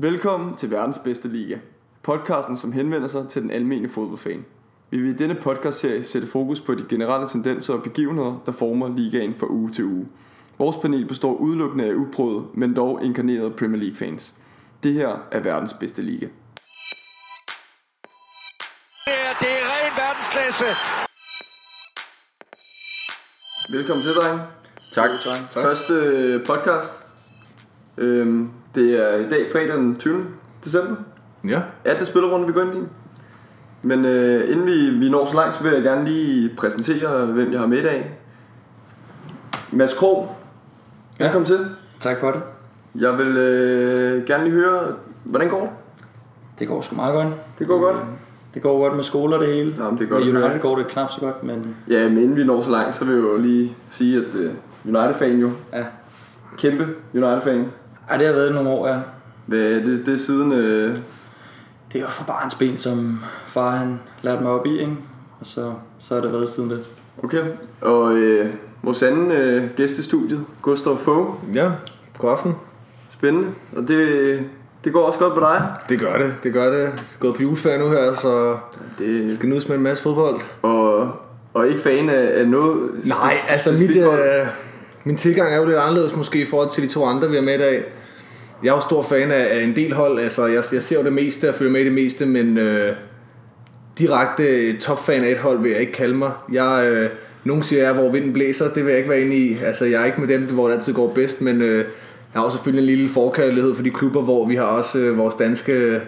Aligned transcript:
Velkommen 0.00 0.56
til 0.56 0.70
verdens 0.70 0.98
bedste 0.98 1.28
liga. 1.28 1.58
Podcasten, 2.02 2.56
som 2.56 2.72
henvender 2.72 3.08
sig 3.08 3.28
til 3.28 3.42
den 3.42 3.50
almene 3.50 3.88
fodboldfan. 3.88 4.44
Vi 4.90 4.98
vil 5.00 5.14
i 5.14 5.16
denne 5.16 5.34
podcastserie 5.34 6.02
sætte 6.02 6.28
fokus 6.28 6.60
på 6.60 6.74
de 6.74 6.84
generelle 6.88 7.28
tendenser 7.28 7.74
og 7.74 7.82
begivenheder, 7.82 8.42
der 8.46 8.52
former 8.52 8.88
ligaen 8.96 9.34
fra 9.34 9.46
uge 9.50 9.70
til 9.70 9.84
uge. 9.84 10.08
Vores 10.58 10.76
panel 10.76 11.06
består 11.06 11.34
udelukkende 11.34 11.84
af 11.84 11.94
uprøvede, 11.94 12.46
men 12.54 12.76
dog 12.76 13.04
inkarnerede 13.04 13.50
Premier 13.50 13.80
League 13.80 13.96
fans. 13.96 14.34
Det 14.82 14.94
her 14.94 15.18
er 15.32 15.40
verdens 15.40 15.74
bedste 15.74 16.02
liga. 16.02 16.26
Det 19.06 19.14
er, 19.26 19.32
det 19.40 19.50
er 19.50 19.64
ren 19.72 19.92
verdensklasse. 19.96 20.66
Velkommen 23.70 24.02
til, 24.02 24.14
dreng. 24.14 24.40
Tak. 24.92 25.10
tak. 25.24 25.52
Første 25.52 25.94
øh, 25.94 26.46
podcast. 26.46 27.04
Øhm, 27.96 28.50
det 28.74 28.92
er 28.94 29.16
i 29.16 29.28
dag 29.28 29.46
fredag 29.52 29.76
den 29.76 29.96
20. 29.96 30.26
december. 30.64 30.94
Ja. 31.48 31.62
18. 31.84 32.06
spillerunde, 32.06 32.46
vi 32.46 32.52
går 32.52 32.60
ind 32.60 32.74
i. 32.74 32.86
Men 33.82 34.04
øh, 34.04 34.50
inden 34.52 34.66
vi, 34.66 34.90
vi 34.90 35.10
når 35.10 35.26
så 35.26 35.36
langt, 35.36 35.56
så 35.56 35.62
vil 35.62 35.72
jeg 35.72 35.82
gerne 35.82 36.04
lige 36.04 36.50
præsentere, 36.56 37.26
hvem 37.26 37.52
jeg 37.52 37.60
har 37.60 37.66
med 37.66 37.78
i 37.78 37.82
dag. 37.82 38.10
Mads 39.72 39.94
Krog, 39.94 40.36
velkommen 41.18 41.46
til. 41.46 41.66
Tak 42.00 42.20
for 42.20 42.30
det. 42.30 42.40
Jeg 42.94 43.18
vil 43.18 43.36
øh, 43.36 44.24
gerne 44.26 44.44
lige 44.44 44.54
høre, 44.54 44.94
hvordan 45.24 45.48
går 45.48 45.60
det? 45.60 45.70
Det 46.58 46.68
går 46.68 46.80
sgu 46.80 46.96
meget 46.96 47.14
godt. 47.14 47.28
Det 47.58 47.66
går 47.66 47.78
godt. 47.80 47.96
Det 48.54 48.62
går 48.62 48.78
godt 48.78 48.96
med 48.96 49.04
skoler 49.04 49.38
det 49.38 49.46
hele. 49.46 49.74
Nå, 49.78 49.90
men 49.90 49.98
det 49.98 50.08
godt 50.08 50.26
Med. 50.26 50.42
United 50.42 50.60
går 50.60 50.76
det 50.76 50.86
knap 50.88 51.10
så 51.10 51.20
godt, 51.20 51.44
men 51.44 51.76
Ja, 51.88 52.08
men 52.08 52.18
inden 52.18 52.36
vi 52.36 52.44
når 52.44 52.60
så 52.60 52.70
langt, 52.70 52.94
så 52.94 53.04
vil 53.04 53.14
jeg 53.14 53.22
jo 53.22 53.36
lige 53.36 53.76
sige, 53.88 54.16
at 54.16 54.34
øh, 54.34 54.50
United-fan 54.84 55.38
jo, 55.38 55.50
ja. 55.72 55.84
kæmpe 56.58 56.86
United-fan. 57.14 57.68
Ej, 58.10 58.16
det 58.16 58.26
har 58.26 58.34
været 58.34 58.54
nogle 58.54 58.70
år, 58.70 58.88
ja. 58.88 58.98
Hvad, 59.46 59.58
det, 59.58 60.02
det 60.06 60.14
er 60.14 60.18
siden, 60.18 60.52
øh, 60.52 60.96
Det 61.92 61.98
er 61.98 62.00
jo 62.00 62.08
fra 62.08 62.24
barns 62.24 62.54
ben, 62.54 62.76
som 62.76 63.20
far 63.46 63.70
han 63.76 64.00
lærte 64.22 64.42
mig 64.42 64.52
op 64.52 64.66
i, 64.66 64.78
ikke? 64.80 64.96
Og 65.40 65.46
så, 65.46 65.72
så 65.98 66.14
har 66.14 66.20
det 66.20 66.32
været 66.32 66.50
siden 66.50 66.70
det. 66.70 66.86
okay. 67.22 67.42
Og 67.80 68.16
øh, 68.16 68.50
vores 68.82 69.02
anden 69.02 69.30
øh, 69.32 69.64
gæst 69.76 69.98
i 69.98 70.02
studiet, 70.02 70.44
Gustav 70.62 70.98
Fogh. 70.98 71.26
Ja, 71.54 71.70
god 72.18 72.30
aften. 72.30 72.54
Spændende. 73.10 73.48
Og 73.76 73.88
det, 73.88 74.40
det 74.84 74.92
går 74.92 75.02
også 75.06 75.18
godt 75.18 75.34
på 75.34 75.40
dig. 75.40 75.72
Det 75.88 75.98
gør 76.00 76.18
det, 76.18 76.34
det 76.42 76.52
gør 76.52 76.70
det. 76.70 76.78
Jeg 76.78 76.86
er 76.86 76.92
gået 77.20 77.34
på 77.34 77.42
juleferie 77.42 77.78
nu 77.78 77.88
her, 77.90 78.14
så 78.14 78.56
Det, 78.98 79.34
skal 79.34 79.48
nudes 79.48 79.68
med 79.68 79.76
en 79.76 79.82
masse 79.82 80.02
fodbold. 80.02 80.40
og, 80.62 81.10
og 81.54 81.68
ikke 81.68 81.80
fan 81.80 82.10
af, 82.10 82.40
af 82.40 82.48
noget 82.48 82.90
Nej, 83.04 83.32
altså 83.48 83.72
mit, 83.72 83.96
øh, 83.96 84.46
min 85.04 85.16
tilgang 85.16 85.52
er 85.52 85.56
jo 85.56 85.64
lidt 85.64 85.76
anderledes 85.78 86.16
måske 86.16 86.42
i 86.42 86.44
forhold 86.44 86.70
til 86.70 86.82
de 86.82 86.88
to 86.88 87.04
andre, 87.04 87.28
vi 87.28 87.34
har 87.34 87.42
med 87.42 87.54
i 87.54 87.58
dag. 87.58 87.84
Jeg 88.62 88.70
er 88.70 88.74
jo 88.74 88.80
stor 88.80 89.02
fan 89.02 89.30
af, 89.30 89.46
af 89.50 89.64
en 89.64 89.76
del 89.76 89.92
hold, 89.92 90.18
altså 90.18 90.46
jeg, 90.46 90.64
jeg 90.72 90.82
ser 90.82 90.98
jo 90.98 91.04
det 91.04 91.12
meste 91.12 91.48
og 91.48 91.54
følger 91.54 91.72
med 91.72 91.80
i 91.80 91.84
det 91.84 91.92
meste, 91.92 92.26
men 92.26 92.58
øh, 92.58 92.92
direkte 93.98 94.76
topfan 94.76 95.24
af 95.24 95.30
et 95.30 95.38
hold 95.38 95.62
vil 95.62 95.70
jeg 95.70 95.80
ikke 95.80 95.92
kalde 95.92 96.14
mig. 96.14 96.30
Jeg, 96.52 96.90
øh, 96.92 97.10
nogen 97.44 97.62
siger, 97.62 97.82
jeg 97.82 97.90
er, 97.90 97.94
hvor 97.94 98.10
vinden 98.10 98.32
blæser, 98.32 98.72
det 98.72 98.84
vil 98.84 98.90
jeg 98.90 98.98
ikke 98.98 99.10
være 99.10 99.20
inde 99.20 99.36
i. 99.36 99.56
Altså 99.64 99.84
jeg 99.84 100.00
er 100.00 100.04
ikke 100.04 100.20
med 100.20 100.28
dem, 100.28 100.42
hvor 100.42 100.66
det 100.66 100.74
altid 100.74 100.94
går 100.94 101.12
bedst, 101.14 101.40
men 101.40 101.62
øh, 101.62 101.76
jeg 101.76 101.84
har 102.34 102.42
også 102.42 102.56
selvfølgelig 102.56 102.82
en 102.82 102.96
lille 102.96 103.08
forkærlighed 103.08 103.74
for 103.74 103.82
de 103.82 103.90
klubber, 103.90 104.22
hvor 104.22 104.46
vi 104.46 104.54
har 104.54 104.64
også 104.64 104.98
øh, 104.98 105.18
vores 105.18 105.34
danske 105.34 106.00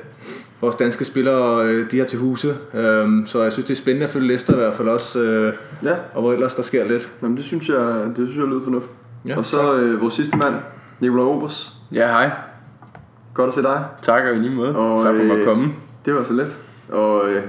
vores 0.61 0.77
danske 0.77 1.05
spillere, 1.05 1.67
øh, 1.67 1.91
de 1.91 1.98
har 1.98 2.05
til 2.05 2.19
huse. 2.19 2.56
Øhm, 2.75 3.27
så 3.27 3.43
jeg 3.43 3.53
synes, 3.53 3.67
det 3.67 3.75
er 3.75 3.78
spændende 3.78 4.05
at 4.05 4.11
følge 4.11 4.27
Leicester 4.27 4.53
i 4.53 4.56
hvert 4.56 4.75
fald 4.75 4.89
også, 4.89 5.23
øh, 5.23 5.53
Ja, 5.84 5.95
og 6.15 6.23
hvor 6.23 6.33
ellers 6.33 6.55
der 6.55 6.62
sker 6.62 6.89
lidt. 6.89 7.11
Jamen, 7.23 7.37
det 7.37 7.45
synes 7.45 7.69
jeg, 7.69 8.05
det 8.06 8.17
synes 8.17 8.37
jeg 8.37 8.45
lyder 8.45 8.65
fornuftigt. 8.65 8.95
Ja, 9.27 9.37
og 9.37 9.45
så 9.45 9.75
øh, 9.75 10.01
vores 10.01 10.15
sidste 10.15 10.37
mand, 10.37 10.55
Nikolaj 11.01 11.25
Obers. 11.25 11.80
Ja, 11.93 12.07
hej. 12.07 12.31
Godt 13.35 13.49
at 13.49 13.55
se 13.55 13.63
dig. 13.63 13.85
Tak 14.03 14.23
og 14.25 14.37
i 14.37 14.39
lige 14.39 14.55
måde. 14.55 14.77
Og, 14.77 15.05
tak 15.05 15.15
for 15.17 15.23
at 15.23 15.39
øh, 15.39 15.45
komme. 15.45 15.73
Det 16.05 16.15
var 16.15 16.23
så 16.23 16.33
let. 16.33 16.57
Og 16.89 17.29
øh, 17.31 17.43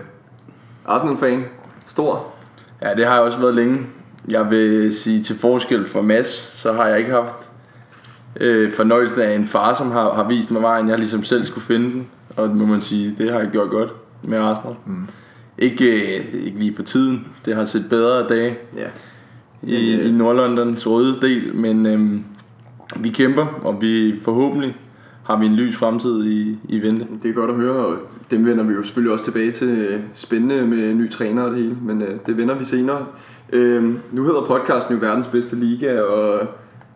Arsenal-fan. 0.85 1.43
Stor. 1.87 2.27
Ja, 2.81 2.93
det 2.95 3.05
har 3.05 3.13
jeg 3.13 3.23
også 3.23 3.39
været 3.39 3.53
længe. 3.55 3.87
Jeg 4.27 4.49
vil 4.49 4.95
sige 4.95 5.23
til 5.23 5.35
forskel 5.39 5.87
fra 5.87 6.01
Mads, 6.01 6.27
så 6.59 6.73
har 6.73 6.87
jeg 6.87 6.99
ikke 6.99 7.11
haft 7.11 7.35
øh, 8.39 8.71
fornøjelsen 8.71 9.19
af 9.21 9.35
en 9.35 9.45
far, 9.47 9.73
som 9.73 9.91
har, 9.91 10.13
har 10.13 10.23
vist 10.27 10.51
mig 10.51 10.61
vejen. 10.61 10.89
Jeg 10.89 10.97
ligesom 10.97 11.23
selv 11.23 11.45
skulle 11.45 11.65
finde 11.65 11.91
den. 11.91 12.07
Og 12.37 12.47
det 12.49 12.57
må 12.57 12.65
man 12.65 12.81
sige, 12.81 13.15
det 13.17 13.31
har 13.31 13.39
jeg 13.39 13.49
gjort 13.49 13.69
godt 13.69 13.89
med 14.23 14.37
Arsenal. 14.37 14.75
Mm. 14.85 15.07
Ikke, 15.57 15.91
øh, 16.19 16.25
ikke 16.45 16.59
lige 16.59 16.71
på 16.71 16.83
tiden. 16.83 17.27
Det 17.45 17.55
har 17.55 17.63
set 17.63 17.85
bedre 17.89 18.27
dage 18.27 18.57
Ja. 18.75 18.87
i, 19.63 19.91
Men, 19.97 19.99
øh, 19.99 20.07
i 20.07 20.11
Nordlondons 20.11 20.87
røde 20.87 21.21
del. 21.21 21.55
Men 21.55 21.85
øh, 21.85 22.19
vi 22.95 23.09
kæmper, 23.09 23.45
og 23.63 23.81
vi 23.81 24.19
forhåbentlig 24.23 24.77
har 25.23 25.37
vi 25.37 25.45
en 25.45 25.55
lys 25.55 25.77
fremtid 25.77 26.25
i, 26.25 26.59
i 26.69 26.81
vente. 26.81 27.07
Det 27.23 27.29
er 27.29 27.33
godt 27.33 27.51
at 27.51 27.55
høre, 27.55 27.85
og 27.85 27.97
dem 28.31 28.45
vender 28.45 28.63
vi 28.63 28.73
jo 28.73 28.83
selvfølgelig 28.83 29.13
også 29.13 29.25
tilbage 29.25 29.51
til 29.51 29.67
øh, 29.67 30.01
spændende 30.13 30.67
med 30.67 30.93
ny 30.93 31.11
træner 31.11 31.43
og 31.43 31.51
det 31.51 31.59
hele, 31.59 31.77
men 31.81 32.01
øh, 32.01 32.19
det 32.25 32.37
vender 32.37 32.55
vi 32.55 32.65
senere. 32.65 33.05
Øh, 33.53 33.95
nu 34.11 34.23
hedder 34.23 34.41
podcasten 34.41 34.93
jo 34.93 34.99
verdens 35.01 35.27
bedste 35.27 35.55
liga, 35.55 36.01
og 36.01 36.47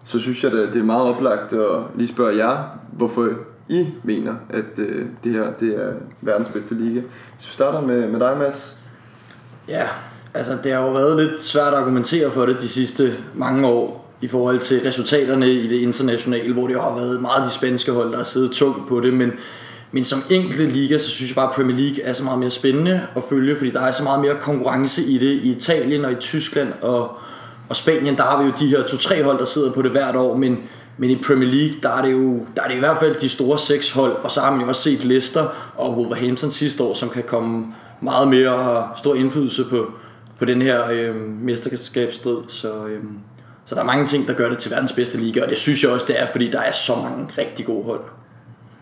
så 0.03 0.19
synes 0.19 0.43
jeg, 0.43 0.53
at 0.53 0.73
det 0.73 0.79
er 0.79 0.85
meget 0.85 1.01
oplagt 1.01 1.53
at 1.53 1.81
lige 1.95 2.07
spørge 2.07 2.37
jer, 2.37 2.63
hvorfor 2.91 3.29
I 3.69 3.87
mener, 4.03 4.33
at 4.49 4.79
øh, 4.79 5.05
det 5.23 5.31
her 5.31 5.51
det 5.59 5.75
er 5.83 5.93
verdens 6.21 6.47
bedste 6.47 6.75
liga. 6.75 6.99
Hvis 7.35 7.47
vi 7.47 7.53
starter 7.53 7.81
med, 7.81 8.07
med 8.07 8.19
dig, 8.19 8.35
Mads. 8.39 8.77
Ja, 9.67 9.83
altså 10.33 10.57
det 10.63 10.71
har 10.71 10.81
jo 10.81 10.91
været 10.91 11.17
lidt 11.17 11.43
svært 11.43 11.73
at 11.73 11.79
argumentere 11.79 12.31
for 12.31 12.45
det 12.45 12.61
de 12.61 12.67
sidste 12.67 13.13
mange 13.33 13.67
år 13.67 14.04
i 14.25 14.27
forhold 14.27 14.59
til 14.59 14.81
resultaterne 14.81 15.53
i 15.53 15.67
det 15.67 15.79
internationale, 15.79 16.53
hvor 16.53 16.67
det 16.67 16.81
har 16.81 16.95
været 16.95 17.21
meget 17.21 17.45
de 17.45 17.51
spanske 17.51 17.91
hold, 17.91 18.11
der 18.11 18.17
har 18.17 18.23
siddet 18.23 18.51
tungt 18.51 18.87
på 18.87 18.99
det, 18.99 19.13
men, 19.13 19.31
men 19.91 20.03
som 20.03 20.23
enkelte 20.29 20.65
liga, 20.65 20.97
så 20.97 21.09
synes 21.09 21.31
jeg 21.31 21.35
bare, 21.35 21.49
at 21.49 21.55
Premier 21.55 21.77
League 21.77 22.03
er 22.03 22.13
så 22.13 22.23
meget 22.23 22.39
mere 22.39 22.51
spændende 22.51 23.01
at 23.15 23.23
følge, 23.29 23.55
fordi 23.55 23.71
der 23.71 23.81
er 23.81 23.91
så 23.91 24.03
meget 24.03 24.21
mere 24.21 24.35
konkurrence 24.41 25.03
i 25.03 25.17
det 25.17 25.31
i 25.31 25.51
Italien 25.51 26.05
og 26.05 26.11
i 26.11 26.15
Tyskland 26.15 26.73
og, 26.81 27.11
og 27.69 27.75
Spanien, 27.75 28.17
der 28.17 28.23
har 28.23 28.41
vi 28.41 28.45
jo 28.45 28.53
de 28.59 28.67
her 28.67 28.83
to-tre 28.83 29.23
hold, 29.23 29.39
der 29.39 29.45
sidder 29.45 29.71
på 29.71 29.81
det 29.81 29.91
hvert 29.91 30.15
år, 30.15 30.37
men, 30.37 30.57
men 30.97 31.09
i 31.09 31.21
Premier 31.27 31.49
League, 31.49 31.75
der 31.83 31.89
er 31.89 32.01
det 32.01 32.11
jo 32.11 32.45
der 32.55 32.61
er 32.63 32.67
det 32.67 32.75
i 32.75 32.79
hvert 32.79 32.97
fald 32.97 33.15
de 33.15 33.29
store 33.29 33.59
seks 33.59 33.91
hold, 33.91 34.15
og 34.23 34.31
så 34.31 34.41
har 34.41 34.51
man 34.51 34.61
jo 34.61 34.67
også 34.67 34.81
set 34.81 35.05
Leicester 35.05 35.47
og 35.75 35.97
Wolverhampton 35.97 36.51
sidste 36.51 36.83
år, 36.83 36.93
som 36.93 37.09
kan 37.09 37.23
komme 37.27 37.65
meget 38.01 38.27
mere 38.27 38.49
og 38.55 38.63
har 38.63 38.93
stor 38.97 39.15
indflydelse 39.15 39.63
på, 39.63 39.91
på 40.39 40.45
den 40.45 40.61
her 40.61 40.89
øh, 40.91 41.15
mesterskabsstrid. 41.41 42.37
Så, 42.47 42.85
øh, 42.85 43.03
så 43.65 43.75
der 43.75 43.81
er 43.81 43.85
mange 43.85 44.05
ting, 44.05 44.27
der 44.27 44.33
gør 44.33 44.49
det 44.49 44.57
til 44.57 44.71
verdens 44.71 44.93
bedste 44.93 45.17
liga, 45.17 45.43
og 45.43 45.49
det 45.49 45.57
synes 45.57 45.83
jeg 45.83 45.91
også, 45.91 46.05
det 46.07 46.21
er, 46.21 46.27
fordi 46.31 46.51
der 46.51 46.59
er 46.59 46.71
så 46.71 46.95
mange 46.95 47.29
rigtig 47.37 47.65
gode 47.65 47.83
hold. 47.83 48.01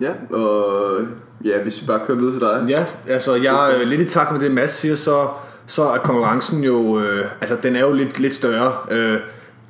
Ja, 0.01 0.35
og 0.37 0.99
ja, 1.45 1.61
hvis 1.63 1.81
vi 1.81 1.87
bare 1.87 1.99
kører 2.05 2.17
videre 2.17 2.33
til 2.33 2.41
dig. 2.41 2.65
Ja, 2.69 2.85
altså 3.13 3.35
jeg 3.35 3.81
er 3.81 3.85
lidt 3.85 4.01
i 4.01 4.05
takt 4.05 4.31
med 4.31 4.41
det 4.41 4.51
Mads 4.51 4.71
siger, 4.71 4.95
så, 4.95 5.27
så 5.67 5.83
er 5.83 5.97
konkurrencen 5.97 6.63
jo, 6.63 6.99
øh, 6.99 7.25
altså 7.41 7.57
den 7.63 7.75
er 7.75 7.79
jo 7.79 7.93
lidt, 7.93 8.19
lidt 8.19 8.33
større. 8.33 8.73
Øh, 8.91 9.19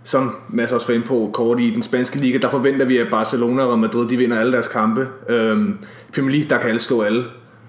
som 0.04 0.36
Mads 0.50 0.72
også 0.72 0.88
var 0.88 0.94
inde 0.94 1.08
på 1.08 1.30
kort 1.34 1.60
i 1.60 1.70
den 1.70 1.84
spanske 1.84 2.18
liga, 2.18 2.38
der 2.38 2.50
forventer 2.50 2.86
vi, 2.86 2.98
at 2.98 3.08
Barcelona 3.12 3.64
og 3.64 3.80
Madrid, 3.80 4.10
de 4.10 4.18
vinder 4.18 4.40
alle 4.40 4.52
deres 4.52 4.68
kampe. 4.68 5.08
Øh, 5.30 5.58
Premier 6.16 6.32
League, 6.32 6.50
der 6.50 6.58
kan 6.58 6.70
alle 6.70 6.82
slå 6.82 7.02
alle, 7.02 7.24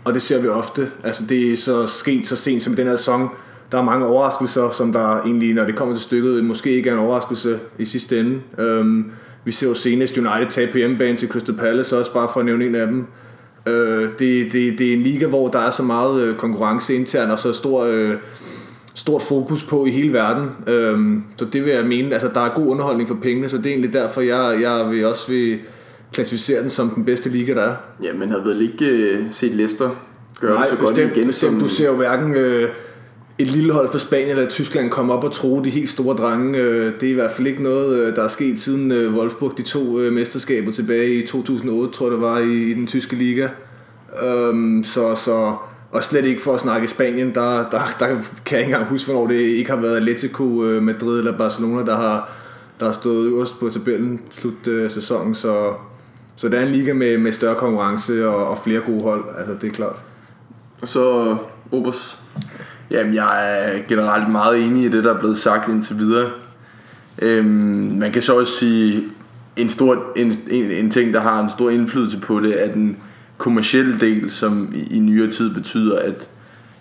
og 0.04 0.15
det 0.15 0.22
ser 0.22 0.38
vi 0.38 0.49
ofte. 0.49 0.91
Altså 1.04 1.25
det 1.28 1.53
er 1.53 1.56
så 1.56 1.87
sket 1.87 2.27
så 2.27 2.37
sent 2.37 2.62
som 2.62 2.72
i 2.72 2.77
den 2.77 2.87
her 2.87 2.97
sæson. 2.97 3.31
Der 3.75 3.81
er 3.81 3.85
mange 3.85 4.07
overraskelser, 4.07 4.71
som 4.71 4.93
der 4.93 5.21
egentlig, 5.21 5.55
når 5.55 5.65
det 5.65 5.77
kommer 5.77 5.95
til 5.95 6.03
stykket, 6.03 6.45
måske 6.45 6.71
ikke 6.71 6.91
er 6.91 6.95
en 6.95 6.99
overraskelse 6.99 7.59
i 7.79 7.85
sidste 7.85 8.21
ende. 8.21 8.41
Øh, 8.59 9.05
vi 9.45 9.53
ser 9.53 9.69
jo 9.69 9.75
senest 9.75 10.19
United 10.19 10.51
tabe 10.51 10.73
på 10.73 10.79
hjemmebane 10.79 11.17
til 11.17 11.29
Crystal 11.29 11.55
Palace, 11.55 11.99
også 11.99 12.13
bare 12.13 12.29
for 12.33 12.41
at 12.41 12.47
nævne 12.47 12.67
en 12.67 12.75
af 12.75 12.87
dem. 12.87 13.07
Øh, 13.69 14.09
det, 14.19 14.53
det, 14.53 14.79
det 14.79 14.89
er 14.89 14.93
en 14.93 15.03
liga, 15.03 15.27
hvor 15.27 15.49
der 15.49 15.59
er 15.59 15.71
så 15.71 15.83
meget 15.83 16.23
øh, 16.23 16.37
konkurrence 16.37 16.95
internt 16.95 17.33
og 17.33 17.39
så 17.39 17.53
stor, 17.53 17.84
øh, 17.84 18.15
stort 18.95 19.23
fokus 19.23 19.65
på 19.65 19.87
i 19.87 19.91
hele 19.91 20.13
verden. 20.13 20.51
Øh, 20.67 20.99
så 21.37 21.45
det 21.45 21.65
vil 21.65 21.73
jeg 21.73 21.87
mene, 21.87 22.13
altså 22.13 22.31
der 22.34 22.41
er 22.41 22.55
god 22.55 22.67
underholdning 22.67 23.09
for 23.09 23.17
pengene, 23.23 23.49
så 23.49 23.57
det 23.57 23.67
er 23.67 23.71
egentlig 23.71 23.93
derfor, 23.93 24.21
jeg, 24.21 24.59
jeg 24.63 24.91
vil 24.91 25.07
også 25.07 25.29
vil 25.29 25.59
klassificere 26.13 26.63
den 26.63 26.71
som 26.71 26.91
den 26.91 27.05
bedste 27.05 27.29
liga, 27.31 27.55
der 27.55 27.63
er. 27.63 27.75
Ja, 28.03 28.13
men 28.13 28.31
har 28.31 28.39
vel 28.39 28.63
ikke 28.63 28.87
øh, 28.87 29.25
set 29.31 29.54
Leicester 29.54 29.91
gøre 30.41 30.54
Nej, 30.54 30.63
det 30.63 30.71
så 30.71 30.77
godt 30.77 30.95
bestemt, 30.95 31.16
igen, 31.16 31.27
bestemt. 31.27 31.53
som... 31.53 31.60
Du 31.60 31.69
ser 31.69 31.87
jo 31.87 31.95
hverken 31.97 32.34
øh, 32.37 32.69
et 33.39 33.47
lille 33.47 33.72
hold 33.72 33.89
fra 33.89 33.98
Spanien 33.98 34.28
eller 34.28 34.51
Tyskland 34.51 34.91
komme 34.91 35.13
op 35.13 35.25
og 35.25 35.33
tro 35.33 35.60
de 35.65 35.71
helt 35.71 35.91
store 35.91 36.16
drenge. 36.16 36.59
Øh, 36.59 36.92
det 37.01 37.07
er 37.07 37.10
i 37.10 37.15
hvert 37.15 37.33
fald 37.33 37.47
ikke 37.47 37.63
noget, 37.63 37.98
øh, 37.98 38.16
der 38.16 38.22
er 38.22 38.28
sket 38.28 38.59
siden 38.59 38.92
øh, 38.92 39.16
Wolfsburg 39.16 39.59
de 39.59 39.63
to 39.63 39.83
mesterskaber 40.10 40.72
tilbage 40.72 41.15
i 41.15 41.27
2008, 41.27 41.95
tror 41.95 42.07
jeg 42.07 42.13
det 42.13 42.21
var, 42.21 42.39
i, 42.39 42.75
den 42.75 42.86
tyske 42.86 43.16
liga. 43.16 43.48
Øhm, 44.22 44.84
så, 44.84 45.15
så, 45.15 45.57
og 45.91 46.04
slet 46.04 46.25
ikke 46.25 46.42
for 46.42 46.54
at 46.54 46.60
snakke 46.60 46.89
Spanien, 46.89 47.34
der, 47.34 47.71
der, 47.71 47.97
der 47.98 48.07
kan 48.45 48.59
jeg 48.59 48.60
ikke 48.60 48.72
engang 48.72 48.86
huske, 48.86 49.13
hvornår 49.13 49.27
det 49.27 49.41
ikke 49.41 49.71
har 49.71 49.81
været 49.81 49.97
Atletico 49.97 50.45
Madrid 50.83 51.19
eller 51.19 51.39
Barcelona, 51.39 51.84
der 51.84 51.97
har, 51.97 52.33
der 52.81 52.86
har 52.86 52.92
stået 52.92 53.27
øverst 53.27 53.60
på 53.60 53.69
tabellen 53.69 54.21
slut 54.31 54.69
sæsonen. 54.89 55.34
Så, 55.34 55.72
så 56.36 56.48
det 56.48 56.59
er 56.59 56.66
en 56.66 56.72
liga 56.72 56.92
med, 56.92 57.19
med 57.19 57.33
større 57.33 57.54
konkurrence 57.54 58.28
og, 58.28 58.48
og 58.48 58.59
flere 58.59 58.81
gode 58.81 59.03
hold, 59.03 59.25
altså 59.39 59.54
det 59.60 59.69
er 59.69 59.72
klart. 59.72 59.97
Og 60.81 60.89
så 60.89 61.36
Obers. 61.72 62.19
Jamen, 62.91 63.15
jeg 63.15 63.59
er 63.59 63.78
generelt 63.89 64.31
meget 64.31 64.66
enig 64.66 64.84
i 64.84 64.89
det, 64.89 65.04
der 65.04 65.15
er 65.15 65.19
blevet 65.19 65.39
sagt 65.39 65.69
indtil 65.69 65.98
videre. 65.98 66.31
Øhm, 67.22 67.97
man 67.98 68.13
kan 68.13 68.22
så 68.22 68.39
også 68.39 68.59
sige, 68.59 69.04
en, 69.57 69.71
stor, 69.71 70.13
en, 70.16 70.39
en, 70.51 70.71
en 70.71 70.91
ting, 70.91 71.15
der 71.15 71.21
har 71.21 71.42
en 71.42 71.51
stor 71.51 71.71
indflydelse 71.71 72.19
på 72.21 72.41
det, 72.41 72.65
er 72.65 72.72
den 72.72 72.97
kommercielle 73.39 74.01
del, 74.01 74.31
som 74.31 74.72
i, 74.75 74.97
i 74.97 74.98
nyere 74.98 75.31
tid 75.31 75.54
betyder, 75.54 75.98
at, 75.98 76.28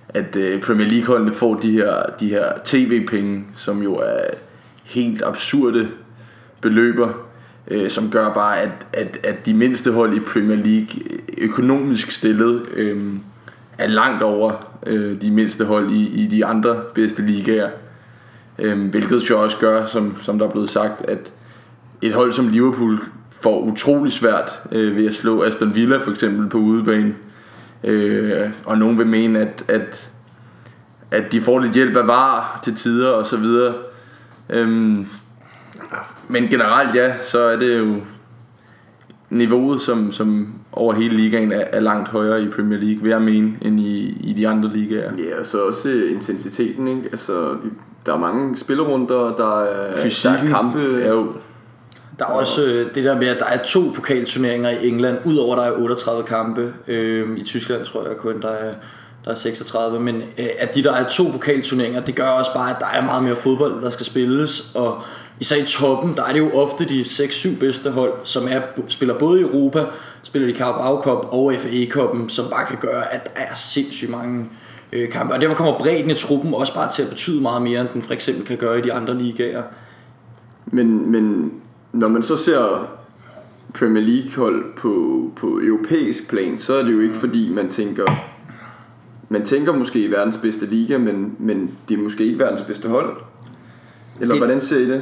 at 0.09 0.35
øh, 0.35 0.61
Premier 0.61 0.88
League-holdene 0.88 1.33
får 1.33 1.55
de 1.55 1.71
her, 1.71 2.03
de 2.19 2.29
her 2.29 2.45
tv-penge, 2.65 3.44
som 3.55 3.83
jo 3.83 3.95
er 3.95 4.19
helt 4.83 5.23
absurde 5.25 5.88
beløber, 6.61 7.09
øh, 7.67 7.89
som 7.89 8.09
gør 8.09 8.33
bare, 8.33 8.61
at, 8.61 8.88
at, 8.94 9.19
at 9.23 9.45
de 9.45 9.53
mindste 9.53 9.91
hold 9.91 10.13
i 10.13 10.19
Premier 10.19 10.57
League 10.57 11.01
øh, 11.11 11.50
økonomisk 11.50 12.11
stillet 12.11 12.65
øh, 12.73 13.03
er 13.77 13.88
langt 13.88 14.23
over 14.23 14.72
øh, 14.85 15.21
de 15.21 15.31
mindste 15.31 15.65
hold 15.65 15.91
i, 15.91 16.24
i 16.24 16.27
de 16.27 16.45
andre 16.45 16.75
bedste 16.94 17.21
ligaer. 17.21 17.69
Øh, 18.59 18.89
hvilket 18.89 19.30
jo 19.30 19.44
også 19.44 19.57
gør, 19.57 19.85
som, 19.85 20.18
som 20.21 20.39
der 20.39 20.47
er 20.47 20.51
blevet 20.51 20.69
sagt, 20.69 21.01
at 21.07 21.33
et 22.01 22.13
hold 22.13 22.33
som 22.33 22.47
Liverpool 22.47 23.00
får 23.41 23.59
utrolig 23.59 24.13
svært 24.13 24.62
øh, 24.71 24.95
ved 24.95 25.07
at 25.07 25.15
slå 25.15 25.44
Aston 25.44 25.75
Villa 25.75 25.97
for 25.97 26.12
eksempel 26.12 26.50
på 26.50 26.57
udebane. 26.57 27.15
Øh, 27.83 28.50
og 28.65 28.77
nogen 28.77 28.97
vil 28.97 29.07
mene, 29.07 29.39
at, 29.39 29.65
at, 29.68 30.12
at 31.12 31.31
de 31.31 31.41
får 31.41 31.59
lidt 31.59 31.74
hjælp 31.74 31.95
af 31.95 32.07
var 32.07 32.59
til 32.63 32.75
tider 32.75 33.09
og 33.09 33.27
så 33.27 33.38
videre. 33.38 33.74
Øhm, 34.50 35.07
men 36.27 36.47
generelt 36.47 36.95
ja, 36.95 37.13
så 37.24 37.39
er 37.39 37.59
det 37.59 37.79
jo 37.79 37.95
niveauet, 39.29 39.81
som, 39.81 40.12
som 40.12 40.53
over 40.73 40.93
hele 40.93 41.17
ligaen 41.17 41.51
er, 41.51 41.63
er 41.71 41.79
langt 41.79 42.09
højere 42.09 42.43
i 42.43 42.47
Premier 42.47 42.79
League, 42.79 43.01
vil 43.01 43.09
jeg 43.09 43.21
mene, 43.21 43.53
end 43.61 43.79
i, 43.79 44.17
i 44.23 44.33
de 44.33 44.47
andre 44.47 44.69
ligaer. 44.73 45.11
Ja, 45.17 45.39
og 45.39 45.45
så 45.45 45.57
også 45.57 45.89
øh, 45.89 46.11
intensiteten, 46.11 46.87
ikke? 46.87 47.01
Altså, 47.11 47.57
vi, 47.63 47.69
der 48.05 48.13
er 48.13 48.17
mange 48.17 48.57
spillerunder, 48.57 49.35
der 49.35 49.61
er, 49.61 49.97
Fysikken 49.97 50.39
der 50.39 50.45
er 50.45 50.55
kampe. 50.55 51.01
er 51.01 51.09
jo 51.09 51.27
Der 52.19 52.25
er 52.25 52.29
også 52.29 52.65
øh, 52.65 52.95
det 52.95 53.03
der 53.03 53.15
med, 53.15 53.27
at 53.27 53.39
der 53.39 53.45
er 53.45 53.57
to 53.65 53.81
pokalturneringer 53.95 54.69
i 54.69 54.87
England, 54.87 55.17
udover 55.25 55.55
der 55.55 55.63
er 55.63 55.71
38 55.71 56.23
kampe. 56.23 56.73
Øh, 56.87 57.37
I 57.37 57.43
Tyskland 57.43 57.85
tror 57.85 58.07
jeg 58.07 58.17
kun, 58.17 58.41
der 58.41 58.49
er, 58.49 58.73
der 59.25 59.31
er 59.31 59.35
36. 59.35 59.99
Men 59.99 60.15
øh, 60.15 60.45
at 60.59 60.75
de 60.75 60.83
der 60.83 60.93
er 60.93 61.09
to 61.09 61.23
pokalturneringer, 61.31 62.01
det 62.01 62.15
gør 62.15 62.27
også 62.27 62.53
bare, 62.53 62.69
at 62.69 62.75
der 62.79 62.87
er 62.93 63.05
meget 63.05 63.23
mere 63.23 63.35
fodbold, 63.35 63.81
der 63.81 63.89
skal 63.89 64.05
spilles. 64.05 64.71
Og 64.75 65.01
især 65.43 65.55
i 65.55 65.65
toppen, 65.65 66.15
der 66.15 66.23
er 66.23 66.33
det 66.33 66.39
jo 66.39 66.51
ofte 66.51 66.85
de 66.89 67.01
6-7 67.01 67.59
bedste 67.59 67.91
hold, 67.91 68.13
som 68.23 68.43
er, 68.49 68.61
spiller 68.87 69.19
både 69.19 69.39
i 69.39 69.43
Europa, 69.43 69.85
spiller 70.23 70.47
i 70.49 70.57
Carabao 70.57 71.01
Cup 71.01 71.27
og 71.33 71.53
FA 71.59 71.67
Cup'en, 71.69 72.29
som 72.29 72.45
bare 72.49 72.65
kan 72.65 72.77
gøre, 72.81 73.13
at 73.13 73.23
der 73.25 73.41
er 73.41 73.53
sindssygt 73.53 74.11
mange 74.11 74.49
øh, 74.93 75.09
kampe. 75.11 75.33
Og 75.33 75.41
derfor 75.41 75.55
kommer 75.55 75.79
bredden 75.79 76.09
i 76.09 76.13
truppen 76.13 76.53
også 76.53 76.73
bare 76.73 76.91
til 76.91 77.03
at 77.03 77.09
betyde 77.09 77.41
meget 77.41 77.61
mere, 77.61 77.81
end 77.81 77.89
den 77.93 78.01
for 78.01 78.13
eksempel 78.13 78.45
kan 78.45 78.57
gøre 78.57 78.79
i 78.79 78.81
de 78.81 78.93
andre 78.93 79.17
ligaer. 79.17 79.63
Men, 80.65 81.11
men 81.11 81.51
når 81.93 82.07
man 82.07 82.23
så 82.23 82.37
ser 82.37 82.87
Premier 83.79 84.03
League 84.03 84.31
hold 84.35 84.65
på, 84.77 85.23
på 85.35 85.59
europæisk 85.63 86.29
plan, 86.29 86.57
så 86.57 86.73
er 86.75 86.83
det 86.83 86.91
jo 86.93 86.99
ikke 86.99 87.15
fordi 87.15 87.49
man 87.49 87.69
tænker 87.69 88.05
man 89.29 89.45
tænker 89.45 89.73
måske 89.73 90.11
verdens 90.11 90.37
bedste 90.37 90.65
liga, 90.65 90.97
men, 90.97 91.35
men 91.39 91.71
det 91.89 91.97
er 91.97 92.01
måske 92.03 92.25
ikke 92.25 92.39
verdens 92.39 92.61
bedste 92.61 92.89
hold. 92.89 93.15
Eller 94.21 94.33
Det- 94.33 94.39
hvordan 94.39 94.61
ser 94.61 94.77
I 94.79 94.85
det? 94.87 95.01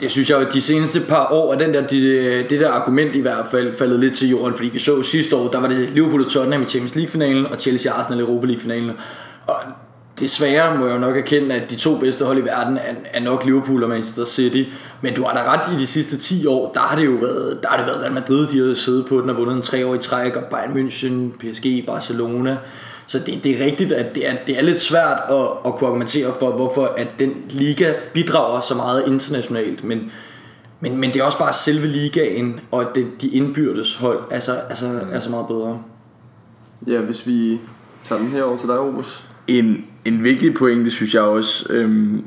Det 0.00 0.10
synes 0.10 0.30
jeg 0.30 0.40
jo, 0.40 0.46
at 0.46 0.54
de 0.54 0.60
seneste 0.60 1.00
par 1.00 1.32
år 1.32 1.52
at 1.52 1.60
den 1.60 1.74
der, 1.74 1.86
de, 1.86 2.46
det 2.50 2.60
der 2.60 2.70
argument 2.70 3.16
i 3.16 3.20
hvert 3.20 3.46
fald 3.50 3.76
faldet 3.76 4.00
lidt 4.00 4.14
til 4.14 4.28
jorden, 4.28 4.56
fordi 4.56 4.68
vi 4.68 4.78
så 4.78 5.02
sidste 5.02 5.36
år, 5.36 5.48
der 5.48 5.60
var 5.60 5.68
det 5.68 5.90
Liverpool 5.90 6.24
og 6.24 6.30
Tottenham 6.30 6.62
i 6.62 6.66
Champions 6.66 6.94
League-finalen, 6.94 7.46
og 7.46 7.60
Chelsea 7.60 7.92
og 7.92 7.98
Arsenal 7.98 8.18
i 8.18 8.22
Europa 8.22 8.46
League-finalen. 8.46 8.90
Og 9.46 9.56
desværre 10.20 10.78
må 10.78 10.86
jeg 10.86 10.94
jo 10.94 10.98
nok 10.98 11.16
erkende, 11.16 11.54
at 11.54 11.70
de 11.70 11.76
to 11.76 11.98
bedste 11.98 12.24
hold 12.24 12.38
i 12.38 12.44
verden 12.44 12.76
er, 12.76 12.94
er 13.04 13.20
nok 13.20 13.44
Liverpool 13.44 13.82
og 13.82 13.88
Manchester 13.88 14.24
City. 14.24 14.64
Men 15.00 15.14
du 15.14 15.22
har 15.22 15.34
da 15.34 15.52
ret 15.52 15.76
i 15.76 15.80
de 15.80 15.86
sidste 15.86 16.18
10 16.18 16.46
år, 16.46 16.72
der 16.72 16.80
har 16.80 16.96
det 16.96 17.04
jo 17.04 17.10
været, 17.20 17.58
der 17.62 17.68
har 17.68 17.76
det 17.76 17.86
været 17.86 18.00
Real 18.02 18.12
Madrid, 18.12 18.46
de 18.46 18.66
har 18.68 18.74
siddet 18.74 19.06
på 19.06 19.20
den 19.20 19.30
og 19.30 19.36
vundet 19.36 19.56
en 19.56 19.62
tre 19.62 19.86
år 19.86 19.94
i 19.94 19.98
træk, 19.98 20.36
og 20.36 20.42
Bayern 20.50 20.72
München, 20.72 21.38
PSG, 21.38 21.86
Barcelona. 21.86 22.56
Så 23.10 23.18
det, 23.18 23.44
det 23.44 23.60
er 23.60 23.64
rigtigt, 23.64 23.92
at 23.92 24.14
det 24.14 24.28
er, 24.28 24.34
det 24.46 24.58
er 24.58 24.62
lidt 24.62 24.80
svært 24.80 25.18
at, 25.30 25.46
at 25.66 25.74
kunne 25.74 25.88
argumentere 25.88 26.34
for, 26.38 26.52
hvorfor 26.52 26.94
at 26.96 27.08
den 27.18 27.34
liga 27.50 27.92
bidrager 28.14 28.60
så 28.60 28.74
meget 28.74 29.04
internationalt. 29.06 29.84
Men, 29.84 30.10
men, 30.80 30.96
men 30.96 31.12
det 31.12 31.20
er 31.20 31.24
også 31.24 31.38
bare 31.38 31.52
selve 31.52 31.86
ligaen, 31.86 32.60
og 32.70 32.80
at 32.80 32.88
det, 32.94 33.22
de 33.22 33.28
indbyrdes 33.28 33.96
hold 33.96 34.18
er 34.30 34.40
så, 34.40 34.60
er, 34.70 34.74
så, 34.74 35.00
er 35.12 35.20
så 35.20 35.30
meget 35.30 35.46
bedre. 35.46 35.82
Ja, 36.86 37.00
hvis 37.00 37.26
vi 37.26 37.60
tager 38.04 38.20
den 38.22 38.30
her 38.30 38.42
over 38.42 38.58
til 38.58 38.68
dig, 38.68 38.78
Obus. 38.78 39.24
en, 39.48 39.86
en 40.04 40.24
vigtig 40.24 40.54
pointe, 40.54 40.90
synes 40.90 41.14
jeg 41.14 41.22
også, 41.22 41.66
øhm, 41.70 42.24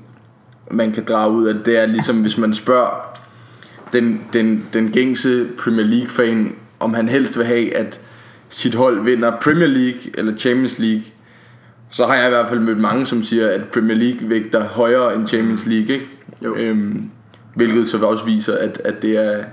man 0.72 0.92
kan 0.92 1.06
drage 1.06 1.32
ud 1.32 1.46
af, 1.46 1.56
det 1.66 1.78
er 1.78 1.86
ligesom, 1.86 2.22
hvis 2.22 2.38
man 2.38 2.54
spørger 2.54 3.20
den, 3.94 4.24
den, 4.34 4.66
den 4.74 4.92
gængse 4.92 5.48
Premier 5.58 5.86
League-fan, 5.86 6.56
om 6.80 6.94
han 6.94 7.10
helst 7.10 7.38
vil 7.38 7.46
have, 7.46 7.76
at 7.76 8.00
sit 8.54 8.76
hold 8.76 9.04
vinder 9.04 9.32
Premier 9.42 9.68
League 9.68 10.02
eller 10.14 10.38
Champions 10.38 10.80
League, 10.80 11.04
så 11.90 12.06
har 12.06 12.16
jeg 12.16 12.28
i 12.28 12.30
hvert 12.30 12.50
fald 12.50 12.60
mødt 12.60 12.80
mange, 12.80 13.06
som 13.06 13.24
siger, 13.24 13.50
at 13.50 13.62
Premier 13.74 13.98
League 13.98 14.30
vægter 14.30 14.64
højere 14.64 15.16
end 15.16 15.28
Champions 15.28 15.66
League, 15.66 15.94
ikke? 15.94 16.08
Jo. 16.42 16.56
Øhm, 16.56 17.10
hvilket 17.56 17.88
så 17.88 17.98
også 17.98 18.26
viser, 18.26 18.58
at, 18.58 18.82
at 18.86 19.02
det 19.02 19.18
er 19.18 19.44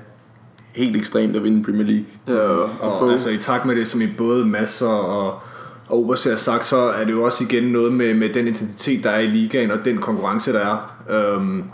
helt 0.74 0.96
ekstremt 0.96 1.36
at 1.36 1.44
vinde 1.44 1.64
Premier 1.64 1.86
League. 1.86 2.06
Ja, 2.28 2.48
og, 2.80 3.00
Og 3.00 3.12
altså 3.12 3.30
i 3.30 3.36
takt 3.36 3.64
med 3.64 3.76
det, 3.76 3.86
som 3.86 4.00
i 4.00 4.06
både 4.06 4.46
Mads 4.46 4.82
og, 4.82 5.18
og 5.18 5.42
og 5.90 5.98
Obers 5.98 6.24
har 6.24 6.36
sagt, 6.36 6.64
så 6.64 6.76
er 6.76 7.04
det 7.04 7.12
jo 7.12 7.22
også 7.22 7.44
igen 7.44 7.64
noget 7.64 7.92
med, 7.92 8.14
med 8.14 8.28
den 8.28 8.46
intensitet, 8.46 9.04
der 9.04 9.10
er 9.10 9.20
i 9.20 9.26
ligaen, 9.26 9.70
og 9.70 9.84
den 9.84 9.98
konkurrence, 9.98 10.52
der 10.52 10.58
er. 10.60 10.92
Øhm, 11.10 11.64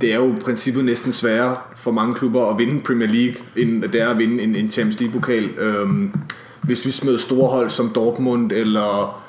det 0.00 0.12
er 0.12 0.16
jo 0.16 0.32
i 0.32 0.38
princippet 0.44 0.84
næsten 0.84 1.12
sværere 1.12 1.56
for 1.76 1.92
mange 1.92 2.14
klubber 2.14 2.50
at 2.50 2.58
vinde 2.58 2.80
Premier 2.80 3.08
League, 3.08 3.34
end 3.56 3.82
det 3.82 4.00
er 4.00 4.08
at 4.08 4.18
vinde 4.18 4.42
en, 4.42 4.56
en 4.56 4.70
Champions 4.70 5.00
League-pokal. 5.00 5.50
Øhm, 5.58 6.12
hvis 6.62 6.86
vi 6.86 6.90
smed 6.90 7.18
store 7.18 7.48
hold 7.48 7.70
som 7.70 7.92
Dortmund 7.94 8.52
eller 8.52 9.20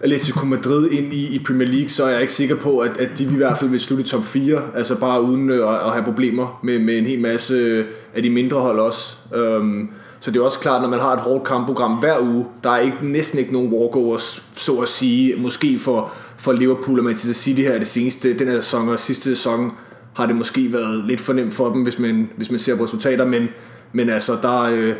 Atletico 0.00 0.46
Madrid 0.46 0.90
ind 0.90 1.12
i, 1.12 1.34
i 1.34 1.38
Premier 1.38 1.68
League, 1.68 1.88
så 1.88 2.04
er 2.04 2.10
jeg 2.10 2.20
ikke 2.20 2.32
sikker 2.32 2.56
på, 2.56 2.78
at, 2.78 2.96
at 3.00 3.18
de 3.18 3.24
i 3.24 3.36
hvert 3.36 3.58
fald 3.58 3.70
vil 3.70 3.80
slutte 3.80 4.04
i 4.04 4.06
top 4.06 4.24
4, 4.24 4.62
altså 4.74 5.00
bare 5.00 5.22
uden 5.22 5.50
øh, 5.50 5.68
at, 5.68 5.74
at 5.74 5.92
have 5.92 6.04
problemer 6.04 6.60
med, 6.62 6.78
med 6.78 6.98
en 6.98 7.04
hel 7.04 7.20
masse 7.20 7.84
af 8.14 8.22
de 8.22 8.30
mindre 8.30 8.60
hold 8.60 8.80
også. 8.80 9.16
Um, 9.36 9.90
så 10.20 10.30
det 10.30 10.40
er 10.40 10.44
også 10.44 10.58
klart, 10.58 10.82
når 10.82 10.88
man 10.88 11.00
har 11.00 11.12
et 11.12 11.20
hårdt 11.20 11.44
kampprogram 11.44 11.92
hver 11.92 12.20
uge, 12.20 12.46
der 12.64 12.70
er 12.70 12.78
ikke, 12.78 12.96
næsten 13.02 13.38
ikke 13.38 13.52
nogen 13.52 13.72
walkovers, 13.72 14.46
så 14.56 14.72
at 14.72 14.88
sige, 14.88 15.34
måske 15.36 15.78
for, 15.78 16.12
for 16.36 16.52
Liverpool 16.52 16.98
og 16.98 17.04
Manchester 17.04 17.34
City 17.34 17.60
her 17.60 17.78
det 17.78 17.86
seneste, 17.86 18.38
den 18.38 18.48
her 18.48 18.60
sæson 18.60 18.88
og 18.88 18.98
sidste 18.98 19.24
sæson, 19.24 19.72
har 20.14 20.26
det 20.26 20.36
måske 20.36 20.72
været 20.72 21.04
lidt 21.06 21.20
for 21.20 21.32
nemt 21.32 21.54
for 21.54 21.72
dem, 21.72 21.82
hvis 21.82 21.98
man, 21.98 22.30
hvis 22.36 22.50
man 22.50 22.60
ser 22.60 22.76
på 22.76 22.84
resultater, 22.84 23.26
men, 23.26 23.48
men 23.92 24.10
altså, 24.10 24.38
der, 24.42 24.60
øh, 24.60 24.94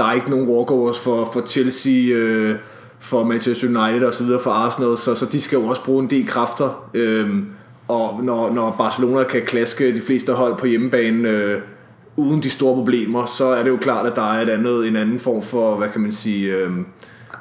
der 0.00 0.06
er 0.06 0.12
ikke 0.12 0.30
nogen 0.30 0.48
walkovers 0.48 1.00
for, 1.00 1.30
for 1.32 1.46
Chelsea, 1.46 2.14
øh, 2.14 2.54
for 3.00 3.24
Manchester 3.24 3.68
United 3.68 4.06
og 4.06 4.14
så 4.14 4.24
videre 4.24 4.40
for 4.40 4.50
Arsenal, 4.50 4.98
så, 4.98 5.14
så 5.14 5.26
de 5.26 5.40
skal 5.40 5.56
jo 5.56 5.66
også 5.66 5.84
bruge 5.84 6.02
en 6.02 6.10
del 6.10 6.26
kræfter. 6.26 6.90
Øh, 6.94 7.30
og 7.88 8.24
når, 8.24 8.52
når 8.52 8.74
Barcelona 8.78 9.24
kan 9.24 9.42
klaske 9.46 9.94
de 9.94 10.00
fleste 10.00 10.32
hold 10.32 10.56
på 10.56 10.66
hjemmebane 10.66 11.28
øh, 11.28 11.60
uden 12.16 12.42
de 12.42 12.50
store 12.50 12.74
problemer, 12.74 13.26
så 13.26 13.44
er 13.44 13.62
det 13.62 13.70
jo 13.70 13.76
klart, 13.76 14.06
at 14.06 14.16
der 14.16 14.32
er 14.32 14.42
et 14.42 14.48
andet, 14.48 14.88
en 14.88 14.96
anden 14.96 15.20
form 15.20 15.42
for, 15.42 15.76
hvad 15.76 15.88
kan 15.88 16.00
man 16.00 16.12
sige, 16.12 16.56
øh, 16.56 16.70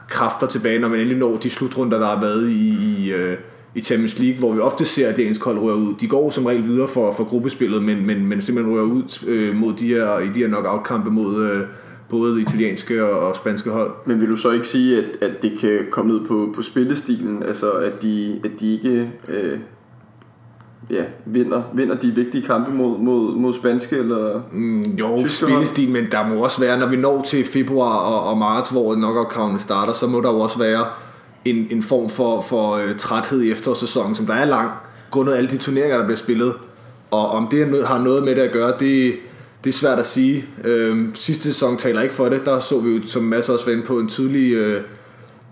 kræfter 0.10 0.48
tilbage, 0.48 0.79
når 0.79 0.88
man 0.88 1.00
endelig 1.00 1.17
når 1.17 1.38
de 1.38 1.50
slutrunder, 1.50 2.00
der 2.00 2.05
har 2.05 2.22
været 2.22 2.50
i, 2.50 2.69
i, 2.69 3.12
øh, 3.13 3.38
i 3.75 3.81
Champions 3.81 4.19
League, 4.19 4.39
hvor 4.39 4.53
vi 4.53 4.60
ofte 4.60 4.86
ser, 4.86 5.10
at 5.10 5.15
det 5.15 5.22
engelske 5.22 5.45
hold 5.45 5.57
rører 5.57 5.75
ud. 5.75 5.93
De 6.01 6.07
går 6.07 6.29
som 6.29 6.45
regel 6.45 6.63
videre 6.63 6.88
for, 6.88 7.13
for 7.13 7.24
gruppespillet, 7.24 7.84
men, 7.84 8.05
men, 8.05 8.27
men 8.27 8.41
simpelthen 8.41 8.75
rører 8.75 8.86
ud 8.86 9.25
øh, 9.27 9.55
mod 9.55 9.74
de 9.74 9.88
her, 9.88 10.19
i 10.19 10.27
de 10.27 10.39
her 10.39 10.48
knockout-kampe 10.48 11.12
mod 11.12 11.45
øh, 11.51 11.62
både 12.10 12.42
italienske 12.42 13.06
og, 13.06 13.28
og 13.28 13.36
spanske 13.36 13.70
hold. 13.70 13.92
men 14.06 14.22
vil 14.22 14.30
du 14.30 14.36
så 14.36 14.51
ikke 14.51 14.68
sige, 14.68 14.98
at, 14.98 15.06
at 15.22 15.42
det 15.42 15.60
kan 15.60 15.80
komme 15.92 16.13
ned 16.13 16.25
på, 16.25 16.54
på 16.56 16.62
spillestilen, 16.62 17.44
altså 17.44 17.72
at 17.72 18.01
de, 18.01 18.42
at 18.46 18.51
de 18.60 18.74
ikke 18.74 19.12
øh, 19.28 19.60
ja, 20.89 21.04
vinder, 21.25 21.62
vinder 21.74 21.96
de 21.96 22.08
vigtige 22.16 22.42
kampe 22.42 22.72
mod, 22.72 23.00
mod, 23.00 23.36
mod 23.36 23.54
spanske 23.54 23.96
eller 23.96 24.42
Mm, 24.51 24.82
jo, 24.82 25.28
spillestil, 25.28 25.89
men 25.89 26.08
der 26.12 26.28
må 26.28 26.44
også 26.44 26.60
være, 26.60 26.80
når 26.80 26.88
vi 26.88 26.96
når 26.96 27.22
til 27.22 27.46
februar 27.46 27.98
og, 27.98 28.30
og 28.30 28.38
marts, 28.38 28.70
hvor 28.70 28.96
knockout 28.96 29.62
starter, 29.62 29.94
så 29.94 30.08
må 30.08 30.22
der 30.22 30.32
jo 30.32 30.39
også 30.39 30.60
være 30.60 30.86
en, 31.46 31.68
en 31.70 31.84
form 31.84 32.10
for, 32.10 32.42
for 32.42 32.74
øh, 32.74 32.96
træthed 32.98 33.42
i 33.42 33.51
efterårssæsonen, 33.51 34.16
som 34.16 34.25
der 34.25 34.34
er 34.34 34.46
lang, 34.46 34.72
grundet 35.12 35.34
alle 35.34 35.50
de 35.50 35.58
turneringer, 35.58 35.98
der 35.98 36.06
bliver 36.06 36.18
spillet. 36.18 36.54
Og 37.12 37.30
om 37.30 37.48
det 37.48 37.88
har 37.88 38.04
noget 38.04 38.24
med 38.24 38.36
det 38.36 38.42
at 38.42 38.51
gøre, 38.51 38.74
det, 38.80 39.13
det 39.63 39.70
er 39.70 39.74
svært 39.74 40.00
at 40.00 40.06
sige. 40.06 40.46
Øhm, 40.63 41.16
sidste 41.16 41.44
sæson 41.44 41.78
taler 41.78 42.01
ikke 42.01 42.16
for 42.16 42.30
det. 42.30 42.46
Der 42.46 42.60
så 42.60 42.80
vi 42.80 42.96
jo, 42.96 43.01
som 43.08 43.24
Mads 43.24 43.50
også 43.50 43.66
var 43.66 43.72
inde 43.72 43.84
på, 43.84 44.00
en 44.00 44.08
tydelig, 44.08 44.54
øh, 44.54 44.82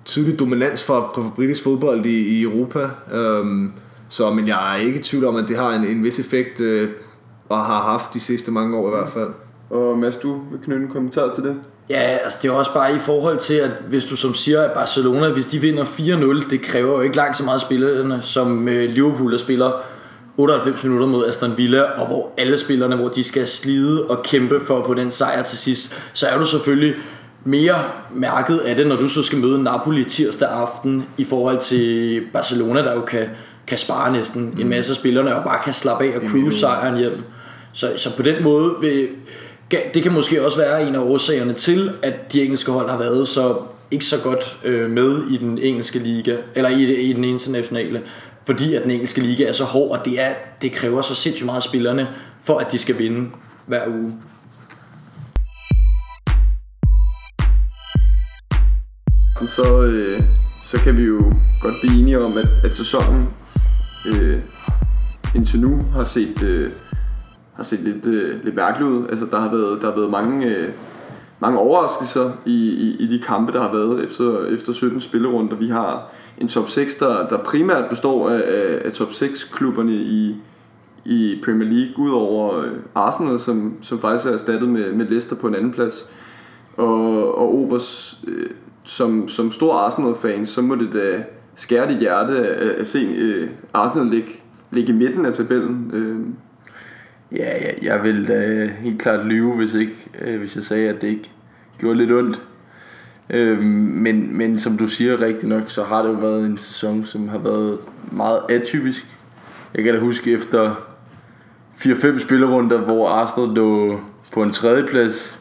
tydelig 0.06 0.40
dominans 0.40 0.84
for, 0.84 1.12
for 1.16 1.34
britisk 1.36 1.64
fodbold 1.64 2.06
i, 2.06 2.40
i 2.40 2.42
Europa. 2.42 2.90
Øhm, 3.14 3.72
så, 4.10 4.34
men 4.34 4.48
jeg 4.48 4.76
er 4.76 4.82
ikke 4.82 5.00
i 5.00 5.04
tvivl 5.04 5.26
om, 5.26 5.36
at 5.36 5.48
det 5.48 5.58
har 5.58 5.76
en, 5.76 5.86
en 5.86 6.04
vis 6.04 6.20
effekt, 6.20 6.62
øh, 6.62 6.90
og 7.50 7.58
har 7.58 7.82
haft 7.82 8.14
de 8.14 8.20
sidste 8.20 8.52
mange 8.52 8.78
år 8.78 8.88
i 8.88 8.90
hvert 8.90 9.10
fald. 9.10 9.30
Og 9.70 9.98
Mads, 9.98 10.16
du 10.16 10.42
vil 10.52 10.60
knytte 10.64 10.84
en 10.84 10.92
kommentar 10.92 11.34
til 11.34 11.44
det? 11.44 11.56
Ja, 11.90 12.18
altså 12.24 12.40
det 12.42 12.50
er 12.50 12.54
også 12.54 12.74
bare 12.74 12.96
i 12.96 13.00
forhold 13.00 13.38
til, 13.38 13.54
at 13.54 13.72
hvis 13.90 14.06
du 14.06 14.16
som 14.16 14.34
siger, 14.34 14.62
at 14.62 14.72
Barcelona, 14.72 15.30
hvis 15.30 15.46
de 15.46 15.60
vinder 15.60 15.84
4-0, 15.84 16.50
det 16.50 16.62
kræver 16.62 16.94
jo 16.94 17.02
ikke 17.02 17.16
langt 17.16 17.38
så 17.38 17.44
meget 17.44 17.62
spillerne, 17.62 18.22
som 18.22 18.68
øh, 18.68 18.90
Liverpool, 18.90 19.32
der 19.32 19.38
spiller 19.38 19.72
98 20.38 20.84
minutter 20.84 21.08
mod 21.08 21.28
Aston 21.28 21.58
Villa, 21.58 21.82
og 21.82 22.08
hvor 22.08 22.32
alle 22.38 22.58
spillerne, 22.58 22.96
hvor 22.96 23.08
de 23.08 23.24
skal 23.24 23.48
slide 23.48 24.06
og 24.06 24.24
kæmpe 24.24 24.60
for 24.66 24.80
at 24.80 24.86
få 24.86 24.94
den 24.94 25.12
sejr 25.12 25.44
til 25.44 25.58
sidst, 25.58 26.00
så 26.14 26.28
er 26.28 26.40
du 26.40 26.46
selvfølgelig 26.46 26.96
mere 27.44 27.84
mærket 28.16 28.58
af 28.58 28.76
det, 28.76 28.88
når 28.88 28.96
du 28.96 29.08
så 29.08 29.24
skal 29.24 29.40
møde 29.40 29.64
Napoli 29.64 30.04
tirsdag 30.04 30.50
aften, 30.50 31.06
i 31.18 31.24
forhold 31.24 31.60
til 31.60 32.22
Barcelona, 32.34 32.84
der 32.84 32.94
jo 32.94 33.02
kan, 33.02 33.28
kan 33.68 33.78
spare 33.78 34.14
næsten 34.14 34.52
mm. 34.54 34.62
en 34.62 34.70
masse 34.70 34.92
af 34.92 34.96
spillerne, 34.96 35.36
og 35.36 35.44
bare 35.44 35.60
kan 35.64 35.74
slappe 35.74 36.04
af 36.04 36.18
og 36.18 36.30
cruise 36.30 36.60
sejren 36.60 36.98
hjem. 36.98 37.24
Så, 37.74 37.94
så 37.96 38.16
på 38.16 38.22
den 38.22 38.44
måde, 38.44 38.76
vil, 38.82 39.08
det 39.94 40.04
kan 40.04 40.14
måske 40.14 40.46
også 40.46 40.58
være 40.58 40.88
en 40.88 40.96
af 40.96 41.00
årsagerne 41.00 41.54
til, 41.54 41.92
at 42.02 42.34
de 42.34 42.44
engelske 42.44 42.72
hold 42.72 42.90
har 42.90 42.98
været 42.98 43.28
så 43.28 43.56
ikke 43.92 44.06
så 44.06 44.18
godt 44.18 44.58
øh, 44.64 44.90
med 44.90 45.24
i 45.30 45.38
den 45.38 45.58
engelske 45.58 46.00
liga, 46.00 46.36
eller 46.56 46.70
i, 46.70 46.96
i 47.10 47.14
den 47.14 47.24
internationale, 47.24 48.02
fordi 48.48 48.76
at 48.76 48.84
den 48.84 48.92
engelske 48.92 49.22
liga 49.22 49.44
er 49.44 49.52
så 49.52 49.64
hård, 49.64 50.00
og 50.00 50.06
det, 50.06 50.22
er, 50.22 50.34
det 50.62 50.72
kræver 50.72 51.02
så 51.02 51.16
sindssygt 51.16 51.46
meget 51.46 51.58
af 51.58 51.64
spillerne, 51.64 52.08
for 52.42 52.58
at 52.58 52.72
de 52.72 52.78
skal 52.78 53.00
vinde 53.00 53.30
hver 53.66 53.88
uge. 53.88 54.14
Så, 59.48 59.82
øh, 59.82 60.22
så 60.66 60.78
kan 60.84 60.98
vi 60.98 61.04
jo 61.04 61.34
godt 61.62 61.76
blive 61.82 62.00
enige 62.00 62.20
om, 62.20 62.38
at, 62.38 62.48
at 62.64 62.76
sæsonen 62.76 63.30
øh, 64.06 64.40
indtil 65.36 65.60
nu 65.60 65.86
har 65.94 66.04
set, 66.04 66.44
øh, 66.44 66.72
har 67.56 67.64
set 67.64 67.80
lidt, 67.80 68.06
øh, 68.06 68.44
lidt 68.44 68.56
mærkeligt 68.56 68.92
ud. 68.92 69.08
Altså, 69.08 69.26
der 69.32 69.40
har 69.40 69.52
været, 69.52 69.82
der 69.82 69.90
har 69.90 69.96
været 69.96 70.12
mange, 70.12 70.46
øh, 70.46 70.70
mange 71.40 71.60
overraskelser 71.60 72.32
i, 72.46 72.70
i, 72.70 73.04
i 73.04 73.08
de 73.08 73.20
kampe, 73.20 73.52
der 73.54 73.62
har 73.62 73.72
været 73.72 74.04
efter, 74.04 74.46
efter 74.46 74.74
17 74.74 75.00
spillerunder. 75.00 75.56
Vi 75.56 75.68
har 75.68 76.12
en 76.38 76.48
top 76.48 76.70
6, 76.70 76.96
der, 76.96 77.28
der 77.28 77.38
primært 77.38 77.90
består 77.90 78.30
af, 78.30 78.44
af, 78.48 78.82
af 78.86 78.92
top 78.92 79.10
6-klubberne 79.10 79.94
i, 79.94 80.36
i 81.06 81.42
Premier 81.46 81.70
League, 81.70 82.06
udover 82.06 82.60
øh, 82.60 82.72
Arsenal, 82.96 83.40
som, 83.40 83.74
som 83.82 84.00
faktisk 84.00 84.28
er 84.28 84.34
erstattet 84.34 84.70
med, 84.70 84.94
med 84.94 85.06
Leicester 85.06 85.36
på 85.36 85.48
en 85.48 85.56
anden 85.56 85.72
plads. 85.72 86.10
Og, 86.78 87.38
og 87.38 87.56
Obers, 87.56 88.20
øh, 88.28 88.50
som, 88.84 89.28
som 89.28 89.52
stor 89.52 89.74
Arsenal-fan, 89.74 90.46
så 90.46 90.62
må 90.62 90.76
det 90.76 90.94
da 90.94 91.24
skære 91.56 91.90
dit 91.90 92.00
hjerte 92.00 92.34
at, 92.34 92.70
at 92.70 92.88
se 92.88 93.00
øh, 93.00 93.50
Arsenal 93.74 94.08
ligge, 94.08 94.32
ligge 94.72 94.94
i 94.94 94.96
midten 94.96 95.26
af 95.26 95.34
tabellen. 95.34 95.92
Øh. 95.94 96.47
Ja, 97.32 97.58
ja, 97.62 97.72
jeg 97.82 98.04
vil 98.04 98.28
da 98.28 98.70
helt 98.82 99.02
klart 99.02 99.26
lyve, 99.26 99.56
hvis, 99.56 99.74
ikke, 99.74 99.94
øh, 100.22 100.40
hvis 100.40 100.56
jeg 100.56 100.64
sagde, 100.64 100.90
at 100.90 101.02
det 101.02 101.08
ikke 101.08 101.30
gjorde 101.80 101.98
lidt 101.98 102.12
ondt. 102.12 102.48
Øh, 103.30 103.60
men, 103.60 104.38
men 104.38 104.60
som 104.60 104.78
du 104.78 104.88
siger 104.88 105.22
rigtigt 105.22 105.50
nok, 105.50 105.64
så 105.68 105.84
har 105.84 106.02
det 106.02 106.10
jo 106.10 106.14
været 106.14 106.46
en 106.46 106.58
sæson, 106.58 107.06
som 107.06 107.28
har 107.28 107.38
været 107.38 107.80
meget 108.12 108.40
atypisk. 108.50 109.06
Jeg 109.76 109.84
kan 109.84 109.94
da 109.94 110.00
huske 110.00 110.32
efter 110.32 110.76
4-5 111.76 112.20
spillerunder, 112.20 112.78
hvor 112.78 113.10
Arsenal 113.10 113.50
lå 113.50 114.00
på 114.32 114.44
en 114.44 114.52
tredjeplads, 114.52 115.40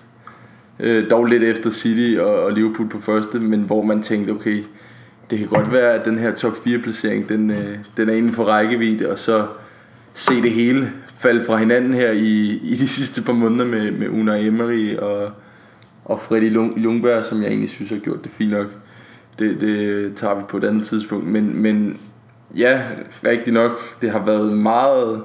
øh, 0.81 1.11
dog 1.11 1.25
lidt 1.25 1.43
efter 1.43 1.71
City 1.71 2.19
og, 2.19 2.43
og 2.43 2.53
Liverpool 2.53 2.89
på 2.89 3.01
første, 3.01 3.41
men 3.41 3.61
hvor 3.61 3.83
man 3.83 4.03
tænkte, 4.03 4.31
okay, 4.31 4.65
det 5.31 5.39
kan 5.39 5.49
godt 5.49 5.73
være, 5.73 5.93
at 5.93 6.05
den 6.05 6.19
her 6.19 6.35
top 6.35 6.57
4 6.65 6.79
placering, 6.79 7.29
den, 7.29 7.51
øh, 7.51 7.79
den 7.97 8.09
er 8.09 8.15
inden 8.15 8.33
for 8.33 8.45
rækkevidde, 8.45 9.11
og 9.11 9.19
så 9.19 9.47
se 10.15 10.43
det 10.43 10.51
hele 10.51 10.93
falde 11.19 11.45
fra 11.45 11.57
hinanden 11.57 11.95
her 11.95 12.11
i, 12.11 12.61
i 12.63 12.75
de 12.75 12.89
sidste 12.89 13.23
par 13.23 13.33
måneder 13.33 13.65
med, 13.65 13.91
med 13.91 14.09
Una 14.09 14.39
Emery 14.39 14.97
og, 14.97 15.31
og 16.05 16.21
Freddy 16.21 16.79
Ljungberg, 16.79 17.25
som 17.25 17.43
jeg 17.43 17.49
egentlig 17.49 17.71
synes 17.71 17.91
har 17.91 17.99
gjort 17.99 18.25
det 18.25 18.33
fint 18.33 18.53
nok. 18.53 18.67
Det, 19.39 19.61
det 19.61 20.15
tager 20.15 20.35
vi 20.35 20.43
på 20.49 20.57
et 20.57 20.65
andet 20.65 20.87
tidspunkt. 20.87 21.27
Men, 21.27 21.63
men 21.63 22.01
ja, 22.57 22.83
rigtig 23.27 23.53
nok, 23.53 24.01
det 24.01 24.11
har 24.11 24.25
været 24.25 24.53
meget 24.53 25.23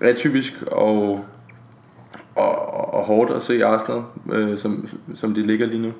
atypisk 0.00 0.62
og, 0.66 1.24
og, 2.34 2.94
og 2.94 3.04
hårdt 3.04 3.30
at 3.30 3.42
se 3.42 3.64
Arsenal, 3.64 4.02
øh, 4.32 4.58
som, 4.58 4.88
som 5.14 5.34
det 5.34 5.46
ligger 5.46 5.66
lige 5.66 5.82
nu. 5.82 5.92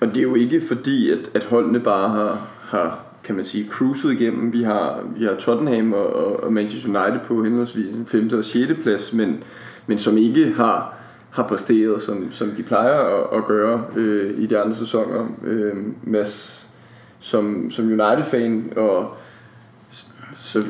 Og 0.00 0.06
det 0.06 0.16
er 0.16 0.22
jo 0.22 0.34
ikke 0.34 0.62
fordi, 0.68 1.10
at, 1.10 1.30
at 1.34 1.44
holdene 1.44 1.80
bare 1.80 2.08
har, 2.08 2.46
har 2.62 3.13
kan 3.24 3.34
man 3.34 3.44
sige, 3.44 3.68
cruiset 3.70 4.12
igennem. 4.12 4.52
Vi 4.52 4.62
har, 4.62 5.04
vi 5.16 5.24
har 5.24 5.34
Tottenham 5.34 5.92
og, 5.92 6.42
og 6.44 6.52
Manchester 6.52 6.88
United 6.88 7.20
på 7.26 7.44
henholdsvis 7.44 7.86
5. 8.06 8.30
og 8.32 8.44
6. 8.44 8.72
plads, 8.82 9.12
men, 9.12 9.42
men 9.86 9.98
som 9.98 10.16
ikke 10.16 10.52
har, 10.52 10.94
har 11.30 11.48
præsteret, 11.48 12.02
som, 12.02 12.32
som 12.32 12.50
de 12.50 12.62
plejer 12.62 12.92
at, 12.92 13.38
at 13.38 13.44
gøre 13.44 13.84
øh, 13.96 14.38
i 14.38 14.46
de 14.46 14.58
andre 14.58 14.74
sæsoner. 14.74 15.26
Øh, 15.44 15.74
Mads, 16.02 16.66
som, 17.20 17.70
som 17.70 17.84
United-fan, 17.84 18.72
og 18.76 19.16
så 20.36 20.62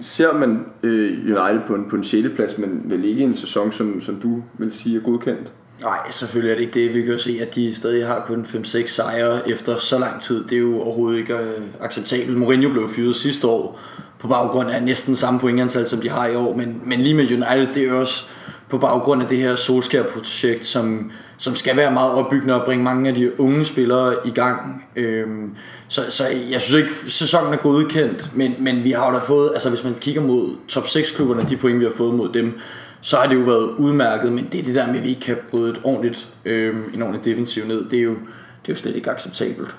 ser 0.00 0.38
man 0.38 0.66
øh, 0.82 1.18
United 1.24 1.66
på 1.66 1.74
en, 1.74 1.84
på 1.88 1.96
en 1.96 2.04
6. 2.04 2.28
plads, 2.34 2.58
men 2.58 2.82
vel 2.84 3.04
ikke 3.04 3.24
en 3.24 3.34
sæson, 3.34 3.72
som, 3.72 4.00
som 4.00 4.20
du 4.20 4.42
vil 4.58 4.72
sige 4.72 4.96
er 4.96 5.02
godkendt? 5.02 5.52
Nej, 5.80 6.10
selvfølgelig 6.10 6.50
er 6.50 6.54
det 6.54 6.62
ikke 6.62 6.80
det. 6.80 6.94
Vi 6.94 7.02
kan 7.02 7.12
jo 7.12 7.18
se, 7.18 7.38
at 7.40 7.54
de 7.54 7.74
stadig 7.74 8.06
har 8.06 8.24
kun 8.26 8.46
5-6 8.48 8.86
sejre 8.86 9.50
efter 9.50 9.78
så 9.78 9.98
lang 9.98 10.20
tid. 10.20 10.44
Det 10.44 10.52
er 10.52 10.60
jo 10.60 10.82
overhovedet 10.82 11.18
ikke 11.18 11.34
øh, 11.34 11.62
acceptabelt. 11.80 12.38
Mourinho 12.38 12.72
blev 12.72 12.88
fyret 12.88 13.16
sidste 13.16 13.46
år 13.46 13.80
på 14.18 14.28
baggrund 14.28 14.70
af 14.70 14.82
næsten 14.82 15.16
samme 15.16 15.40
pointantal, 15.40 15.88
som 15.88 16.00
de 16.00 16.10
har 16.10 16.26
i 16.26 16.34
år. 16.34 16.56
Men, 16.56 16.80
men 16.84 17.00
lige 17.00 17.14
med 17.14 17.24
United, 17.24 17.74
det 17.74 17.88
er 17.88 17.92
også 17.92 18.24
på 18.68 18.78
baggrund 18.78 19.22
af 19.22 19.28
det 19.28 19.38
her 19.38 19.56
Solskjaer-projekt, 19.56 20.66
som, 20.66 21.12
som 21.38 21.54
skal 21.54 21.76
være 21.76 21.90
meget 21.90 22.12
opbyggende 22.12 22.60
og 22.60 22.64
bringe 22.64 22.84
mange 22.84 23.08
af 23.08 23.14
de 23.14 23.40
unge 23.40 23.64
spillere 23.64 24.14
i 24.24 24.30
gang. 24.30 24.84
Øhm, 24.96 25.50
så, 25.88 26.02
så 26.08 26.24
jeg 26.50 26.60
synes 26.60 26.82
ikke, 26.82 26.94
sæsonen 27.08 27.52
er 27.52 27.56
godkendt, 27.56 28.30
men, 28.34 28.54
men 28.58 28.84
vi 28.84 28.90
har 28.90 29.06
jo 29.06 29.14
da 29.14 29.18
fået, 29.18 29.50
altså 29.52 29.68
hvis 29.68 29.84
man 29.84 29.94
kigger 30.00 30.22
mod 30.22 30.50
top 30.68 30.84
6-klubberne, 30.84 31.42
de 31.42 31.56
point 31.56 31.80
vi 31.80 31.84
har 31.84 31.92
fået 31.96 32.14
mod 32.14 32.32
dem, 32.32 32.60
så 33.04 33.16
har 33.16 33.26
det 33.26 33.34
jo 33.34 33.40
været 33.40 33.74
udmærket, 33.78 34.32
men 34.32 34.48
det 34.52 34.60
er 34.60 34.64
det 34.64 34.74
der 34.74 34.86
med, 34.86 34.96
at 34.96 35.04
vi 35.04 35.08
ikke 35.08 35.20
kan 35.20 35.36
bryde 35.50 35.70
et 35.70 35.80
ordentligt, 35.84 36.28
øh, 36.44 36.76
en 36.94 37.02
ordentlig 37.02 37.24
defensiv 37.24 37.66
ned, 37.66 37.84
det 37.90 37.98
er, 37.98 38.02
jo, 38.02 38.10
det 38.10 38.68
er 38.68 38.72
jo 38.72 38.76
slet 38.76 38.96
ikke 38.96 39.10
acceptabelt. 39.10 39.76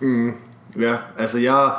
Mm, 0.00 0.32
ja, 0.80 0.96
altså 1.18 1.38
jeg, 1.38 1.70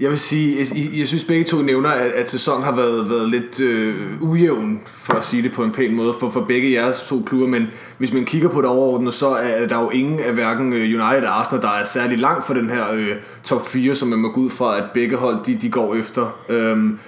jeg 0.00 0.10
vil 0.10 0.18
sige, 0.18 0.58
jeg, 0.58 0.66
jeg 0.98 1.08
synes 1.08 1.24
begge 1.24 1.44
to 1.44 1.56
nævner, 1.62 1.88
at, 1.88 2.10
at 2.10 2.30
sæsonen 2.30 2.64
har 2.64 2.74
været, 2.76 3.10
været 3.10 3.30
lidt 3.30 3.60
øh, 3.60 4.22
ujævn, 4.22 4.80
for 4.86 5.14
at 5.14 5.24
sige 5.24 5.42
det 5.42 5.52
på 5.52 5.64
en 5.64 5.72
pæn 5.72 5.94
måde, 5.94 6.14
for, 6.20 6.30
for 6.30 6.40
begge 6.40 6.72
jeres 6.72 7.02
to 7.02 7.22
klubber, 7.26 7.46
men 7.46 7.66
hvis 7.98 8.12
man 8.12 8.24
kigger 8.24 8.48
på 8.48 8.60
det 8.60 8.68
overordnet, 8.68 9.14
så 9.14 9.28
er 9.28 9.66
der 9.66 9.80
jo 9.80 9.90
ingen 9.90 10.20
af 10.20 10.32
hverken 10.32 10.72
øh, 10.72 10.80
United 10.80 11.24
og 11.28 11.40
Arsenal, 11.40 11.62
der 11.62 11.70
er 11.70 11.84
særlig 11.84 12.18
langt 12.18 12.46
fra 12.46 12.54
den 12.54 12.70
her 12.70 12.92
øh, 12.92 13.16
top 13.44 13.66
4, 13.66 13.94
som 13.94 14.08
man 14.08 14.18
må 14.18 14.28
gå 14.28 14.40
ud 14.40 14.50
fra, 14.50 14.78
at 14.78 14.84
begge 14.94 15.16
hold 15.16 15.44
de, 15.44 15.54
de 15.54 15.70
går 15.70 15.94
efter. 15.94 16.36
Øhm, 16.48 16.98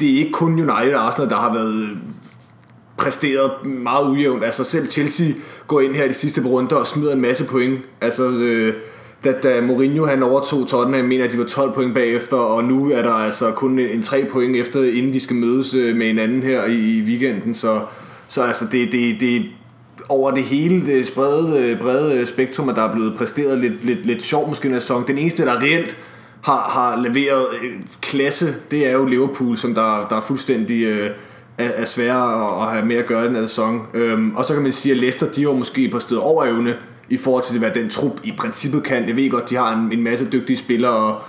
det 0.00 0.14
er 0.14 0.18
ikke 0.18 0.32
kun 0.32 0.52
United 0.52 0.94
og 0.94 1.06
Arsenal, 1.06 1.30
der 1.30 1.36
har 1.36 1.52
været 1.52 1.98
præsteret 2.96 3.50
meget 3.64 4.08
ujævnt. 4.08 4.44
Altså 4.44 4.64
selv 4.64 4.90
Chelsea 4.90 5.26
går 5.66 5.80
ind 5.80 5.94
her 5.94 6.04
i 6.04 6.08
de 6.08 6.14
sidste 6.14 6.42
runder 6.42 6.76
og 6.76 6.86
smider 6.86 7.12
en 7.12 7.20
masse 7.20 7.44
point. 7.44 7.80
Altså 8.00 8.28
øh, 8.28 8.74
da, 9.24 9.32
da 9.42 9.60
Mourinho 9.60 10.06
han 10.06 10.22
overtog 10.22 10.68
Tottenham, 10.68 11.04
mener 11.04 11.24
at 11.24 11.32
de 11.32 11.38
var 11.38 11.44
12 11.44 11.72
point 11.72 11.94
bagefter, 11.94 12.36
og 12.36 12.64
nu 12.64 12.90
er 12.90 13.02
der 13.02 13.12
altså 13.12 13.50
kun 13.50 13.78
en 13.78 14.02
3 14.02 14.24
point 14.32 14.56
efter, 14.56 14.82
inden 14.82 15.12
de 15.12 15.20
skal 15.20 15.36
mødes 15.36 15.74
øh, 15.74 15.96
med 15.96 16.06
hinanden 16.06 16.42
her 16.42 16.64
i, 16.64 16.98
i 16.98 17.02
weekenden. 17.02 17.54
Så, 17.54 17.80
så 18.28 18.42
altså 18.42 18.64
det, 18.72 18.92
det, 18.92 19.20
det 19.20 19.42
over 20.08 20.30
det 20.30 20.44
hele 20.44 20.86
det 20.86 21.10
øh, 21.10 21.14
brede, 21.14 21.78
brede 21.80 22.26
spektrum, 22.26 22.68
at 22.68 22.76
der 22.76 22.82
er 22.82 22.92
blevet 22.92 23.14
præsteret 23.16 23.58
lidt, 23.58 23.84
lidt, 23.84 24.06
lidt 24.06 24.22
sjov 24.22 24.48
måske 24.48 24.68
en 24.68 24.74
sæson. 24.74 25.06
Den 25.06 25.18
eneste, 25.18 25.44
der 25.44 25.60
reelt 25.60 25.96
har, 26.40 26.70
har 26.70 27.02
leveret 27.02 27.46
klasse, 28.00 28.54
det 28.70 28.86
er 28.86 28.92
jo 28.92 29.04
Liverpool, 29.04 29.56
som 29.56 29.74
der, 29.74 30.06
der 30.10 30.16
er 30.16 30.20
fuldstændig... 30.20 30.82
Øh, 30.82 31.10
er, 31.58 31.68
er 31.68 31.84
sværere 31.84 32.62
at, 32.62 32.72
have 32.72 32.86
med 32.86 32.96
at 32.96 33.06
gøre 33.06 33.24
i 33.24 33.28
den 33.28 33.34
her 33.34 33.46
sæson. 33.46 33.86
Øhm, 33.94 34.36
og 34.36 34.44
så 34.44 34.54
kan 34.54 34.62
man 34.62 34.72
sige, 34.72 34.92
at 34.92 34.98
Leicester 34.98 35.32
de 35.32 35.46
var 35.46 35.52
måske 35.52 35.88
på 35.88 36.00
sted 36.00 36.16
over 36.16 36.44
evne 36.44 36.76
i 37.08 37.16
forhold 37.16 37.44
til, 37.44 37.58
hvad 37.58 37.70
den 37.70 37.90
trup 37.90 38.20
i 38.24 38.32
princippet 38.38 38.82
kan. 38.82 39.08
Jeg 39.08 39.16
ved 39.16 39.30
godt, 39.30 39.50
de 39.50 39.56
har 39.56 39.76
en, 39.76 39.92
en 39.92 40.02
masse 40.02 40.28
dygtige 40.32 40.56
spillere, 40.56 40.92
og, 40.92 41.20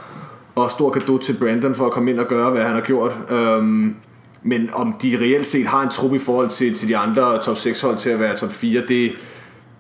og 0.56 0.72
stor 0.72 0.90
kado 0.90 1.18
til 1.18 1.34
Brandon 1.34 1.76
for 1.76 1.86
at 1.86 1.92
komme 1.92 2.12
ind 2.12 2.20
og 2.20 2.28
gøre, 2.28 2.52
hvad 2.52 2.62
han 2.62 2.74
har 2.74 2.82
gjort. 2.82 3.18
Øhm, 3.30 3.96
men 4.44 4.70
om 4.74 4.96
de 5.02 5.18
reelt 5.22 5.48
set 5.48 5.68
har 5.68 5.84
en 5.84 5.90
trup 5.90 6.14
i 6.14 6.20
forhold 6.20 6.50
til, 6.50 6.76
til 6.76 6.88
de 6.88 6.98
andre 6.98 7.42
top 7.44 7.58
6 7.58 7.82
hold 7.82 7.98
til 7.98 8.10
at 8.10 8.20
være 8.20 8.38
top 8.38 8.52
4, 8.52 8.82
det, 8.88 9.12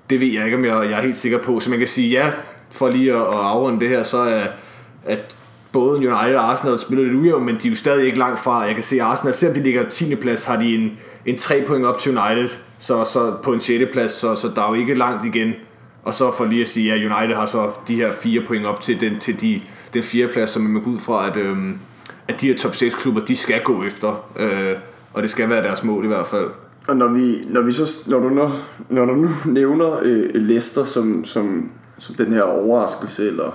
det 0.09 0.19
ved 0.19 0.27
jeg 0.27 0.45
ikke, 0.45 0.57
om 0.57 0.65
jeg, 0.65 0.89
jeg 0.89 0.97
er 0.97 1.01
helt 1.01 1.15
sikker 1.15 1.37
på. 1.37 1.59
Så 1.59 1.69
man 1.69 1.79
kan 1.79 1.87
sige 1.87 2.09
ja, 2.09 2.31
for 2.71 2.89
lige 2.89 3.13
at, 3.13 3.21
at 3.21 3.27
afrunde 3.27 3.79
det 3.79 3.89
her, 3.89 4.03
så 4.03 4.17
er 4.17 4.47
at 5.05 5.34
både 5.75 5.97
United 5.97 6.35
og 6.35 6.51
Arsenal 6.51 6.77
spiller 6.77 7.03
lidt 7.03 7.15
ujævnt, 7.15 7.45
men 7.45 7.55
de 7.55 7.67
er 7.67 7.69
jo 7.69 7.75
stadig 7.75 8.05
ikke 8.05 8.17
langt 8.17 8.39
fra. 8.39 8.59
Jeg 8.59 8.73
kan 8.73 8.83
se 8.83 9.01
Arsenal, 9.01 9.33
selvom 9.33 9.55
de 9.55 9.63
ligger 9.63 9.89
10. 9.89 10.15
plads, 10.15 10.45
har 10.45 10.57
de 10.57 10.75
en, 10.75 10.91
en 11.25 11.37
3 11.37 11.63
point 11.67 11.85
op 11.85 11.97
til 11.97 12.17
United, 12.17 12.49
så, 12.77 13.03
så 13.03 13.33
på 13.43 13.53
en 13.53 13.59
6. 13.59 13.83
plads, 13.91 14.11
så, 14.11 14.35
så 14.35 14.51
der 14.55 14.61
er 14.61 14.69
jo 14.69 14.73
ikke 14.73 14.95
langt 14.95 15.25
igen. 15.25 15.53
Og 16.03 16.13
så 16.13 16.31
for 16.31 16.45
lige 16.45 16.61
at 16.61 16.67
sige, 16.67 16.93
at 16.93 16.97
United 16.97 17.35
har 17.35 17.45
så 17.45 17.69
de 17.87 17.95
her 17.95 18.11
4 18.11 18.41
point 18.47 18.65
op 18.65 18.81
til 18.81 19.01
den, 19.01 19.19
til 19.19 19.41
de, 19.41 19.61
den 19.93 20.03
4. 20.03 20.27
plads, 20.27 20.49
som 20.49 20.61
man 20.61 20.81
går 20.81 20.91
ud 20.91 20.99
fra, 20.99 21.29
at, 21.29 21.37
øhm, 21.37 21.77
at 22.27 22.41
de 22.41 22.47
her 22.47 22.57
top 22.57 22.75
6 22.75 22.95
klubber, 22.95 23.21
de 23.21 23.35
skal 23.35 23.61
gå 23.63 23.83
efter. 23.83 24.25
Øh, 24.39 24.75
og 25.13 25.21
det 25.21 25.29
skal 25.29 25.49
være 25.49 25.63
deres 25.63 25.83
mål 25.83 26.05
i 26.05 26.07
hvert 26.07 26.27
fald. 26.27 26.49
Og 26.87 26.97
når, 26.97 27.07
vi, 27.07 27.43
når, 27.47 27.61
vi 27.61 27.71
så, 27.71 28.09
når, 28.09 28.19
du, 28.19 28.29
når, 28.29 28.59
når 28.89 29.05
du 29.05 29.15
nu 29.15 29.29
nævner 29.59 29.99
øh, 30.01 30.29
Leicester 30.35 30.83
som, 30.83 31.23
som, 31.23 31.69
som 31.97 32.15
den 32.15 32.27
her 32.27 32.41
overraskelse, 32.41 33.27
eller 33.27 33.51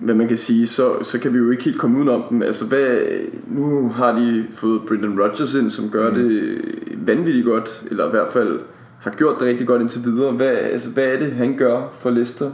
hvad 0.00 0.14
man 0.14 0.28
kan 0.28 0.36
sige, 0.36 0.66
så, 0.66 1.02
så 1.02 1.18
kan 1.18 1.34
vi 1.34 1.38
jo 1.38 1.50
ikke 1.50 1.64
helt 1.64 1.78
komme 1.78 1.96
udenom 1.96 2.22
dem. 2.30 2.42
Altså, 2.42 2.64
hvad, 2.64 2.98
nu 3.46 3.88
har 3.88 4.12
de 4.12 4.44
fået 4.50 4.80
Brendan 4.88 5.20
Rodgers 5.20 5.54
ind, 5.54 5.70
som 5.70 5.90
gør 5.90 6.10
mm. 6.10 6.14
det 6.14 6.58
vanvittigt 7.06 7.46
godt, 7.46 7.82
eller 7.90 8.06
i 8.06 8.10
hvert 8.10 8.32
fald 8.32 8.60
har 9.00 9.10
gjort 9.10 9.34
det 9.38 9.46
rigtig 9.46 9.66
godt 9.66 9.82
indtil 9.82 10.04
videre. 10.04 10.32
Hvad, 10.32 10.48
altså, 10.48 10.90
hvad 10.90 11.04
er 11.04 11.18
det, 11.18 11.32
han 11.32 11.56
gør 11.56 11.82
for 11.98 12.10
Leicester? 12.10 12.50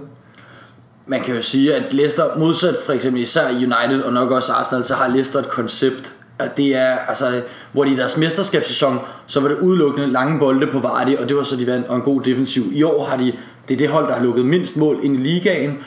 Man 1.06 1.22
kan 1.22 1.34
jo 1.34 1.42
sige, 1.42 1.74
at 1.74 1.94
Leicester, 1.94 2.38
modsat 2.38 2.76
for 2.86 2.92
eksempel 2.92 3.22
især 3.22 3.48
United 3.54 4.02
og 4.02 4.12
nok 4.12 4.30
også 4.30 4.52
Arsenal, 4.52 4.84
så 4.84 4.94
har 4.94 5.08
Leicester 5.08 5.38
et 5.38 5.48
koncept. 5.48 6.12
At 6.38 6.56
det 6.56 6.76
er, 6.76 6.96
altså, 7.08 7.42
hvor 7.72 7.84
de 7.84 7.92
i 7.92 7.96
deres 7.96 8.16
mesterskabssæson, 8.16 8.98
så 9.26 9.40
var 9.40 9.48
det 9.48 9.58
udelukkende 9.58 10.06
lange 10.06 10.38
bolde 10.38 10.66
på 10.72 10.78
Vardy, 10.78 11.16
og 11.16 11.28
det 11.28 11.36
var 11.36 11.42
så 11.42 11.56
de 11.56 11.66
vandt, 11.66 11.86
og 11.86 11.96
en 11.96 12.02
god 12.02 12.20
defensiv. 12.20 12.62
I 12.72 12.82
år 12.82 13.04
har 13.04 13.16
de, 13.16 13.32
det 13.68 13.74
er 13.74 13.78
det 13.78 13.88
hold, 13.88 14.06
der 14.06 14.14
har 14.14 14.22
lukket 14.22 14.46
mindst 14.46 14.76
mål 14.76 14.98
ind 15.02 15.16
i 15.16 15.18
ligaen, 15.18 15.78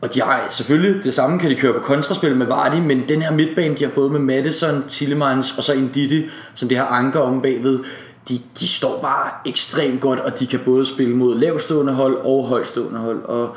og 0.00 0.14
de 0.14 0.22
har 0.22 0.44
selvfølgelig 0.48 1.04
det 1.04 1.14
samme, 1.14 1.38
kan 1.38 1.50
de 1.50 1.56
køre 1.56 1.72
på 1.72 1.78
kontraspil 1.78 2.36
med 2.36 2.46
Vardy, 2.46 2.76
men 2.76 3.08
den 3.08 3.22
her 3.22 3.32
midtbane, 3.32 3.74
de 3.74 3.84
har 3.84 3.90
fået 3.90 4.12
med 4.12 4.20
Madison, 4.20 4.84
Tillemans 4.88 5.56
og 5.56 5.62
så 5.62 5.72
Indidi, 5.72 6.26
som 6.54 6.68
de 6.68 6.76
har 6.76 6.86
anker 6.86 7.20
om 7.20 7.42
bagved, 7.42 7.78
de, 8.28 8.40
de 8.60 8.68
står 8.68 9.00
bare 9.02 9.30
ekstremt 9.46 10.00
godt, 10.00 10.20
og 10.20 10.38
de 10.38 10.46
kan 10.46 10.60
både 10.64 10.86
spille 10.86 11.16
mod 11.16 11.38
lavstående 11.38 11.92
hold 11.92 12.14
og 12.14 12.44
højstående 12.44 12.98
hold, 12.98 13.24
og, 13.24 13.56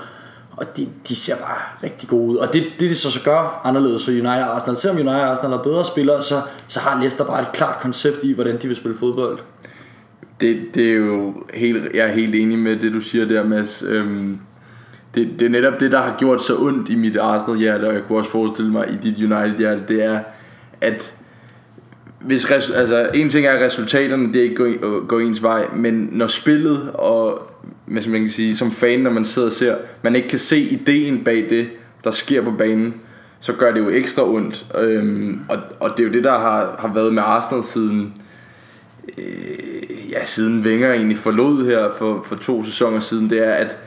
og 0.51 0.77
de, 0.77 0.87
de 1.09 1.15
ser 1.15 1.35
bare 1.35 1.57
rigtig 1.83 2.09
gode 2.09 2.31
ud. 2.31 2.35
Og 2.37 2.53
det, 2.53 2.63
det 2.79 2.89
de 2.89 2.95
så, 2.95 3.11
så 3.11 3.23
gør 3.23 3.61
anderledes 3.63 4.05
for 4.05 4.11
United 4.11 4.43
og 4.43 4.55
Arsenal, 4.55 4.77
selvom 4.77 4.97
United 4.97 5.21
og 5.21 5.31
Arsenal 5.31 5.53
er 5.53 5.63
bedre 5.63 5.85
spillere, 5.85 6.21
så, 6.21 6.41
så 6.67 6.79
har 6.79 6.99
Leicester 6.99 7.25
bare 7.25 7.41
et 7.41 7.51
klart 7.53 7.79
koncept 7.81 8.23
i, 8.23 8.33
hvordan 8.33 8.61
de 8.61 8.67
vil 8.67 8.77
spille 8.77 8.97
fodbold. 8.97 9.39
Det, 10.41 10.61
det 10.73 10.91
er 10.91 10.95
jo 10.95 11.33
helt, 11.53 11.95
jeg 11.95 12.07
er 12.07 12.11
helt 12.11 12.35
enig 12.35 12.59
med 12.59 12.75
det 12.75 12.93
du 12.93 13.01
siger 13.01 13.25
der 13.25 13.43
Mads 13.43 13.83
øhm, 13.87 14.39
det, 15.15 15.29
det 15.39 15.45
er 15.45 15.49
netop 15.49 15.79
det 15.79 15.91
der 15.91 16.01
har 16.01 16.15
gjort 16.19 16.43
så 16.43 16.57
ondt 16.57 16.89
i 16.89 16.95
mit 16.95 17.17
Arsenal 17.17 17.59
hjerte 17.59 17.85
Og 17.87 17.93
jeg 17.93 18.03
kunne 18.07 18.17
også 18.17 18.31
forestille 18.31 18.71
mig 18.71 18.89
i 18.89 18.95
dit 19.09 19.17
United 19.17 19.57
hjerte 19.57 19.83
Det 19.87 20.03
er 20.03 20.19
at 20.81 21.15
hvis 22.19 22.51
res, 22.51 22.69
altså, 22.69 23.09
en 23.13 23.29
ting 23.29 23.45
er 23.45 23.65
resultaterne, 23.65 24.33
det 24.33 24.39
ikke 24.39 24.55
går, 24.55 25.05
går 25.05 25.19
ens 25.19 25.43
vej, 25.43 25.65
men 25.75 26.09
når 26.11 26.27
spillet 26.27 26.91
og 26.93 27.51
hvis 27.85 28.07
man 28.07 28.21
kan 28.21 28.29
sige, 28.29 28.55
som 28.55 28.71
fan, 28.71 28.99
når 28.99 29.11
man 29.11 29.25
sidder 29.25 29.47
og 29.47 29.53
ser, 29.53 29.75
man 30.01 30.15
ikke 30.15 30.27
kan 30.27 30.39
se 30.39 30.59
ideen 30.59 31.23
bag 31.23 31.47
det, 31.49 31.69
der 32.03 32.11
sker 32.11 32.41
på 32.41 32.51
banen, 32.51 32.93
så 33.39 33.53
gør 33.53 33.71
det 33.73 33.79
jo 33.79 33.89
ekstra 33.89 34.29
ondt. 34.29 34.65
Øhm, 34.81 35.41
og, 35.49 35.57
og 35.79 35.89
det 35.97 35.99
er 35.99 36.07
jo 36.07 36.13
det, 36.13 36.23
der 36.23 36.39
har, 36.39 36.75
har 36.79 36.93
været 36.93 37.13
med 37.13 37.23
Arsenal 37.25 37.63
siden, 37.63 38.13
øh, 39.17 40.11
ja, 40.11 40.25
siden 40.25 40.61
Wenger 40.65 40.93
egentlig 40.93 41.17
forlod 41.17 41.65
her 41.65 41.91
for, 41.97 42.25
for 42.25 42.35
to 42.35 42.63
sæsoner 42.63 42.99
siden, 42.99 43.29
det 43.29 43.47
er, 43.47 43.51
at 43.51 43.77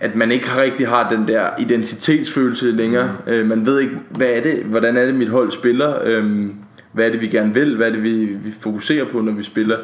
at 0.00 0.16
man 0.16 0.32
ikke 0.32 0.46
rigtig 0.56 0.88
har 0.88 1.08
den 1.08 1.28
der 1.28 1.48
identitetsfølelse 1.58 2.70
længere. 2.70 3.16
Mm. 3.26 3.32
Øh, 3.32 3.46
man 3.46 3.66
ved 3.66 3.80
ikke, 3.80 3.98
hvad 4.10 4.28
er 4.28 4.40
det, 4.40 4.62
hvordan 4.64 4.96
er 4.96 5.04
det 5.04 5.14
mit 5.14 5.28
hold 5.28 5.50
spiller, 5.50 5.98
øhm, 6.04 6.54
hvad 6.92 7.06
er 7.06 7.10
det 7.10 7.20
vi 7.20 7.28
gerne 7.28 7.54
vil, 7.54 7.76
hvad 7.76 7.86
er 7.86 7.92
det 7.92 8.02
vi, 8.02 8.24
vi 8.24 8.54
fokuserer 8.60 9.04
på, 9.04 9.20
når 9.20 9.32
vi 9.32 9.42
spiller. 9.42 9.78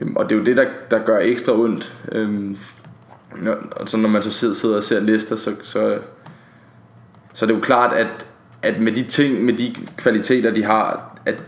Øhm, 0.00 0.16
og 0.16 0.24
det 0.24 0.34
er 0.34 0.38
jo 0.38 0.44
det, 0.44 0.56
der, 0.56 0.64
der 0.90 0.98
gør 0.98 1.18
ekstra 1.18 1.52
ondt. 1.52 1.94
Øhm, 2.12 2.56
og 3.70 3.88
så 3.88 3.96
når 3.96 4.08
man 4.08 4.22
så 4.22 4.30
sidder, 4.30 4.54
sidder 4.54 4.76
og 4.76 4.82
ser 4.82 5.00
lister, 5.00 5.36
så, 5.36 5.54
så, 5.62 5.98
så 7.34 7.44
er 7.44 7.46
det 7.46 7.54
jo 7.54 7.60
klart, 7.60 7.92
at, 7.92 8.26
at 8.62 8.80
med 8.80 8.92
de 8.92 9.02
ting, 9.02 9.44
med 9.44 9.52
de 9.52 9.74
kvaliteter, 9.96 10.50
de 10.50 10.64
har, 10.64 11.16
at, 11.26 11.42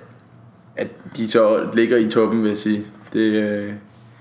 at 0.77 0.89
de 1.17 1.29
så 1.29 1.69
ligger 1.73 1.97
i 1.97 2.09
toppen, 2.09 2.43
vil 2.43 2.49
jeg 2.49 2.59
sige. 2.59 2.87
Det, 3.13 3.21
øh, 3.21 3.73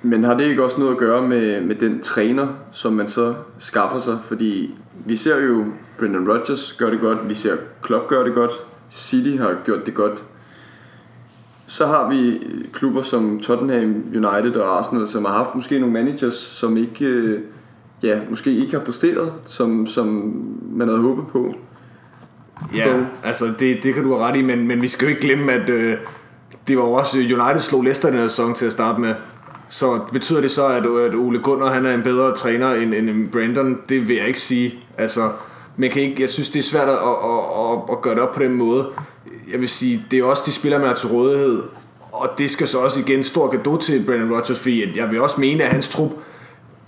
men 0.05 0.23
har 0.23 0.33
det 0.33 0.49
ikke 0.49 0.63
også 0.63 0.79
noget 0.79 0.91
at 0.91 0.97
gøre 0.97 1.27
med, 1.27 1.61
med 1.61 1.75
den 1.75 1.99
træner, 1.99 2.47
som 2.71 2.93
man 2.93 3.07
så 3.07 3.33
skaffer 3.57 3.99
sig? 3.99 4.19
Fordi 4.25 4.75
vi 5.05 5.15
ser 5.15 5.39
jo 5.39 5.65
Brendan 5.99 6.29
Rodgers 6.29 6.73
gør 6.73 6.89
det 6.89 6.99
godt, 6.99 7.29
vi 7.29 7.33
ser 7.33 7.55
Klopp 7.81 8.07
gør 8.07 8.23
det 8.23 8.33
godt, 8.33 8.51
City 8.91 9.37
har 9.37 9.55
gjort 9.65 9.85
det 9.85 9.93
godt. 9.93 10.23
Så 11.67 11.85
har 11.85 12.09
vi 12.09 12.41
klubber 12.73 13.01
som 13.01 13.39
Tottenham, 13.39 14.03
United 14.15 14.55
og 14.55 14.77
Arsenal, 14.77 15.07
som 15.07 15.25
har 15.25 15.33
haft 15.33 15.55
måske 15.55 15.79
nogle 15.79 15.93
managers, 15.93 16.35
som 16.35 16.77
ikke, 16.77 17.05
øh, 17.05 17.39
ja, 18.03 18.19
måske 18.29 18.51
ikke 18.51 18.71
har 18.71 18.83
præsteret, 18.85 19.33
som, 19.45 19.87
som 19.87 20.07
man 20.71 20.87
havde 20.87 21.01
håbet 21.01 21.27
på. 21.27 21.53
Ja, 22.75 22.99
altså 23.23 23.45
det, 23.59 23.83
det 23.83 23.93
kan 23.93 24.03
du 24.03 24.13
have 24.13 24.23
ret 24.23 24.35
i, 24.35 24.41
men, 24.41 24.67
men 24.67 24.81
vi 24.81 24.87
skal 24.87 25.05
jo 25.05 25.09
ikke 25.09 25.21
glemme, 25.21 25.51
at 25.51 25.69
øh, 25.69 25.93
det 26.67 26.77
var 26.77 26.83
jo 26.83 26.91
også 26.91 27.17
United 27.17 27.59
slog 27.59 27.83
Leicester 27.83 28.09
den 28.09 28.17
her 28.17 28.27
sæson 28.27 28.53
til 28.53 28.65
at 28.65 28.71
starte 28.71 29.01
med. 29.01 29.15
Så 29.73 29.99
betyder 30.11 30.41
det 30.41 30.51
så, 30.51 30.67
at, 30.67 30.85
at 30.85 31.15
Ole 31.15 31.39
Gunnar 31.39 31.73
han 31.73 31.85
er 31.85 31.93
en 31.93 32.03
bedre 32.03 32.35
træner 32.35 32.73
end, 32.73 32.93
end 32.93 33.29
Brandon? 33.29 33.79
Det 33.89 34.07
vil 34.07 34.15
jeg 34.15 34.27
ikke 34.27 34.39
sige. 34.39 34.79
Altså, 34.97 35.31
man 35.77 35.89
kan 35.89 36.01
ikke, 36.01 36.21
jeg 36.21 36.29
synes, 36.29 36.49
det 36.49 36.59
er 36.59 36.63
svært 36.63 36.89
at, 36.89 36.95
at, 36.95 37.71
at, 37.71 37.79
at 37.91 38.01
gøre 38.01 38.15
det 38.15 38.21
op 38.21 38.35
på 38.35 38.43
den 38.43 38.53
måde. 38.53 38.87
Jeg 39.51 39.59
vil 39.59 39.69
sige, 39.69 40.05
det 40.11 40.19
er 40.19 40.23
også 40.23 40.43
de 40.45 40.51
spillere, 40.51 40.79
man 40.79 40.87
har 40.87 40.95
til 40.95 41.09
rådighed. 41.09 41.63
Og 42.11 42.29
det 42.37 42.51
skal 42.51 42.67
så 42.67 42.79
også 42.79 42.99
igen 42.99 43.23
stor 43.23 43.47
gave 43.47 43.77
til 43.77 44.03
Brandon 44.05 44.33
Rodgers, 44.33 44.59
fordi 44.59 44.97
jeg 44.97 45.11
vil 45.11 45.21
også 45.21 45.41
mene, 45.41 45.63
at 45.63 45.69
hans 45.69 45.89
trup, 45.89 46.11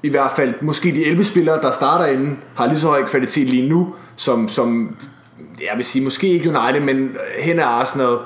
i 0.03 0.09
hvert 0.09 0.31
fald 0.35 0.53
måske 0.61 0.91
de 0.91 1.05
11 1.05 1.23
spillere, 1.23 1.61
der 1.61 1.71
starter 1.71 2.05
inden, 2.05 2.39
har 2.55 2.67
lige 2.67 2.79
så 2.79 2.87
høj 2.87 3.07
kvalitet 3.07 3.47
lige 3.47 3.69
nu, 3.69 3.95
som, 4.15 4.49
som 4.49 4.95
jeg 5.61 5.73
vil 5.75 5.85
sige, 5.85 6.03
måske 6.03 6.27
ikke 6.27 6.49
United, 6.49 6.81
men 6.81 7.15
hen 7.39 7.59
af 7.59 7.65
Arsenal, 7.65 8.17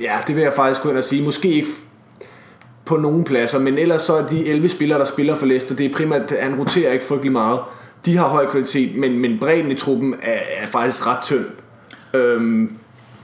ja, 0.00 0.18
det 0.26 0.36
vil 0.36 0.42
jeg 0.42 0.52
faktisk 0.56 0.82
gå 0.82 0.88
ind 0.88 0.98
og 0.98 1.04
sige, 1.04 1.22
måske 1.22 1.48
ikke 1.48 1.68
på 2.84 2.96
nogle 2.96 3.24
pladser, 3.24 3.58
men 3.58 3.78
ellers 3.78 4.02
så 4.02 4.14
er 4.14 4.26
de 4.26 4.46
11 4.46 4.68
spillere, 4.68 4.98
der 4.98 5.04
spiller 5.04 5.36
for 5.36 5.46
Leicester, 5.46 5.74
det 5.74 5.86
er 5.86 5.94
primært, 5.94 6.32
han 6.40 6.58
roterer 6.58 6.92
ikke 6.92 7.04
frygtelig 7.04 7.32
meget. 7.32 7.60
De 8.04 8.16
har 8.16 8.28
høj 8.28 8.50
kvalitet, 8.50 8.96
men, 8.96 9.18
men 9.18 9.38
bredden 9.38 9.70
i 9.70 9.74
truppen 9.74 10.14
er, 10.22 10.38
er 10.58 10.66
faktisk 10.66 11.06
ret 11.06 11.22
tynd. 11.22 11.44
Øhm, 12.14 12.72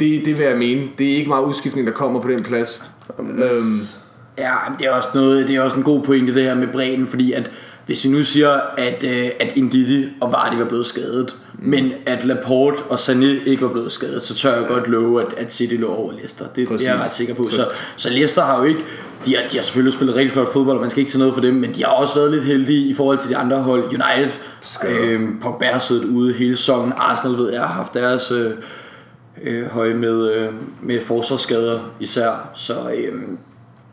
det, 0.01 0.25
det 0.25 0.39
vil 0.39 0.47
jeg 0.47 0.59
mene. 0.59 0.89
Det 0.99 1.13
er 1.13 1.17
ikke 1.17 1.29
meget 1.29 1.45
udskiftning, 1.45 1.87
der 1.87 1.93
kommer 1.93 2.21
på 2.21 2.29
den 2.29 2.43
plads. 2.43 2.85
Øhm, 3.19 3.81
Ja, 4.39 4.55
men 4.69 4.79
det 4.79 4.87
er 4.87 4.91
også 4.91 5.09
noget, 5.15 5.49
det 5.49 5.57
er 5.57 5.63
også 5.63 5.77
en 5.77 5.83
god 5.83 6.03
pointe 6.03 6.35
det 6.35 6.43
her 6.43 6.55
med 6.55 6.69
bredden, 6.73 7.07
fordi 7.07 7.33
at 7.33 7.51
hvis 7.87 8.05
vi 8.05 8.09
nu 8.09 8.25
siger, 8.25 8.61
at, 8.79 9.05
øh, 9.05 9.31
at 9.41 9.53
Indidi 9.57 10.09
og 10.21 10.33
Vardy 10.33 10.55
var 10.55 10.65
blevet 10.65 10.87
skadet, 10.87 11.37
mm. 11.55 11.69
men 11.69 11.93
at 12.07 12.25
Laporte 12.25 12.83
og 12.83 12.95
Sané 12.95 13.49
ikke 13.49 13.63
var 13.63 13.69
blevet 13.69 13.93
skadet, 13.93 14.23
så 14.23 14.35
tør 14.35 14.57
jeg 14.57 14.67
godt 14.69 14.89
love, 14.89 15.23
at, 15.23 15.27
at 15.37 15.53
City 15.53 15.75
lå 15.75 15.89
over 15.95 16.13
Leicester. 16.13 16.45
Det, 16.45 16.69
det 16.69 16.87
er 16.87 16.93
jeg 16.93 17.01
ret 17.01 17.13
sikker 17.13 17.35
på. 17.35 17.45
Så, 17.45 17.69
så 17.97 18.11
Leicester 18.11 18.43
har 18.43 18.59
jo 18.59 18.65
ikke, 18.65 18.81
de 19.25 19.37
har, 19.37 19.49
de 19.49 19.57
har 19.57 19.63
selvfølgelig 19.63 19.95
spillet 19.95 20.17
rigtig 20.17 20.33
flot 20.33 20.53
fodbold, 20.53 20.77
og 20.77 20.81
man 20.81 20.91
skal 20.91 21.01
ikke 21.01 21.13
tage 21.13 21.19
noget 21.19 21.35
for 21.35 21.41
dem, 21.41 21.55
men 21.55 21.75
de 21.75 21.85
har 21.85 21.93
også 21.93 22.15
været 22.15 22.31
lidt 22.31 22.45
heldige 22.45 22.89
i 22.89 22.95
forhold 22.95 23.19
til 23.19 23.31
de 23.31 23.37
andre 23.37 23.63
hold. 23.63 23.85
United, 23.85 24.41
øh, 24.89 25.21
Pogba 25.41 25.65
har 25.65 25.79
siddet 25.79 26.05
ude 26.05 26.35
hele 26.35 26.57
sæsonen, 26.57 26.93
Arsenal 26.97 27.39
ved 27.39 27.53
jeg 27.53 27.61
har 27.61 27.75
haft 27.75 27.95
deres 27.95 28.31
øh, 28.31 28.51
øh, 29.43 29.67
høje 29.67 29.95
med, 29.95 30.33
øh, 30.33 30.49
med 30.83 31.01
forsvarsskader 31.01 31.81
især, 32.01 32.51
så... 32.55 32.75
Øh, 32.95 33.23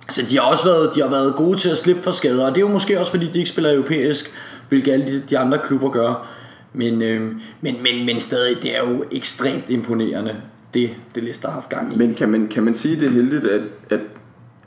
så 0.09 0.21
de 0.29 0.35
har 0.35 0.43
også 0.43 0.65
været, 0.65 0.95
de 0.95 1.01
har 1.01 1.09
været 1.09 1.35
gode 1.35 1.57
til 1.57 1.69
at 1.69 1.77
slippe 1.77 2.01
for 2.01 2.11
skader, 2.11 2.45
og 2.45 2.51
det 2.51 2.57
er 2.57 2.61
jo 2.61 2.67
måske 2.67 2.99
også 2.99 3.11
fordi, 3.11 3.25
de 3.27 3.37
ikke 3.37 3.49
spiller 3.49 3.73
europæisk, 3.73 4.31
hvilket 4.69 4.91
alle 4.91 5.05
de, 5.05 5.23
de 5.29 5.37
andre 5.37 5.57
klubber 5.63 5.89
gør. 5.89 6.27
Men, 6.73 7.01
øh, 7.01 7.21
men, 7.61 7.75
men, 7.83 8.05
men 8.05 8.21
stadig, 8.21 8.63
det 8.63 8.77
er 8.77 8.79
jo 8.79 9.03
ekstremt 9.11 9.69
imponerende, 9.69 10.35
det, 10.73 10.89
det 11.15 11.23
Leicester 11.23 11.47
har 11.47 11.53
haft 11.53 11.69
gang 11.69 11.93
i. 11.93 11.97
Men 11.97 12.13
kan 12.13 12.29
man, 12.29 12.47
kan 12.47 12.63
man 12.63 12.75
sige, 12.75 12.99
det 12.99 13.07
er 13.07 13.11
heldigt, 13.11 13.45
at, 13.45 13.61
at, 13.89 13.99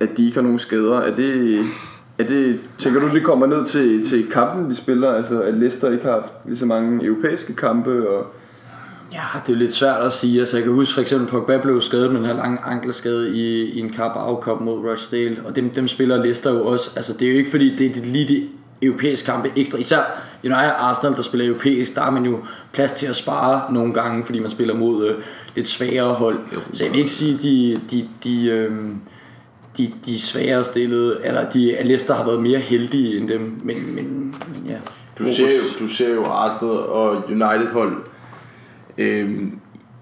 at 0.00 0.08
de 0.16 0.24
ikke 0.24 0.34
har 0.34 0.42
nogen 0.42 0.58
skader? 0.58 0.98
Er 0.98 1.16
det, 1.16 1.64
er 2.18 2.24
det, 2.24 2.60
tænker 2.78 3.00
du, 3.00 3.08
det 3.08 3.24
kommer 3.24 3.46
ned 3.46 3.66
til, 3.66 4.04
til 4.04 4.30
kampen, 4.30 4.70
de 4.70 4.76
spiller? 4.76 5.10
Altså, 5.12 5.42
at 5.42 5.54
Leicester 5.54 5.90
ikke 5.90 6.04
har 6.04 6.12
haft 6.12 6.32
lige 6.44 6.56
så 6.56 6.66
mange 6.66 7.04
europæiske 7.04 7.54
kampe? 7.54 8.08
Og, 8.08 8.26
Ja, 9.12 9.40
det 9.46 9.48
er 9.48 9.56
jo 9.56 9.58
lidt 9.58 9.72
svært 9.72 10.02
at 10.02 10.12
sige. 10.12 10.40
Altså, 10.40 10.56
jeg 10.56 10.64
kan 10.64 10.72
huske 10.72 10.94
for 10.94 11.00
eksempel, 11.00 11.28
Pogba 11.28 11.58
blev 11.58 11.82
skadet 11.82 12.12
med 12.12 12.20
den 12.20 12.26
her 12.26 12.34
lange 12.36 12.58
ankelskade 12.64 13.36
i, 13.36 13.64
i 13.70 13.80
en 13.80 13.94
Carabao 13.94 14.40
Cup 14.40 14.60
mod 14.60 14.78
Rochdale, 14.78 15.42
og 15.46 15.56
dem, 15.56 15.70
dem 15.70 15.88
spiller 15.88 16.22
Leicester 16.22 16.50
jo 16.50 16.66
også. 16.66 16.90
Altså, 16.96 17.12
det 17.12 17.28
er 17.28 17.32
jo 17.32 17.38
ikke 17.38 17.50
fordi, 17.50 17.76
det 17.76 17.96
er 17.96 18.04
lige 18.04 18.28
de 18.28 18.48
europæiske 18.82 19.26
kampe 19.26 19.50
ekstra. 19.56 19.78
Især 19.78 19.98
United 20.44 20.70
og 20.70 20.88
Arsenal, 20.88 21.16
der 21.16 21.22
spiller 21.22 21.46
europæisk, 21.46 21.94
der 21.94 22.00
har 22.00 22.10
man 22.10 22.24
jo 22.24 22.38
plads 22.72 22.92
til 22.92 23.06
at 23.06 23.16
spare 23.16 23.72
nogle 23.72 23.92
gange, 23.92 24.24
fordi 24.24 24.38
man 24.38 24.50
spiller 24.50 24.74
mod 24.74 25.08
øh, 25.08 25.14
lidt 25.54 25.68
svagere 25.68 26.14
hold. 26.14 26.38
Så 26.72 26.84
jeg 26.84 26.92
vil 26.92 26.98
ikke 26.98 27.10
sige, 27.10 27.38
de, 27.42 27.76
de, 27.90 28.08
de, 28.24 28.46
øh, 28.46 28.72
de, 29.78 29.92
de 30.06 30.20
svagere 30.20 30.64
stillede, 30.64 31.20
eller 31.24 31.50
de, 31.50 31.76
at 31.76 31.86
Leicester 31.86 32.14
har 32.14 32.24
været 32.24 32.42
mere 32.42 32.58
heldige 32.58 33.16
end 33.16 33.28
dem, 33.28 33.40
men, 33.40 33.94
men, 33.94 34.34
men 34.48 34.66
ja. 34.66 34.76
Du 35.18 35.26
ser, 35.26 35.46
jo, 35.46 35.84
du 35.86 35.88
ser 35.88 36.14
jo 36.14 36.24
Arsenal 36.24 36.76
og 36.76 37.24
United 37.28 37.72
hold 37.72 37.96
øh, 38.98 39.42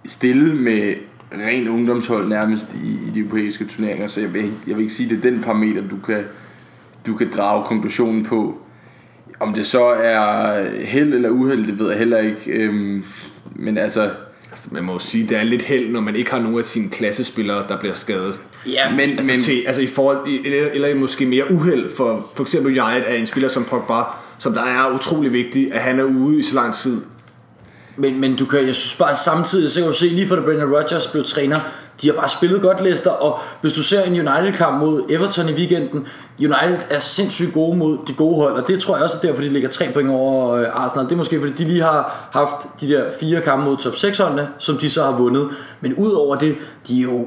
stille 0.06 0.54
med 0.54 0.94
ren 1.32 1.68
ungdomshold 1.68 2.28
nærmest 2.28 2.74
i, 2.84 3.08
i 3.08 3.10
de 3.14 3.18
europæiske 3.18 3.64
turneringer, 3.64 4.06
så 4.06 4.20
jeg 4.20 4.34
vil, 4.34 4.50
jeg 4.66 4.76
vil 4.76 4.82
ikke 4.82 4.94
sige, 4.94 5.04
at 5.04 5.10
det 5.10 5.26
er 5.26 5.30
den 5.30 5.42
parameter, 5.42 5.88
du 5.88 5.96
kan, 6.06 6.24
du 7.06 7.14
kan 7.14 7.30
drage 7.36 7.64
konklusionen 7.64 8.24
på. 8.24 8.58
Om 9.40 9.54
det 9.54 9.66
så 9.66 9.84
er 9.84 10.64
held 10.84 11.14
eller 11.14 11.30
uheld, 11.30 11.66
det 11.66 11.78
ved 11.78 11.88
jeg 11.88 11.98
heller 11.98 12.18
ikke. 12.18 12.50
Øh, 12.50 13.02
men 13.54 13.78
altså, 13.78 14.10
altså, 14.50 14.68
man 14.70 14.84
må 14.84 14.92
jo 14.92 14.98
sige, 14.98 15.28
det 15.28 15.36
er 15.36 15.42
lidt 15.42 15.62
held, 15.62 15.90
når 15.90 16.00
man 16.00 16.16
ikke 16.16 16.30
har 16.30 16.38
nogen 16.38 16.58
af 16.58 16.64
sine 16.64 16.90
klassespillere, 16.90 17.68
der 17.68 17.80
bliver 17.80 17.94
skadet. 17.94 18.40
Ja, 18.66 18.90
men, 18.90 19.00
Altså, 19.10 19.32
men 19.32 19.40
til, 19.40 19.64
altså 19.66 19.82
i 19.82 19.86
forhold, 19.86 20.28
eller, 20.44 20.68
eller 20.74 20.94
måske 20.94 21.26
mere 21.26 21.50
uheld 21.50 21.96
for 21.96 22.30
for 22.34 22.42
eksempel 22.42 22.80
United 22.80 23.04
er 23.06 23.14
en 23.14 23.26
spiller 23.26 23.48
som 23.48 23.64
Pogba, 23.64 24.02
som 24.38 24.54
der 24.54 24.62
er 24.62 24.94
utrolig 24.94 25.32
vigtig, 25.32 25.72
at 25.72 25.80
han 25.80 26.00
er 26.00 26.04
ude 26.04 26.40
i 26.40 26.42
så 26.42 26.54
lang 26.54 26.74
tid. 26.74 27.00
Men, 27.96 28.20
men 28.20 28.36
du 28.36 28.44
kan, 28.44 28.66
jeg 28.66 28.74
synes 28.74 28.96
bare 28.96 29.16
samtidig, 29.16 29.70
så 29.70 29.80
kan 29.80 29.88
du 29.88 29.94
se, 29.94 30.06
lige 30.06 30.28
for 30.28 30.36
da 30.36 30.42
Brendan 30.42 30.72
Rodgers 30.74 31.06
blev 31.06 31.24
træner, 31.24 31.60
de 32.02 32.06
har 32.06 32.14
bare 32.14 32.28
spillet 32.28 32.62
godt 32.62 32.82
Leicester, 32.82 33.10
og 33.10 33.38
hvis 33.60 33.72
du 33.72 33.82
ser 33.82 34.02
en 34.02 34.28
United-kamp 34.28 34.78
mod 34.80 35.02
Everton 35.08 35.48
i 35.48 35.52
weekenden, 35.52 36.06
United 36.38 36.80
er 36.90 36.98
sindssygt 36.98 37.52
gode 37.52 37.76
mod 37.76 37.98
de 38.06 38.12
gode 38.12 38.42
hold, 38.42 38.52
og 38.52 38.68
det 38.68 38.82
tror 38.82 38.96
jeg 38.96 39.04
også 39.04 39.16
er 39.22 39.26
derfor, 39.26 39.42
de 39.42 39.48
ligger 39.48 39.68
tre 39.68 39.88
point 39.94 40.10
over 40.10 40.54
øh, 40.54 40.66
Arsenal. 40.72 41.04
Det 41.04 41.12
er 41.12 41.16
måske 41.16 41.40
fordi, 41.40 41.52
de 41.52 41.64
lige 41.64 41.82
har 41.82 42.28
haft 42.32 42.80
de 42.80 42.88
der 42.88 43.04
fire 43.20 43.40
kampe 43.40 43.64
mod 43.64 43.76
top 43.76 43.96
6 43.96 44.18
holdene, 44.18 44.48
som 44.58 44.78
de 44.78 44.90
så 44.90 45.04
har 45.04 45.12
vundet. 45.12 45.48
Men 45.80 45.94
udover 45.94 46.36
det, 46.36 46.56
de 46.88 46.98
er 46.98 47.02
jo 47.02 47.26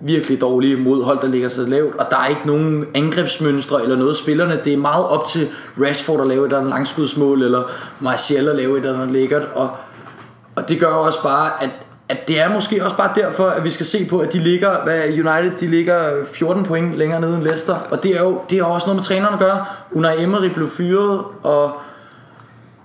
virkelig 0.00 0.40
dårlige 0.40 0.76
mod 0.76 1.04
hold, 1.04 1.20
der 1.20 1.28
ligger 1.28 1.48
så 1.48 1.62
lavt, 1.62 1.96
og 1.96 2.06
der 2.10 2.16
er 2.16 2.26
ikke 2.26 2.46
nogen 2.46 2.84
angrebsmønstre 2.94 3.82
eller 3.82 3.96
noget 3.96 4.16
spillerne. 4.16 4.60
Det 4.64 4.72
er 4.72 4.76
meget 4.76 5.06
op 5.06 5.24
til 5.24 5.48
Rashford 5.80 6.20
at 6.20 6.26
lave 6.26 6.40
et 6.40 6.46
eller 6.46 6.58
andet 6.58 6.70
langskudsmål, 6.70 7.42
eller 7.42 7.62
Martial 8.00 8.48
at 8.48 8.56
lave 8.56 8.78
et 8.78 8.84
eller 8.84 8.94
andet 8.94 9.12
lækkert, 9.12 9.48
og, 9.54 9.70
og 10.56 10.68
det 10.68 10.80
gør 10.80 10.86
også 10.86 11.22
bare, 11.22 11.62
at, 11.62 11.70
at 12.08 12.28
det 12.28 12.40
er 12.40 12.52
måske 12.54 12.84
også 12.84 12.96
bare 12.96 13.10
derfor, 13.14 13.44
at 13.46 13.64
vi 13.64 13.70
skal 13.70 13.86
se 13.86 14.06
på, 14.10 14.18
at 14.18 14.32
de 14.32 14.38
ligger, 14.38 14.84
hvad 14.84 15.02
United, 15.08 15.58
de 15.60 15.66
ligger 15.66 16.10
14 16.32 16.64
point 16.64 16.96
længere 16.96 17.20
nede 17.20 17.34
end 17.34 17.42
Leicester, 17.42 17.74
og 17.90 18.02
det 18.02 18.16
er 18.16 18.20
jo 18.20 18.40
det 18.50 18.58
er 18.58 18.64
også 18.64 18.86
noget 18.86 18.96
med 18.96 19.02
træneren 19.04 19.34
at 19.34 19.40
gøre. 19.40 19.64
Unai 19.92 20.22
Emery 20.22 20.48
blev 20.54 20.68
fyret, 20.70 21.20
og 21.42 21.72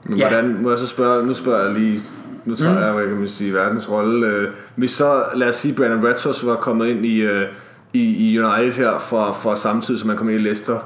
Men 0.04 0.18
Ja. 0.18 0.30
hvordan, 0.30 0.58
må 0.62 0.70
jeg 0.70 0.80
så 0.80 0.88
spørge, 0.88 1.28
nu 1.28 1.34
spørger 1.34 1.64
jeg 1.66 1.74
lige, 1.74 2.00
nu 2.46 2.56
tager 2.56 2.74
mm. 2.74 2.82
jeg, 2.82 2.92
hvad 2.94 3.08
kan 3.08 3.16
man 3.18 3.30
sige, 3.30 3.54
verdens 3.54 3.92
rolle. 3.92 4.28
Øh, 4.28 4.48
Hvis 4.76 4.92
så, 4.92 5.24
lad 5.36 5.50
os 5.50 5.56
sige, 5.56 5.74
Brandon 5.74 6.06
Rodgers 6.08 6.46
var 6.46 6.56
kommet 6.56 6.88
ind 6.88 7.06
i, 7.06 7.22
øh, 7.22 7.42
i, 7.94 8.32
i 8.34 8.40
United 8.40 8.74
her 8.74 9.00
fra, 9.00 9.32
fra 9.32 9.56
samtidig, 9.56 10.00
som 10.00 10.08
man 10.08 10.18
kom 10.18 10.30
ind 10.30 10.40
i 10.40 10.44
Leicester. 10.44 10.80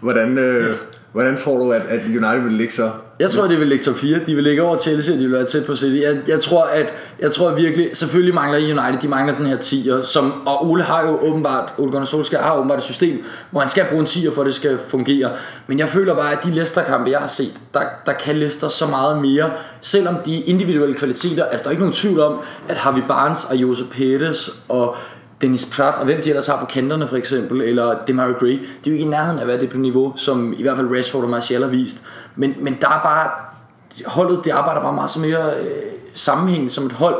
Hvordan, 0.00 0.38
øh, 0.38 0.74
hvordan 1.14 1.36
tror 1.36 1.58
du, 1.58 1.72
at, 1.72 1.82
at 1.88 2.00
United 2.06 2.40
vil 2.40 2.52
ligge 2.52 2.74
så? 2.74 2.90
Jeg 3.18 3.30
tror, 3.30 3.46
de 3.46 3.56
vil 3.56 3.66
ligge 3.66 3.84
top 3.84 3.96
4. 3.96 4.20
De 4.26 4.34
vil 4.34 4.44
ligge 4.44 4.62
over 4.62 4.78
Chelsea, 4.78 5.14
og 5.14 5.20
de 5.20 5.24
vil 5.24 5.32
være 5.32 5.44
tæt 5.44 5.64
på 5.66 5.76
City. 5.76 6.02
Jeg, 6.02 6.16
jeg 6.28 6.40
tror, 6.40 6.64
at 6.64 6.86
jeg 7.20 7.32
tror 7.32 7.54
virkelig, 7.54 7.90
selvfølgelig 7.92 8.34
mangler 8.34 8.58
United, 8.58 9.00
de 9.02 9.08
mangler 9.08 9.36
den 9.36 9.46
her 9.46 9.56
10'er, 9.56 10.04
som, 10.04 10.32
og 10.46 10.70
Ole 10.70 10.82
har 10.82 11.06
jo 11.06 11.18
åbenbart, 11.20 11.72
Ole 11.78 11.90
Gunnar 11.90 12.06
Solskjaer 12.06 12.42
har 12.42 12.56
åbenbart 12.56 12.78
et 12.78 12.84
system, 12.84 13.24
hvor 13.50 13.60
han 13.60 13.68
skal 13.68 13.84
bruge 13.90 14.00
en 14.00 14.06
10'er, 14.06 14.34
for 14.34 14.42
at 14.42 14.46
det 14.46 14.54
skal 14.54 14.78
fungere. 14.88 15.30
Men 15.66 15.78
jeg 15.78 15.88
føler 15.88 16.14
bare, 16.14 16.32
at 16.32 16.38
de 16.44 16.50
Leicester-kampe, 16.50 17.10
jeg 17.10 17.20
har 17.20 17.26
set, 17.26 17.60
der, 17.74 17.80
der 18.06 18.12
kan 18.12 18.36
Leicester 18.36 18.68
så 18.68 18.86
meget 18.86 19.22
mere, 19.22 19.50
selvom 19.80 20.14
de 20.26 20.40
individuelle 20.40 20.94
kvaliteter, 20.94 21.44
altså 21.44 21.62
der 21.62 21.68
er 21.68 21.70
ikke 21.70 21.82
nogen 21.82 21.94
tvivl 21.94 22.20
om, 22.20 22.38
at 22.68 22.76
Harvey 22.76 23.02
Barnes 23.08 23.44
og 23.44 23.56
Josep 23.56 23.86
Pettis 23.90 24.50
og 24.68 24.96
Dennis 25.44 25.66
Pratt, 25.66 25.98
og 25.98 26.04
hvem 26.04 26.22
de 26.22 26.28
ellers 26.28 26.46
har 26.46 26.60
på 26.60 26.66
kanterne 26.66 27.06
for 27.06 27.16
eksempel, 27.16 27.60
eller 27.60 27.94
Demarai 28.06 28.32
Gray, 28.32 28.48
de 28.48 28.54
er 28.54 28.86
jo 28.86 28.92
ikke 28.92 29.04
i 29.04 29.08
nærheden 29.08 29.38
af, 29.38 29.44
hvad 29.44 29.58
det 29.58 29.66
er 29.66 29.70
på 29.70 29.78
niveau, 29.78 30.12
som 30.16 30.54
i 30.58 30.62
hvert 30.62 30.76
fald 30.76 30.96
Rashford 30.96 31.22
og 31.22 31.30
Martial 31.30 31.62
har 31.62 31.68
vist. 31.68 32.04
Men, 32.36 32.54
men 32.58 32.76
der 32.80 32.88
er 32.88 33.00
bare, 33.04 33.30
holdet 34.06 34.44
det 34.44 34.50
arbejder 34.50 34.80
bare 34.80 34.92
meget 34.92 35.10
så 35.10 35.20
mere 35.20 35.60
øh, 35.60 35.66
sammenhængende 36.14 36.72
som 36.72 36.86
et 36.86 36.92
hold, 36.92 37.16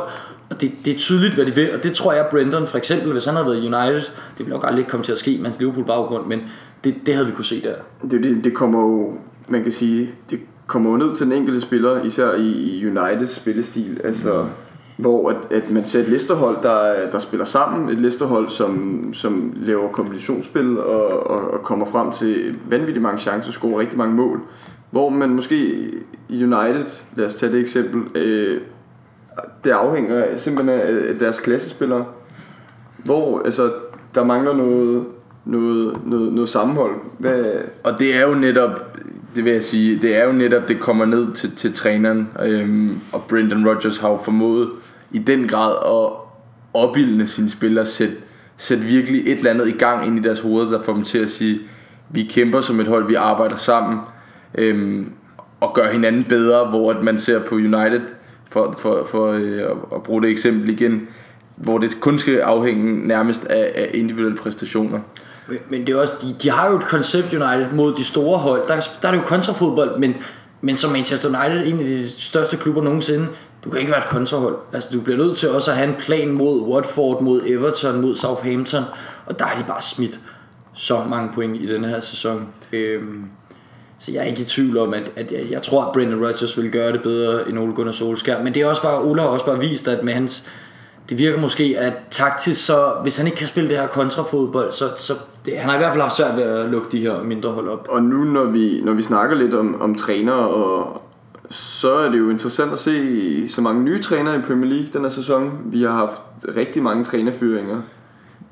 og 0.49 0.61
det, 0.61 0.71
det 0.85 0.93
er 0.93 0.97
tydeligt, 0.97 1.35
hvad 1.35 1.45
de 1.45 1.55
vil, 1.55 1.75
og 1.75 1.83
det 1.83 1.93
tror 1.93 2.13
jeg, 2.13 2.27
Brendan 2.31 2.67
for 2.67 2.77
eksempel, 2.77 3.11
hvis 3.11 3.25
han 3.25 3.35
havde 3.35 3.47
været 3.47 3.57
i 3.57 3.65
United, 3.65 4.01
det 4.01 4.37
ville 4.37 4.51
nok 4.51 4.65
aldrig 4.67 4.87
komme 4.87 5.03
til 5.03 5.11
at 5.11 5.17
ske 5.17 5.37
med 5.37 5.45
hans 5.45 5.59
Liverpool-baggrund, 5.59 6.25
men 6.25 6.41
det, 6.83 6.95
det 7.05 7.13
havde 7.13 7.27
vi 7.27 7.33
kunne 7.33 7.45
se 7.45 7.61
der. 7.61 7.73
Det, 8.09 8.23
det, 8.23 8.43
det 8.43 8.53
kommer 8.53 8.81
jo, 8.81 9.13
man 9.47 9.63
kan 9.63 9.71
sige, 9.71 10.11
det 10.29 10.39
kommer 10.67 10.91
jo 10.91 10.97
ned 10.97 11.15
til 11.15 11.25
den 11.25 11.33
enkelte 11.33 11.61
spiller, 11.61 12.03
især 12.03 12.33
i, 12.33 12.49
i 12.49 12.87
Uniteds 12.87 13.35
spillestil, 13.35 14.01
altså 14.03 14.45
hvor 14.97 15.29
at, 15.29 15.37
at 15.51 15.71
man 15.71 15.85
ser 15.85 15.99
et 15.99 16.09
listerhold, 16.09 16.57
der, 16.63 17.09
der 17.11 17.19
spiller 17.19 17.45
sammen, 17.45 17.89
et 17.89 18.01
listerhold, 18.01 18.49
som, 18.49 19.03
som 19.13 19.53
laver 19.55 19.91
kombinationsspil 19.91 20.79
og, 20.79 21.29
og, 21.29 21.51
og 21.51 21.61
kommer 21.63 21.85
frem 21.85 22.11
til 22.11 22.55
vanvittigt 22.69 23.01
mange 23.01 23.19
chancer, 23.19 23.51
scorer 23.51 23.79
rigtig 23.79 23.97
mange 23.97 24.15
mål, 24.15 24.41
hvor 24.91 25.09
man 25.09 25.29
måske 25.29 25.55
i 26.29 26.43
United, 26.43 26.85
lad 27.15 27.25
os 27.25 27.35
tage 27.35 27.51
det 27.51 27.59
eksempel, 27.59 28.21
øh, 28.21 28.61
det 29.63 29.71
afhænger 29.71 30.37
simpelthen 30.37 30.79
af 30.79 31.15
deres 31.19 31.39
klassespillere, 31.39 32.05
hvor 33.03 33.41
altså, 33.45 33.71
der 34.15 34.23
mangler 34.23 34.53
noget, 34.53 35.05
noget, 35.45 35.97
noget, 36.05 36.33
noget 36.33 36.49
sammenhold. 36.49 36.95
Hvad, 37.19 37.45
Og 37.83 37.99
det 37.99 38.17
er 38.17 38.27
jo 38.27 38.35
netop, 38.35 38.97
det 39.35 39.45
vil 39.45 39.53
jeg 39.53 39.63
sige, 39.63 39.99
det 40.01 40.17
er 40.21 40.25
jo 40.25 40.31
netop, 40.31 40.67
det 40.67 40.79
kommer 40.79 41.05
ned 41.05 41.33
til, 41.33 41.55
til 41.55 41.73
træneren. 41.73 42.29
Øhm, 42.45 42.99
og 43.11 43.23
Brendan 43.29 43.67
Rodgers 43.67 43.97
har 43.97 44.09
jo 44.09 44.17
formået 44.17 44.67
i 45.15 45.19
den 45.19 45.47
grad 45.47 45.71
at 45.85 46.11
opildne 46.73 47.27
sine 47.27 47.49
spillere, 47.49 47.85
sætte, 47.85 48.15
sæt 48.57 48.85
virkelig 48.87 49.21
et 49.21 49.37
eller 49.37 49.49
andet 49.49 49.67
i 49.67 49.77
gang 49.77 50.07
ind 50.07 50.19
i 50.19 50.21
deres 50.21 50.39
hoveder, 50.39 50.71
der 50.71 50.83
får 50.83 50.93
dem 50.93 51.03
til 51.03 51.17
at 51.17 51.29
sige, 51.29 51.59
vi 52.09 52.23
kæmper 52.23 52.61
som 52.61 52.79
et 52.79 52.87
hold, 52.87 53.07
vi 53.07 53.15
arbejder 53.15 53.55
sammen, 53.55 53.99
øhm, 54.57 55.13
og 55.59 55.73
gør 55.73 55.91
hinanden 55.91 56.23
bedre, 56.23 56.65
hvor 56.65 56.91
at 56.91 57.03
man 57.03 57.19
ser 57.19 57.39
på 57.39 57.55
United, 57.55 58.01
for, 58.49 58.75
for, 58.77 59.07
for 59.11 59.27
øh, 59.31 59.59
at, 59.59 59.77
at 59.95 60.03
bruge 60.03 60.21
det 60.21 60.29
eksempel 60.29 60.69
igen, 60.69 61.07
hvor 61.55 61.77
det 61.77 61.99
kun 61.99 62.19
skal 62.19 62.39
afhænge 62.39 63.07
nærmest 63.07 63.45
af, 63.45 63.71
af 63.75 63.91
individuelle 63.93 64.37
præstationer. 64.37 64.99
Men, 65.47 65.57
men 65.69 65.87
det 65.87 65.95
er 65.95 66.01
også, 66.01 66.13
de, 66.21 66.35
de 66.41 66.51
har 66.51 66.69
jo 66.69 66.77
et 66.77 66.85
koncept 66.85 67.33
United 67.33 67.71
mod 67.73 67.95
de 67.95 68.03
store 68.03 68.37
hold. 68.37 68.67
Der, 68.67 68.81
der 69.01 69.07
er 69.07 69.11
det 69.11 69.19
jo 69.19 69.23
kontrafodbold, 69.23 69.99
men, 69.99 70.15
men 70.61 70.75
som 70.75 70.91
Manchester 70.91 71.27
United, 71.27 71.67
en 71.67 71.79
af 71.79 71.85
de 71.85 72.09
største 72.09 72.57
klubber 72.57 72.81
nogensinde, 72.81 73.27
du 73.65 73.69
kan 73.69 73.79
ikke 73.79 73.91
være 73.91 74.03
et 74.03 74.09
kontrahold. 74.09 74.55
Altså, 74.73 74.89
du 74.93 75.01
bliver 75.01 75.17
nødt 75.17 75.37
til 75.37 75.49
også 75.49 75.71
at 75.71 75.77
have 75.77 75.89
en 75.89 75.95
plan 75.99 76.31
mod 76.31 76.61
Watford, 76.61 77.21
mod 77.21 77.41
Everton, 77.45 78.01
mod 78.01 78.15
Southampton, 78.15 78.83
og 79.25 79.39
der 79.39 79.45
har 79.45 79.61
de 79.61 79.67
bare 79.67 79.81
smidt 79.81 80.19
så 80.73 81.03
mange 81.09 81.31
point 81.33 81.61
i 81.61 81.73
den 81.73 81.85
her 81.85 81.99
sæson. 81.99 82.47
Øhm, 82.73 83.25
så 83.99 84.11
jeg 84.11 84.19
er 84.19 84.23
ikke 84.23 84.41
i 84.41 84.45
tvivl 84.45 84.77
om, 84.77 84.93
at, 84.93 85.11
at 85.15 85.31
jeg, 85.31 85.45
jeg 85.51 85.61
tror, 85.61 85.85
at 85.85 85.93
Brendan 85.93 86.25
Rodgers 86.25 86.57
vil 86.57 86.71
gøre 86.71 86.91
det 86.91 87.01
bedre 87.01 87.49
end 87.49 87.59
Ole 87.59 87.73
Gunnar 87.73 87.91
Solskjaer. 87.91 88.43
Men 88.43 88.53
det 88.53 88.61
er 88.61 88.67
også 88.67 88.81
bare, 88.81 89.01
Ole 89.01 89.21
har 89.21 89.27
også 89.27 89.45
bare 89.45 89.59
vist, 89.59 89.87
at 89.87 90.03
med 90.03 90.13
hans, 90.13 90.45
det 91.09 91.17
virker 91.17 91.39
måske, 91.39 91.75
at 91.79 91.93
taktisk, 92.09 92.65
så 92.65 92.93
hvis 93.03 93.17
han 93.17 93.25
ikke 93.25 93.37
kan 93.37 93.47
spille 93.47 93.69
det 93.69 93.77
her 93.77 93.87
kontrafodbold, 93.87 94.71
så, 94.71 94.89
så 94.97 95.13
det, 95.45 95.57
han 95.57 95.69
har 95.69 95.75
i 95.75 95.79
hvert 95.79 95.91
fald 95.91 96.01
haft 96.01 96.15
svært 96.15 96.37
ved 96.37 96.43
at 96.43 96.69
lukke 96.69 96.87
de 96.91 96.99
her 96.99 97.23
mindre 97.23 97.51
hold 97.51 97.69
op. 97.69 97.87
Og 97.89 98.03
nu 98.03 98.23
når 98.23 98.43
vi, 98.43 98.81
når 98.83 98.93
vi 98.93 99.01
snakker 99.01 99.35
lidt 99.35 99.53
om, 99.53 99.81
om 99.81 99.95
trænere, 99.95 100.47
og 100.47 101.01
så 101.49 101.91
er 101.93 102.11
det 102.11 102.19
jo 102.19 102.29
interessant 102.29 102.71
at 102.71 102.79
se 102.79 103.47
så 103.49 103.61
mange 103.61 103.83
nye 103.83 103.99
trænere 104.01 104.35
i 104.35 104.39
Premier 104.39 104.69
League 104.69 104.87
den 104.93 105.01
her 105.01 105.09
sæson. 105.09 105.51
Vi 105.65 105.81
har 105.81 105.91
haft 105.91 106.21
rigtig 106.57 106.83
mange 106.83 107.03
trænerfyringer. 107.03 107.81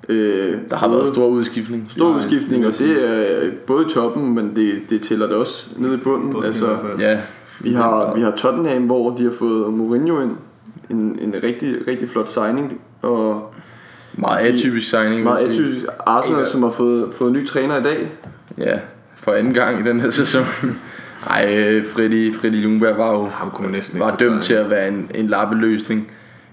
Øh, 0.09 0.57
Der 0.69 0.75
har 0.75 0.87
været 0.87 1.07
stor 1.07 1.27
udskiftning. 1.27 1.87
stor 1.91 2.15
udskiftning, 2.15 2.65
og 2.67 2.73
det 2.79 3.09
er 3.09 3.51
både 3.67 3.85
i 3.85 3.89
toppen, 3.89 4.35
men 4.35 4.55
det, 4.55 4.73
det 4.89 5.01
tæller 5.01 5.27
det 5.27 5.35
også 5.35 5.69
nede 5.77 5.93
i 5.93 5.97
bunden. 5.97 6.29
Bunden 6.31 6.47
altså. 6.47 6.77
Ja, 6.99 7.19
vi 7.61 7.73
har, 7.73 8.15
vi 8.15 8.21
har 8.21 8.31
Tottenham, 8.31 8.83
hvor 8.83 9.15
de 9.15 9.23
har 9.23 9.31
fået 9.31 9.73
Mourinho 9.73 10.21
ind. 10.21 10.31
En, 10.89 11.19
en 11.21 11.35
rigtig, 11.43 11.75
rigtig 11.87 12.09
flot 12.09 12.29
signing. 12.29 12.81
Og 13.01 13.53
meget 14.13 14.47
atypisk 14.47 14.89
signing. 14.89 15.23
meget 15.23 15.49
atypisk 15.49 15.85
Arsenal, 16.05 16.47
som 16.47 16.63
har 16.63 16.69
fået, 16.69 17.13
fået 17.13 17.33
ny 17.33 17.47
træner 17.47 17.79
i 17.79 17.83
dag. 17.83 18.11
Ja, 18.57 18.79
for 19.17 19.31
anden 19.31 19.53
gang 19.53 19.79
i 19.79 19.83
den 19.89 20.01
her 20.01 20.09
sæson. 20.09 20.43
Ej, 21.29 21.55
øh, 21.57 21.85
Freddy, 21.85 22.35
Freddy 22.35 22.55
Ljungberg 22.55 22.97
var 22.97 23.11
jo 23.11 23.25
Ham 23.25 23.51
kunne 23.51 23.65
man 23.65 23.75
næsten 23.75 23.99
var 23.99 24.15
dømt 24.15 24.43
til 24.43 24.53
at 24.53 24.69
være 24.69 24.87
en, 24.87 25.11
en 25.15 25.27
lappeløsning. 25.27 26.11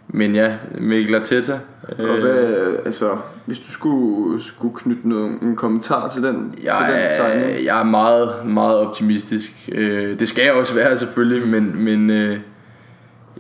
Men 0.09 0.35
ja, 0.35 0.53
Mikkel 0.79 1.15
Arteta. 1.15 1.59
Og 1.99 2.05
øh, 2.05 2.21
hvad, 2.21 2.77
altså, 2.85 3.17
hvis 3.47 3.59
du 3.59 3.71
skulle, 3.71 4.43
skulle 4.43 4.75
knytte 4.77 5.09
noget, 5.09 5.39
en 5.43 5.57
kommentar 5.57 6.09
til 6.09 6.23
den, 6.23 6.35
til 6.35 6.63
den 6.63 6.65
jeg, 6.65 7.11
signing. 7.17 7.51
er, 7.51 7.63
jeg 7.65 7.81
er 7.81 7.85
meget, 7.85 8.31
meget 8.47 8.77
optimistisk. 8.77 9.69
Øh, 9.73 10.19
det 10.19 10.29
skal 10.29 10.45
jeg 10.45 10.53
også 10.53 10.75
være 10.75 10.99
selvfølgelig, 10.99 11.49
men, 11.49 11.85
men 11.85 12.11
øh, 12.11 12.39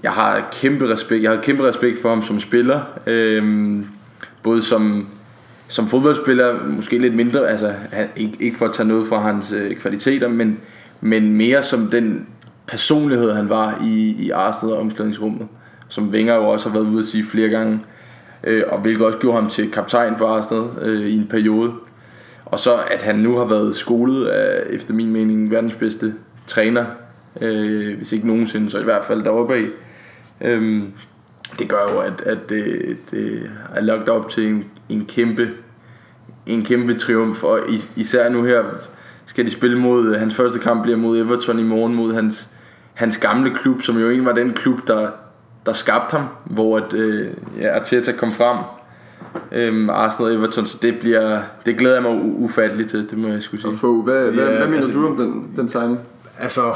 jeg 0.02 0.10
har 0.10 0.48
kæmpe 0.60 0.92
respekt. 0.92 1.22
Jeg 1.22 1.30
har 1.30 1.40
kæmpe 1.40 1.68
respekt 1.68 2.02
for 2.02 2.08
ham 2.08 2.22
som 2.22 2.40
spiller. 2.40 2.80
Øh, 3.06 3.82
både 4.42 4.62
som, 4.62 5.08
som 5.68 5.88
fodboldspiller, 5.88 6.54
måske 6.68 6.98
lidt 6.98 7.14
mindre, 7.14 7.48
altså 7.48 7.72
han, 7.92 8.08
ikke, 8.16 8.36
ikke 8.40 8.56
for 8.56 8.66
at 8.66 8.72
tage 8.72 8.88
noget 8.88 9.08
fra 9.08 9.20
hans 9.20 9.52
øh, 9.52 9.76
kvaliteter, 9.76 10.28
men, 10.28 10.60
men 11.00 11.36
mere 11.36 11.62
som 11.62 11.86
den 11.86 12.26
personlighed, 12.66 13.32
han 13.32 13.48
var 13.48 13.78
i, 13.84 14.16
i 14.18 14.30
Arsenal 14.30 14.74
og 14.74 14.80
omklædningsrummet. 14.80 15.48
Som 15.88 16.08
Wenger 16.08 16.34
jo 16.34 16.48
også 16.48 16.68
har 16.68 16.78
været 16.78 16.90
ude 16.90 16.98
at 16.98 17.04
sige 17.04 17.24
flere 17.24 17.48
gange. 17.48 17.80
Øh, 18.44 18.62
og 18.68 18.80
hvilket 18.80 19.06
også 19.06 19.18
gjorde 19.18 19.40
ham 19.40 19.50
til 19.50 19.70
kaptajn 19.70 20.16
for 20.18 20.26
Arsenal 20.26 20.64
øh, 20.82 21.06
i 21.06 21.16
en 21.16 21.26
periode. 21.26 21.72
Og 22.44 22.58
så 22.58 22.78
at 22.90 23.02
han 23.02 23.16
nu 23.16 23.36
har 23.36 23.44
været 23.44 23.74
skolet 23.74 24.26
af, 24.26 24.62
efter 24.70 24.94
min 24.94 25.12
mening, 25.12 25.50
verdens 25.50 25.74
bedste 25.74 26.14
træner. 26.46 26.84
Øh, 27.40 27.96
hvis 27.96 28.12
ikke 28.12 28.26
nogensinde, 28.26 28.70
så 28.70 28.78
i 28.78 28.84
hvert 28.84 29.04
fald 29.04 29.22
deroppe 29.22 29.54
af. 29.54 29.64
Øhm, 30.40 30.92
det 31.58 31.68
gør 31.68 31.92
jo, 31.92 31.98
at, 31.98 32.20
at 32.20 32.38
det, 32.48 32.96
det 33.10 33.50
er 33.74 33.80
lagt 33.80 34.08
op 34.08 34.28
til 34.28 34.46
en, 34.46 34.64
en 34.88 35.04
kæmpe 35.04 35.50
en 36.46 36.64
kæmpe 36.64 36.94
triumf, 36.94 37.44
og 37.44 37.60
is, 37.68 37.90
især 37.96 38.28
nu 38.28 38.44
her 38.44 38.64
skal 39.30 39.46
de 39.46 39.50
spille 39.50 39.78
mod, 39.78 40.18
hans 40.18 40.34
første 40.34 40.58
kamp 40.58 40.82
bliver 40.82 40.98
mod 40.98 41.18
Everton 41.18 41.58
i 41.58 41.62
morgen, 41.62 41.94
mod 41.94 42.14
hans, 42.14 42.48
hans 42.94 43.18
gamle 43.18 43.50
klub, 43.54 43.82
som 43.82 43.98
jo 43.98 44.06
egentlig 44.06 44.24
var 44.26 44.32
den 44.32 44.52
klub, 44.52 44.86
der, 44.86 45.08
der 45.66 45.72
skabte 45.72 46.16
ham, 46.16 46.24
hvor 46.44 46.76
at, 46.76 46.92
øh, 46.92 47.26
ja, 47.60 47.76
Arteta 47.78 48.12
kom 48.12 48.32
frem, 48.32 48.56
øhm, 49.52 49.90
Arsenal 49.90 50.32
og 50.32 50.38
Everton, 50.38 50.66
så 50.66 50.78
det 50.82 50.98
bliver, 51.00 51.40
det 51.66 51.78
glæder 51.78 51.94
jeg 51.94 52.02
mig 52.02 52.22
ufatteligt 52.24 52.90
til, 52.90 53.10
det 53.10 53.18
må 53.18 53.28
jeg 53.28 53.42
skulle 53.42 53.60
sige. 53.62 53.72
Og 53.72 53.78
få, 53.78 54.02
hvad, 54.02 54.30
hvad, 54.32 54.44
Ja, 54.44 54.56
hvad 54.56 54.66
mener 54.66 54.76
altså- 54.76 54.92
du 54.92 55.06
om 55.06 55.16
den, 55.16 55.50
den 55.56 55.68
signing? 55.68 56.00
Altså, 56.40 56.74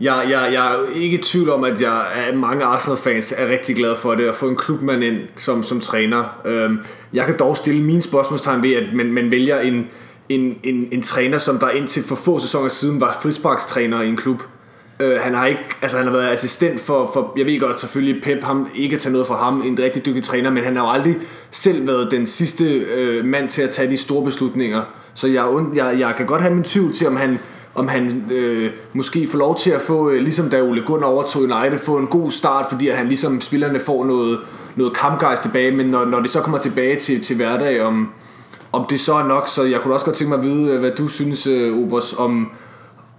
Jeg, 0.00 0.14
jeg, 0.30 0.50
jeg 0.52 0.66
er 0.72 0.76
ikke 0.94 1.18
i 1.18 1.22
tvivl 1.22 1.50
om, 1.50 1.64
at 1.64 1.80
jeg, 1.82 2.00
at 2.28 2.36
mange 2.38 2.64
Arsenal-fans 2.64 3.34
er 3.36 3.48
rigtig 3.50 3.76
glade 3.76 3.96
for 3.96 4.14
det, 4.14 4.24
at 4.24 4.34
få 4.34 4.48
en 4.48 4.56
klubmand 4.56 5.04
ind 5.04 5.16
som, 5.36 5.62
som 5.62 5.80
træner. 5.80 6.40
Øhm, 6.44 6.78
jeg 7.12 7.24
kan 7.26 7.38
dog 7.38 7.56
stille 7.56 7.82
mine 7.82 8.02
spørgsmålstegn 8.02 8.62
ved, 8.62 8.72
at 8.74 8.84
man, 8.94 9.12
man 9.12 9.30
vælger 9.30 9.60
en, 9.60 9.86
en, 10.28 10.58
en, 10.62 10.88
en 10.92 11.02
træner, 11.02 11.38
som 11.38 11.58
der 11.58 11.70
indtil 11.70 12.02
for 12.02 12.16
få 12.16 12.40
sæsoner 12.40 12.68
siden 12.68 13.00
var 13.00 13.18
frisparkstræner 13.22 14.02
i 14.02 14.08
en 14.08 14.16
klub. 14.16 14.42
Øh, 15.00 15.16
han 15.20 15.34
har 15.34 15.46
ikke, 15.46 15.60
altså 15.82 15.96
han 15.96 16.06
har 16.06 16.12
været 16.12 16.28
assistent 16.28 16.80
for, 16.80 17.10
for, 17.12 17.32
jeg 17.36 17.46
ved 17.46 17.60
godt 17.60 17.80
selvfølgelig 17.80 18.22
Pep 18.22 18.44
ham 18.44 18.68
ikke 18.74 18.96
tage 18.96 19.12
noget 19.12 19.26
fra 19.26 19.36
ham, 19.44 19.62
en 19.66 19.78
rigtig 19.82 20.06
dygtig 20.06 20.24
træner, 20.24 20.50
men 20.50 20.64
han 20.64 20.76
har 20.76 20.84
jo 20.84 20.90
aldrig 20.90 21.16
selv 21.50 21.86
været 21.86 22.10
den 22.10 22.26
sidste 22.26 22.64
øh, 22.64 23.24
mand 23.24 23.48
til 23.48 23.62
at 23.62 23.70
tage 23.70 23.90
de 23.90 23.96
store 23.96 24.24
beslutninger. 24.24 24.82
Så 25.14 25.28
jeg, 25.28 25.46
jeg, 25.74 25.96
jeg 25.98 26.14
kan 26.16 26.26
godt 26.26 26.42
have 26.42 26.54
min 26.54 26.64
tvivl 26.64 26.94
til, 26.94 27.06
om 27.06 27.16
han, 27.16 27.38
om 27.74 27.88
han 27.88 28.24
øh, 28.30 28.70
måske 28.92 29.26
får 29.26 29.38
lov 29.38 29.58
til 29.58 29.70
at 29.70 29.80
få, 29.80 30.10
øh, 30.10 30.22
ligesom 30.22 30.50
da 30.50 30.62
Ole 30.62 30.82
Gunnar 30.86 31.06
overtog 31.06 31.42
United, 31.42 31.78
få 31.78 31.96
en 31.96 32.06
god 32.06 32.30
start, 32.30 32.66
fordi 32.70 32.88
at 32.88 32.96
han 32.96 33.08
ligesom 33.08 33.40
spillerne 33.40 33.80
får 33.80 34.04
noget, 34.04 34.38
noget 34.76 34.96
kampgejst 34.96 35.42
tilbage, 35.42 35.70
men 35.70 35.86
når, 35.86 36.04
når 36.04 36.20
det 36.20 36.30
så 36.30 36.40
kommer 36.40 36.58
tilbage 36.58 36.96
til, 36.96 37.22
til 37.22 37.36
hverdag, 37.36 37.82
om, 37.82 38.08
om 38.76 38.86
det 38.90 39.00
så 39.00 39.14
er 39.14 39.26
nok, 39.26 39.48
så 39.48 39.64
jeg 39.64 39.80
kunne 39.80 39.94
også 39.94 40.06
godt 40.06 40.16
tænke 40.16 40.28
mig 40.28 40.38
at 40.38 40.44
vide, 40.44 40.72
øh, 40.72 40.80
hvad 40.80 40.90
du 40.90 41.08
synes, 41.08 41.46
øh, 41.46 41.78
Obers, 41.78 42.12
om, 42.12 42.50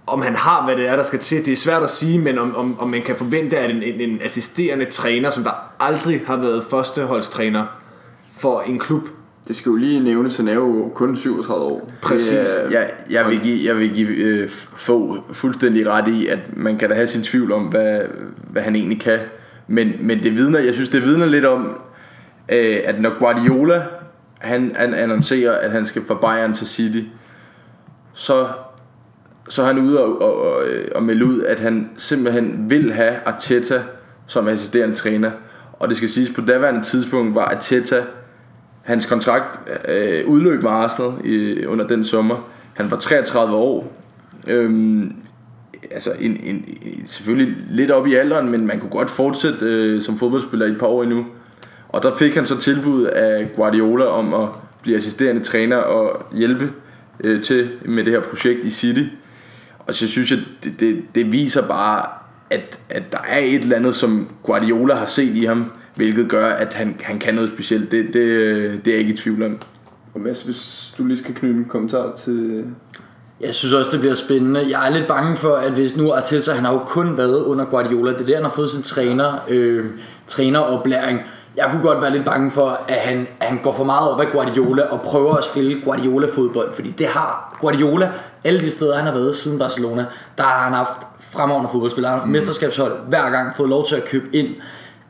om 0.06 0.22
han 0.22 0.34
har, 0.34 0.64
hvad 0.64 0.76
det 0.76 0.88
er, 0.88 0.96
der 0.96 1.02
skal 1.02 1.18
til. 1.18 1.46
Det 1.46 1.52
er 1.52 1.56
svært 1.56 1.82
at 1.82 1.90
sige, 1.90 2.18
men 2.18 2.38
om, 2.38 2.56
om, 2.56 2.80
om 2.80 2.88
man 2.88 3.02
kan 3.02 3.16
forvente, 3.16 3.58
at 3.58 3.70
en, 3.70 3.82
en, 3.82 4.00
en 4.00 4.20
assisterende 4.22 4.84
træner, 4.84 5.30
som 5.30 5.42
der 5.42 5.50
aldrig 5.80 6.22
har 6.26 6.36
været 6.36 6.64
førsteholdstræner 6.70 7.64
for 8.38 8.60
en 8.60 8.78
klub, 8.78 9.02
Det 9.48 9.56
skal 9.56 9.70
jo 9.70 9.76
lige 9.76 10.00
nævnes, 10.00 10.36
han 10.36 10.48
er 10.48 10.54
jo 10.54 10.90
kun 10.94 11.16
37 11.16 11.64
år. 11.64 11.90
Præcis. 12.02 12.32
Er, 12.32 12.70
Jeg, 12.70 12.90
jeg 13.10 13.26
vil 13.28 13.40
give, 13.40 13.58
jeg 13.66 13.76
vil 13.76 13.94
give 13.94 14.08
øh, 14.08 14.50
få 14.76 15.18
fuldstændig 15.32 15.88
ret 15.88 16.08
i, 16.08 16.26
at 16.26 16.38
man 16.56 16.78
kan 16.78 16.88
da 16.88 16.94
have 16.94 17.06
sin 17.06 17.22
tvivl 17.22 17.52
om, 17.52 17.62
hvad, 17.62 18.00
hvad 18.50 18.62
han 18.62 18.76
egentlig 18.76 19.00
kan. 19.00 19.18
Men, 19.68 19.92
men 20.00 20.22
det 20.22 20.36
vidner, 20.36 20.58
jeg 20.58 20.74
synes, 20.74 20.88
det 20.88 21.02
vidner 21.02 21.26
lidt 21.26 21.44
om, 21.44 21.68
øh, 22.52 22.76
at 22.84 23.00
når 23.00 23.18
Guardiola 23.18 23.82
han, 24.38 24.72
han 24.76 24.94
annoncerer, 24.94 25.52
at 25.52 25.70
han 25.70 25.86
skal 25.86 26.04
fra 26.06 26.14
Bayern 26.14 26.54
til 26.54 26.66
City, 26.66 27.08
så, 28.12 28.46
så 29.48 29.62
er 29.62 29.66
han 29.66 29.78
ude 29.78 30.04
og, 30.04 30.22
og, 30.22 30.52
og, 30.52 30.66
øh, 30.66 30.88
og 30.94 31.02
melde 31.02 31.24
ud, 31.24 31.42
at 31.42 31.60
han 31.60 31.90
simpelthen 31.96 32.70
vil 32.70 32.92
have 32.92 33.16
Arteta 33.26 33.82
som 34.26 34.48
assisterende 34.48 34.94
træner. 34.94 35.30
Og 35.72 35.88
det 35.88 35.96
skal 35.96 36.08
siges, 36.08 36.30
på 36.30 36.40
daværende 36.40 36.82
tidspunkt 36.82 37.34
var 37.34 37.44
Arteta 37.44 38.04
Hans 38.82 39.06
kontrakt 39.06 39.60
øh, 39.88 40.28
udløb 40.28 40.62
med 40.62 40.70
Arsenal 40.70 41.12
i, 41.24 41.66
under 41.66 41.86
den 41.86 42.04
sommer. 42.04 42.48
Han 42.74 42.90
var 42.90 42.96
33 42.96 43.56
år. 43.56 43.92
Øhm, 44.46 45.12
altså 45.90 46.12
en, 46.20 46.30
en, 46.30 46.64
en, 46.82 47.06
selvfølgelig 47.06 47.56
lidt 47.70 47.90
op 47.90 48.06
i 48.06 48.14
alderen, 48.14 48.48
men 48.48 48.66
man 48.66 48.80
kunne 48.80 48.90
godt 48.90 49.10
fortsætte 49.10 49.58
øh, 49.66 50.02
som 50.02 50.18
fodboldspiller 50.18 50.66
i 50.66 50.70
et 50.70 50.78
par 50.78 50.86
år 50.86 51.02
endnu. 51.02 51.26
Og 51.88 52.02
der 52.02 52.16
fik 52.16 52.34
han 52.34 52.46
så 52.46 52.56
tilbud 52.56 53.04
af 53.04 53.50
Guardiola 53.56 54.04
om 54.04 54.34
at 54.34 54.48
blive 54.82 54.96
assisterende 54.96 55.40
træner 55.40 55.76
og 55.76 56.26
hjælpe 56.36 56.72
øh, 57.24 57.42
til 57.42 57.70
med 57.84 58.04
det 58.04 58.12
her 58.12 58.20
projekt 58.20 58.64
i 58.64 58.70
City. 58.70 59.04
Og 59.78 59.94
så 59.94 60.08
synes 60.08 60.30
jeg, 60.30 60.38
det, 60.64 60.80
det, 60.80 61.02
det 61.14 61.32
viser 61.32 61.68
bare, 61.68 62.06
at, 62.50 62.80
at 62.90 63.12
der 63.12 63.18
er 63.28 63.38
et 63.38 63.54
eller 63.54 63.76
andet, 63.76 63.94
som 63.94 64.28
Guardiola 64.42 64.94
har 64.94 65.06
set 65.06 65.36
i 65.36 65.44
ham, 65.44 65.72
hvilket 65.94 66.28
gør, 66.28 66.46
at 66.46 66.74
han, 66.74 66.96
han 67.02 67.18
kan 67.18 67.34
noget 67.34 67.50
specielt. 67.50 67.90
Det, 67.90 68.04
det, 68.04 68.14
det 68.84 68.90
er 68.90 68.92
jeg 68.92 68.98
ikke 68.98 69.12
i 69.12 69.16
tvivl 69.16 69.42
om. 69.42 69.58
Og 70.14 70.20
Mads, 70.20 70.42
hvis 70.42 70.92
du 70.98 71.04
lige 71.04 71.18
skal 71.18 71.34
knytte 71.34 71.58
en 71.58 71.64
kommentar 71.64 72.14
til... 72.14 72.64
Jeg 73.40 73.54
synes 73.54 73.74
også, 73.74 73.90
det 73.90 74.00
bliver 74.00 74.14
spændende. 74.14 74.60
Jeg 74.70 74.88
er 74.88 74.92
lidt 74.92 75.08
bange 75.08 75.36
for, 75.36 75.54
at 75.54 75.72
hvis 75.72 75.96
nu 75.96 76.12
Arteta, 76.12 76.52
han 76.52 76.64
har 76.64 76.72
jo 76.72 76.78
kun 76.78 77.16
været 77.16 77.42
under 77.42 77.64
Guardiola. 77.64 78.12
Det 78.12 78.20
er 78.20 78.24
der, 78.24 78.34
han 78.34 78.44
har 78.44 78.50
fået 78.50 78.70
sin 78.70 78.82
træner, 78.82 79.32
øh, 79.48 79.84
træneroplæring. 80.26 81.20
Jeg 81.58 81.68
kunne 81.70 81.82
godt 81.82 82.02
være 82.02 82.10
lidt 82.10 82.24
bange 82.24 82.50
for, 82.50 82.80
at 82.88 82.94
han, 82.96 83.26
at 83.40 83.46
han 83.46 83.58
går 83.62 83.72
for 83.72 83.84
meget 83.84 84.10
op 84.10 84.20
af 84.20 84.26
Guardiola 84.32 84.82
og 84.82 85.00
prøver 85.00 85.34
at 85.34 85.44
spille 85.44 85.80
Guardiola-fodbold. 85.84 86.74
Fordi 86.74 86.90
det 86.90 87.06
har 87.06 87.56
Guardiola, 87.60 88.12
alle 88.44 88.60
de 88.60 88.70
steder, 88.70 88.96
han 88.96 89.04
har 89.04 89.12
været 89.12 89.36
siden 89.36 89.58
Barcelona, 89.58 90.06
der 90.38 90.44
har 90.44 90.64
han 90.64 90.72
haft 90.72 91.06
fremragende 91.20 91.68
fodboldspillere. 91.72 92.10
Han 92.10 92.18
har 92.18 92.26
haft 92.26 92.32
mesterskabshold 92.32 93.08
hver 93.08 93.30
gang, 93.30 93.56
fået 93.56 93.68
lov 93.68 93.86
til 93.86 93.96
at 93.96 94.04
købe 94.04 94.26
ind. 94.32 94.48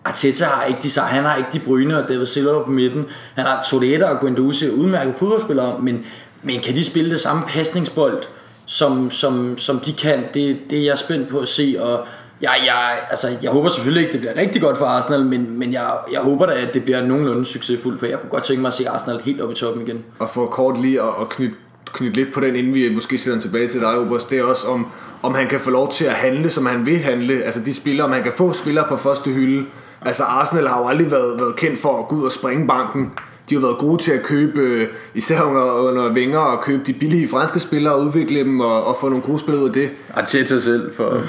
Arteta 0.04 0.44
har 0.44 0.64
ikke 0.64 0.80
de, 0.82 1.00
han 1.00 1.24
har 1.24 1.36
ikke 1.36 1.48
de 1.52 1.58
Bruyne 1.58 2.02
og 2.02 2.08
David 2.08 2.26
Silva 2.26 2.62
på 2.62 2.70
midten. 2.70 3.06
Han 3.34 3.46
har 3.46 3.66
Torreira 3.70 4.14
og 4.14 4.20
Guendouzi, 4.20 4.70
udmærket 4.70 5.14
fodboldspillere, 5.18 5.78
men, 5.80 6.04
men 6.42 6.60
kan 6.60 6.74
de 6.74 6.84
spille 6.84 7.10
det 7.10 7.20
samme 7.20 7.42
pasningsbold, 7.48 8.22
som, 8.66 9.10
som, 9.10 9.58
som 9.58 9.80
de 9.80 9.92
kan? 9.92 10.24
Det, 10.34 10.58
det 10.70 10.78
er 10.78 10.84
jeg 10.84 10.98
spændt 10.98 11.28
på 11.28 11.38
at 11.38 11.48
se, 11.48 11.76
og 11.80 12.06
jeg, 12.40 12.50
jeg, 12.66 12.98
altså, 13.10 13.28
jeg 13.42 13.50
håber 13.50 13.68
selvfølgelig 13.68 14.02
ikke, 14.02 14.12
det 14.12 14.20
bliver 14.20 14.36
rigtig 14.36 14.62
godt 14.62 14.78
for 14.78 14.86
Arsenal, 14.86 15.24
men, 15.24 15.58
men 15.58 15.72
jeg, 15.72 15.90
jeg 16.12 16.20
håber 16.20 16.46
da, 16.46 16.52
at 16.52 16.74
det 16.74 16.84
bliver 16.84 17.06
nogenlunde 17.06 17.46
succesfuldt, 17.46 17.98
for 17.98 18.06
jeg 18.06 18.20
kunne 18.20 18.30
godt 18.30 18.42
tænke 18.42 18.62
mig 18.62 18.68
at 18.68 18.74
se 18.74 18.88
Arsenal 18.88 19.20
helt 19.24 19.40
op 19.40 19.50
i 19.50 19.54
toppen 19.54 19.82
igen. 19.86 20.04
og 20.18 20.30
for 20.30 20.46
kort 20.46 20.80
lige 20.80 21.02
at, 21.02 21.08
at 21.20 21.28
knytte, 21.28 21.54
knytte 21.92 22.16
lidt 22.16 22.34
på 22.34 22.40
den, 22.40 22.56
inden 22.56 22.74
vi 22.74 22.94
måske 22.94 23.18
sætter 23.18 23.32
den 23.32 23.40
tilbage 23.40 23.68
til 23.68 23.80
dig, 23.80 23.98
Obers, 23.98 24.24
det 24.24 24.38
er 24.38 24.44
også 24.44 24.68
om, 24.68 24.86
om 25.22 25.34
han 25.34 25.48
kan 25.48 25.60
få 25.60 25.70
lov 25.70 25.92
til 25.92 26.04
at 26.04 26.12
handle, 26.12 26.50
som 26.50 26.66
han 26.66 26.86
vil 26.86 26.98
handle. 26.98 27.42
Altså 27.42 27.60
de 27.60 27.74
spillere, 27.74 28.06
om 28.06 28.12
han 28.12 28.22
kan 28.22 28.32
få 28.32 28.52
spillere 28.52 28.84
på 28.88 28.96
første 28.96 29.30
hylde. 29.30 29.66
Altså 30.02 30.22
Arsenal 30.22 30.68
har 30.68 30.80
jo 30.80 30.88
aldrig 30.88 31.10
været, 31.10 31.40
været 31.40 31.56
kendt 31.56 31.78
for 31.78 31.98
at 31.98 32.08
gå 32.08 32.16
ud 32.16 32.24
og 32.24 32.32
springe 32.32 32.66
banken. 32.66 33.12
De 33.50 33.54
har 33.54 33.62
været 33.62 33.78
gode 33.78 34.02
til 34.02 34.12
at 34.12 34.22
købe, 34.22 34.60
øh, 34.60 34.88
især 35.14 35.42
under, 35.42 35.88
under 35.88 36.12
Wenger, 36.12 36.38
og 36.38 36.64
købe 36.64 36.82
de 36.86 36.92
billige 36.92 37.28
franske 37.28 37.60
spillere 37.60 37.94
og 37.94 38.04
udvikle 38.04 38.40
dem 38.40 38.60
og, 38.60 38.84
og 38.84 38.96
få 39.00 39.08
nogle 39.08 39.24
gode 39.24 39.38
spillere 39.38 39.62
ud 39.62 39.68
af 39.68 39.74
det. 39.74 39.90
Arteta 40.14 40.60
selv 40.60 40.94
for... 40.94 41.10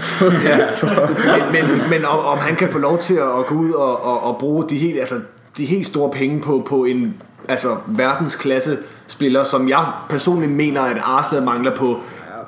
men, 1.51 1.51
men, 1.51 1.89
men 1.89 2.05
om, 2.05 2.19
om 2.19 2.37
han 2.37 2.55
kan 2.55 2.71
få 2.71 2.77
lov 2.77 2.99
til 2.99 3.15
at, 3.15 3.39
at 3.39 3.45
gå 3.45 3.55
ud 3.55 3.71
og, 3.71 4.03
og, 4.03 4.23
og 4.23 4.37
bruge 4.39 4.69
de 4.69 4.77
helt, 4.77 4.99
altså, 4.99 5.15
de 5.57 5.65
helt 5.65 5.87
store 5.87 6.11
penge 6.11 6.41
på, 6.41 6.65
på 6.67 6.85
en 6.85 7.15
altså, 7.49 7.75
verdensklasse 7.87 8.77
spiller, 9.07 9.43
som 9.43 9.69
jeg 9.69 9.85
personligt 10.09 10.51
mener, 10.51 10.81
at 10.81 10.97
Arsenal 11.03 11.43
mangler 11.43 11.75
på 11.75 11.99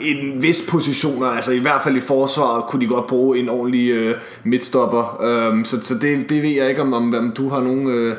en 0.01 0.41
vis 0.41 0.63
positioner, 0.69 1.27
altså 1.27 1.51
i 1.51 1.60
hvert 1.60 1.81
fald 1.84 1.95
i 1.95 1.99
forsvaret 1.99 2.63
kunne 2.63 2.81
de 2.81 2.88
godt 2.88 3.07
bruge 3.07 3.39
en 3.39 3.49
ordentlig 3.49 3.91
øh, 3.91 4.15
midtstopper. 4.43 5.21
Øhm, 5.23 5.65
så 5.65 5.81
så 5.84 5.93
det, 5.93 6.29
det 6.29 6.43
ved 6.43 6.49
jeg 6.49 6.69
ikke, 6.69 6.81
om, 6.81 6.93
om, 6.93 7.15
om 7.15 7.31
du 7.38 7.49
har 7.49 7.60
nogen, 7.60 7.88
øh, 7.88 8.15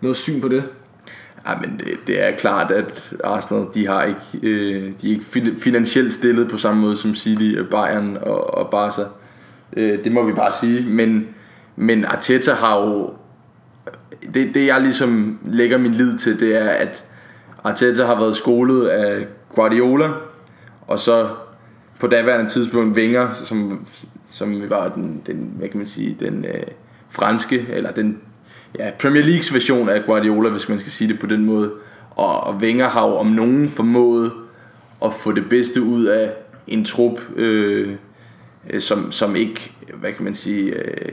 noget 0.00 0.16
syn 0.16 0.40
på 0.40 0.48
det. 0.48 0.64
Ja, 1.48 1.56
men 1.60 1.78
det, 1.78 1.98
det 2.06 2.28
er 2.28 2.36
klart, 2.36 2.70
at 2.70 3.12
Arsenal, 3.24 3.66
de 3.74 3.86
har 3.86 4.02
ikke, 4.02 4.20
øh, 4.42 4.92
de 5.02 5.06
er 5.06 5.10
ikke 5.10 5.54
finansielt 5.60 6.14
stillet 6.14 6.50
på 6.50 6.58
samme 6.58 6.80
måde 6.80 6.96
som 6.96 7.14
City, 7.14 7.54
øh, 7.58 7.68
Bayern 7.68 8.16
og, 8.22 8.54
og 8.54 8.70
Barca. 8.70 9.02
Øh, 9.76 10.04
det 10.04 10.12
må 10.12 10.22
vi 10.22 10.32
bare 10.32 10.52
sige. 10.60 10.90
Men, 10.90 11.26
men 11.76 12.04
Arteta 12.04 12.52
har 12.52 12.80
jo... 12.80 13.14
Det, 14.34 14.54
det 14.54 14.66
jeg 14.66 14.80
ligesom 14.80 15.38
lægger 15.44 15.78
min 15.78 15.94
lid 15.94 16.18
til, 16.18 16.40
det 16.40 16.62
er, 16.62 16.68
at 16.68 17.04
Arteta 17.64 18.04
har 18.04 18.14
været 18.14 18.36
skolet 18.36 18.86
af 18.86 19.26
Guardiola, 19.54 20.08
og 20.86 20.98
så 20.98 21.28
på 21.98 22.06
daværende 22.06 22.50
tidspunkt 22.50 22.96
Wenger, 22.96 23.28
som, 23.44 23.86
som 24.32 24.70
var 24.70 24.88
den, 24.88 25.22
den, 25.26 25.52
hvad 25.58 25.68
kan 25.68 25.78
man 25.78 25.86
sige, 25.86 26.16
den 26.20 26.44
øh, 26.44 26.62
franske, 27.10 27.66
eller 27.68 27.92
den 27.92 28.18
ja, 28.78 28.90
Premier 28.98 29.22
Leagues 29.22 29.54
version 29.54 29.88
af 29.88 30.04
Guardiola, 30.04 30.48
hvis 30.48 30.68
man 30.68 30.78
skal 30.78 30.92
sige 30.92 31.08
det 31.08 31.18
på 31.18 31.26
den 31.26 31.44
måde. 31.44 31.72
Og, 32.10 32.40
og 32.40 32.54
Wenger 32.54 32.88
har 32.88 33.06
jo 33.06 33.16
om 33.16 33.26
nogen 33.26 33.68
formået 33.68 34.32
at 35.04 35.14
få 35.14 35.32
det 35.32 35.48
bedste 35.48 35.82
ud 35.82 36.04
af 36.04 36.32
en 36.66 36.84
trup, 36.84 37.20
øh, 37.36 37.92
øh, 38.70 38.80
som, 38.80 39.12
som 39.12 39.36
ikke, 39.36 39.72
hvad 39.94 40.12
kan 40.12 40.24
man 40.24 40.34
sige, 40.34 40.74
øh, 40.74 41.12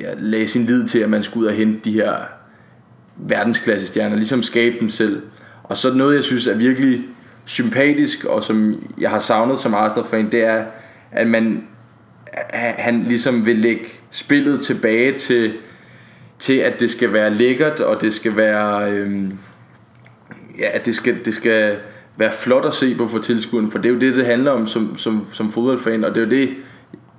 ja, 0.00 0.14
lagde 0.18 0.48
sin 0.48 0.64
lid 0.64 0.88
til, 0.88 0.98
at 0.98 1.10
man 1.10 1.22
skulle 1.22 1.42
ud 1.44 1.50
og 1.50 1.56
hente 1.56 1.80
de 1.84 1.92
her 1.92 2.14
verdensklasse 3.16 3.86
stjerner, 3.86 4.16
ligesom 4.16 4.42
skabe 4.42 4.76
dem 4.80 4.90
selv. 4.90 5.22
Og 5.62 5.76
så 5.76 5.94
noget, 5.94 6.14
jeg 6.14 6.24
synes 6.24 6.46
er 6.46 6.54
virkelig 6.54 7.00
sympatisk, 7.44 8.24
og 8.24 8.44
som 8.44 8.74
jeg 9.00 9.10
har 9.10 9.18
savnet 9.18 9.58
som 9.58 9.74
Arsenal-fan, 9.74 10.32
det 10.32 10.44
er, 10.44 10.64
at 11.12 11.26
man 11.26 11.68
han 12.78 13.04
ligesom 13.04 13.46
vil 13.46 13.56
lægge 13.56 13.84
spillet 14.10 14.60
tilbage 14.60 15.18
til, 15.18 15.52
til 16.38 16.56
at 16.56 16.80
det 16.80 16.90
skal 16.90 17.12
være 17.12 17.34
lækkert, 17.34 17.80
og 17.80 18.00
det 18.00 18.14
skal 18.14 18.36
være, 18.36 18.92
øhm, 18.92 19.38
ja, 20.58 20.66
at 20.72 20.86
det 20.86 20.94
skal, 20.94 21.24
det 21.24 21.34
skal 21.34 21.76
være 22.16 22.32
flot 22.32 22.64
at 22.64 22.74
se 22.74 22.94
på 22.94 23.06
for 23.06 23.18
tilskueren, 23.18 23.70
for 23.70 23.78
det 23.78 23.88
er 23.88 23.92
jo 23.92 24.00
det, 24.00 24.16
det 24.16 24.26
handler 24.26 24.50
om 24.50 24.66
som, 24.66 24.98
som, 24.98 25.26
som 25.32 25.52
fodboldfan, 25.52 26.04
og 26.04 26.14
det 26.14 26.20
er 26.20 26.24
jo 26.24 26.30
det, 26.30 26.50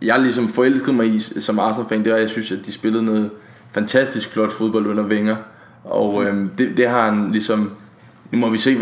jeg 0.01 0.19
ligesom 0.19 0.49
forelskede 0.49 0.93
mig 0.93 1.07
i 1.07 1.19
som 1.19 1.59
Arsenal-fan, 1.59 2.03
det 2.03 2.09
var, 2.09 2.15
at 2.15 2.21
jeg 2.21 2.29
synes, 2.29 2.51
at 2.51 2.59
de 2.65 2.71
spillede 2.71 3.05
noget 3.05 3.29
fantastisk 3.71 4.31
flot 4.31 4.51
fodbold 4.51 4.87
under 4.87 5.03
Wenger, 5.03 5.35
og 5.83 6.25
øhm, 6.25 6.49
det, 6.57 6.77
det 6.77 6.89
har 6.89 7.11
han 7.11 7.31
ligesom, 7.31 7.71
nu 8.31 8.39
må 8.39 8.49
vi 8.49 8.57
se, 8.57 8.75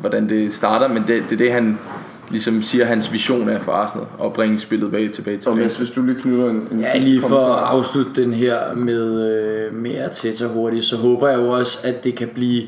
hvordan 0.00 0.28
det 0.28 0.52
starter, 0.52 0.88
men 0.88 1.04
det, 1.06 1.24
det 1.30 1.32
er 1.32 1.36
det, 1.36 1.52
han 1.52 1.78
ligesom 2.30 2.62
siger, 2.62 2.84
hans 2.84 3.12
vision 3.12 3.48
er 3.48 3.60
for 3.60 3.72
Arsenal, 3.72 4.06
at 4.24 4.32
bringe 4.32 4.60
spillet 4.60 4.90
bag 4.90 5.12
tilbage 5.12 5.38
til 5.38 5.48
Og 5.48 5.56
Mads, 5.56 5.76
hvis 5.76 5.90
du 5.90 6.02
lige 6.02 6.20
knytter 6.20 6.50
en, 6.50 6.68
en 6.72 6.80
Ja, 6.80 6.98
lige 6.98 7.20
for 7.20 7.54
at 7.54 7.64
afslutte 7.64 8.22
den 8.22 8.32
her 8.32 8.74
med, 8.74 9.30
øh, 9.30 9.74
med 9.74 10.04
Arteta 10.04 10.46
hurtigt, 10.46 10.84
så 10.84 10.96
håber 10.96 11.28
jeg 11.28 11.38
jo 11.38 11.48
også, 11.48 11.78
at 11.84 12.04
det 12.04 12.14
kan 12.14 12.28
blive 12.28 12.62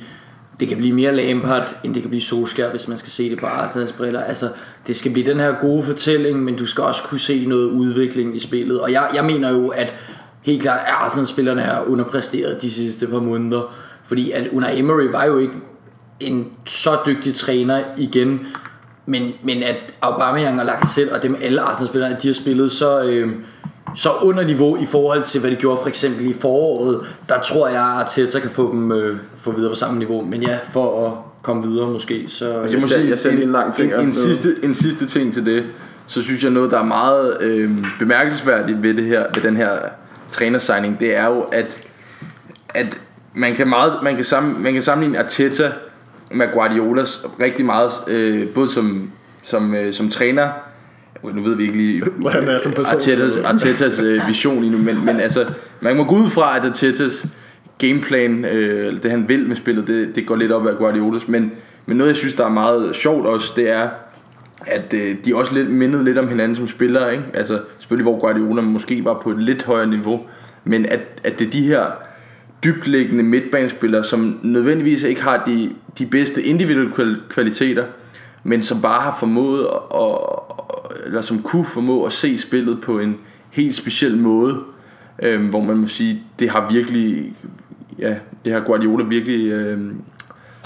det 0.60 0.68
kan 0.68 0.76
blive 0.76 0.94
mere 0.94 1.14
Lampard, 1.14 1.76
end 1.84 1.94
det 1.94 2.02
kan 2.02 2.10
blive 2.10 2.22
Solskjaer, 2.22 2.70
hvis 2.70 2.88
man 2.88 2.98
skal 2.98 3.10
se 3.10 3.30
det 3.30 3.38
på 3.38 3.46
Arsenals 3.46 3.92
briller. 3.92 4.22
Altså, 4.22 4.48
det 4.86 4.96
skal 4.96 5.12
blive 5.12 5.30
den 5.30 5.40
her 5.40 5.54
gode 5.60 5.82
fortælling, 5.82 6.44
men 6.44 6.56
du 6.56 6.66
skal 6.66 6.84
også 6.84 7.02
kunne 7.02 7.18
se 7.18 7.46
noget 7.46 7.64
udvikling 7.64 8.36
i 8.36 8.38
spillet. 8.38 8.80
Og 8.80 8.92
jeg, 8.92 9.08
jeg 9.14 9.24
mener 9.24 9.50
jo, 9.50 9.68
at 9.68 9.94
helt 10.42 10.62
klart, 10.62 10.80
at 10.80 10.92
Arsenal-spillerne 10.98 11.62
er 11.62 11.82
underpræsteret 11.82 12.62
de 12.62 12.70
sidste 12.70 13.06
par 13.06 13.20
måneder. 13.20 13.74
Fordi 14.04 14.30
at 14.30 14.48
Unai 14.52 14.78
Emery 14.78 15.04
var 15.12 15.24
jo 15.24 15.38
ikke 15.38 15.54
en 16.20 16.46
så 16.66 16.98
dygtig 17.06 17.34
træner 17.34 17.84
igen, 17.96 18.40
men, 19.08 19.32
men 19.42 19.62
at 19.62 19.78
Aubameyang 20.02 20.60
og 20.60 20.66
Lacazette 20.66 21.12
og 21.12 21.22
dem 21.22 21.36
alle 21.42 21.60
Arsenal-spillere, 21.60 22.16
de 22.22 22.28
har 22.28 22.34
spillet 22.34 22.72
så, 22.72 23.02
øh, 23.02 23.32
så 23.94 24.10
under 24.22 24.44
niveau 24.44 24.76
i 24.76 24.86
forhold 24.86 25.22
til, 25.22 25.40
hvad 25.40 25.50
de 25.50 25.56
gjorde 25.56 25.78
for 25.80 25.88
eksempel 25.88 26.26
i 26.26 26.34
foråret, 26.40 27.00
der 27.28 27.40
tror 27.40 27.68
jeg, 27.68 27.82
at 27.82 28.00
Arteta 28.00 28.40
kan 28.40 28.50
få 28.50 28.72
dem 28.72 28.92
øh, 28.92 29.16
få 29.36 29.52
videre 29.52 29.70
på 29.70 29.74
samme 29.74 29.98
niveau. 29.98 30.22
Men 30.24 30.42
ja, 30.42 30.58
for 30.72 31.06
at 31.06 31.12
komme 31.42 31.62
videre 31.62 31.90
måske, 31.90 32.24
så... 32.28 32.48
Jeg 32.48 32.80
må 32.80 32.86
ser- 32.86 32.94
sige, 32.94 33.08
jeg 33.08 33.18
ser 33.18 33.30
en 33.30 33.42
en, 33.42 33.52
lang 33.52 33.74
finger 33.74 33.98
en, 33.98 34.06
en, 34.06 34.12
sidste, 34.12 34.54
en 34.62 34.74
sidste 34.74 35.06
ting 35.06 35.34
til 35.34 35.46
det, 35.46 35.64
så 36.06 36.22
synes 36.22 36.42
jeg 36.42 36.50
noget, 36.50 36.70
der 36.70 36.78
er 36.78 36.84
meget 36.84 37.36
øh, 37.40 37.70
bemærkelsesværdigt 37.98 38.82
ved, 38.82 38.94
det 38.94 39.04
her, 39.04 39.24
ved 39.34 39.42
den 39.42 39.56
her 39.56 39.70
trænersigning, 40.30 41.00
det 41.00 41.16
er 41.16 41.26
jo, 41.26 41.40
at, 41.40 41.82
at 42.74 43.00
man, 43.34 43.54
kan 43.54 43.68
meget, 43.68 43.92
man, 44.02 44.16
kan 44.16 44.24
sammen, 44.24 44.62
man 44.62 44.72
kan 44.72 44.82
sammenligne 44.82 45.18
Arteta 45.18 45.72
med 46.30 46.52
Guardiolas 46.52 47.24
rigtig 47.40 47.66
meget, 47.66 47.90
øh, 48.08 48.48
både 48.48 48.68
som, 48.68 49.10
som, 49.42 49.74
øh, 49.74 49.92
som 49.92 50.08
træner, 50.08 50.48
nu 51.34 51.42
ved 51.42 51.56
vi 51.56 51.62
ikke 51.62 51.76
lige 51.76 52.02
Hvordan 52.16 52.44
han 52.44 52.54
er 52.54 52.58
som 52.58 52.72
person. 52.72 52.94
Artetas, 52.94 53.36
Artetas 53.36 54.00
øh, 54.00 54.28
vision 54.28 54.60
lige 54.60 54.70
nu, 54.70 54.78
men, 54.78 55.04
men 55.04 55.20
altså, 55.20 55.46
man 55.80 55.96
må 55.96 56.04
gå 56.04 56.14
ud 56.14 56.30
fra, 56.30 56.56
at 56.56 56.64
Artetas 56.64 57.26
gameplan, 57.78 58.44
øh, 58.44 59.02
det 59.02 59.10
han 59.10 59.28
vil 59.28 59.46
med 59.48 59.56
spillet, 59.56 59.86
det, 59.86 60.14
det 60.14 60.26
går 60.26 60.36
lidt 60.36 60.52
op 60.52 60.66
ad 60.66 60.74
Guardiolas, 60.74 61.28
men, 61.28 61.52
men 61.86 61.96
noget 61.96 62.08
jeg 62.08 62.16
synes, 62.16 62.34
der 62.34 62.44
er 62.44 62.50
meget 62.50 62.96
sjovt 62.96 63.26
også, 63.26 63.52
det 63.56 63.70
er, 63.70 63.88
at 64.66 64.94
øh, 64.94 65.14
de 65.24 65.36
også 65.36 65.54
lidt 65.54 65.70
mindet 65.70 66.04
lidt 66.04 66.18
om 66.18 66.28
hinanden 66.28 66.56
som 66.56 66.68
spillere, 66.68 67.12
ikke? 67.12 67.24
Altså 67.34 67.60
selvfølgelig 67.78 68.10
hvor 68.10 68.20
Guardiola 68.20 68.62
måske 68.62 69.04
var 69.04 69.20
på 69.22 69.30
et 69.30 69.42
lidt 69.42 69.64
højere 69.64 69.86
niveau, 69.86 70.20
men 70.64 70.86
at, 70.86 71.00
at 71.24 71.38
det 71.38 71.46
er 71.46 71.50
de 71.50 71.62
her 71.62 71.84
dybtliggende 72.64 73.24
midtbanespillere, 73.24 74.04
som 74.04 74.38
nødvendigvis 74.42 75.02
ikke 75.02 75.22
har 75.22 75.42
de, 75.46 75.70
de 75.98 76.06
bedste 76.06 76.42
individuelle 76.42 77.20
kvaliteter, 77.28 77.84
men 78.44 78.62
som 78.62 78.82
bare 78.82 79.02
har 79.02 79.16
formået 79.20 79.66
at, 79.94 80.18
eller 81.06 81.20
som 81.20 81.42
kunne 81.42 81.64
formå 81.64 82.04
at 82.04 82.12
se 82.12 82.38
spillet 82.38 82.80
på 82.80 82.98
en 82.98 83.16
helt 83.50 83.74
speciel 83.74 84.16
måde, 84.16 84.61
øh, 85.22 85.48
hvor 85.48 85.61
man 85.61 85.76
må 85.76 85.87
sige, 85.87 86.22
det 86.38 86.50
har 86.50 86.70
virkelig, 86.72 87.32
ja, 87.98 88.16
det 88.44 88.52
har 88.52 88.61
Guardiola 88.61 89.04
virkelig 89.04 89.46
øh, 89.46 89.78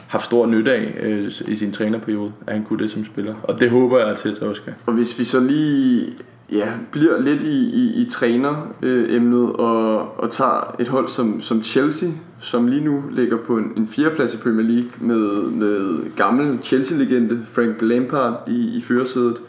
haft 0.06 0.24
stor 0.24 0.46
nytte 0.46 0.72
af 0.72 0.94
øh, 1.02 1.32
i 1.48 1.56
sin 1.56 1.72
trænerperiode, 1.72 2.32
at 2.46 2.52
han 2.52 2.64
kunne 2.64 2.82
det 2.82 2.90
som 2.90 3.04
spiller. 3.04 3.34
Og 3.42 3.60
det 3.60 3.70
håber 3.70 3.98
jeg, 3.98 4.08
at 4.08 4.26
også 4.26 4.62
skal. 4.62 4.74
Og 4.86 4.92
hvis 4.92 5.18
vi 5.18 5.24
så 5.24 5.40
lige 5.40 6.06
ja, 6.52 6.72
bliver 6.92 7.20
lidt 7.20 7.42
i, 7.42 7.70
i, 7.74 8.02
i 8.02 8.10
træneremnet 8.10 9.42
øh, 9.42 9.54
og, 9.54 10.18
og 10.20 10.30
tager 10.30 10.76
et 10.78 10.88
hold 10.88 11.08
som, 11.08 11.40
som 11.40 11.62
Chelsea, 11.62 12.08
som 12.40 12.66
lige 12.66 12.84
nu 12.84 13.02
ligger 13.10 13.36
på 13.36 13.58
en, 13.58 13.72
en 13.76 13.88
fjerdeplads 13.88 14.34
i 14.34 14.36
Premier 14.36 14.66
League 14.66 14.90
med, 15.00 15.42
med 15.50 16.02
gammel 16.16 16.58
Chelsea-legende 16.62 17.40
Frank 17.52 17.82
Lampard 17.82 18.48
i, 18.48 18.76
i 18.76 18.80
førersædet. 18.80 19.42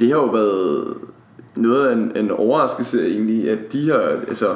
Det 0.00 0.08
har 0.08 0.16
jo 0.16 0.26
været 0.26 0.94
noget 1.56 1.86
af 1.86 1.92
en, 1.92 2.12
en 2.16 2.30
overraskelse 2.30 3.08
egentlig, 3.08 3.50
at 3.50 3.72
de 3.72 3.90
har, 3.90 4.00
altså 4.28 4.54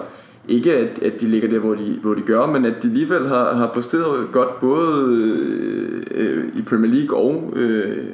ikke 0.49 0.77
at, 0.77 1.03
at 1.03 1.21
de 1.21 1.27
ligger 1.27 1.49
der, 1.49 1.59
hvor 1.59 1.75
de, 1.75 1.99
hvor 2.03 2.15
de 2.15 2.21
gør, 2.21 2.47
men 2.47 2.65
at 2.65 2.83
de 2.83 2.89
alligevel 2.89 3.29
har, 3.29 3.55
har 3.55 3.71
præsteret 3.75 4.33
godt 4.33 4.61
både 4.61 5.05
øh, 5.09 6.03
øh, 6.11 6.45
i 6.57 6.63
Premier 6.63 6.93
League 6.93 7.19
og 7.19 7.53
øh, 7.57 8.05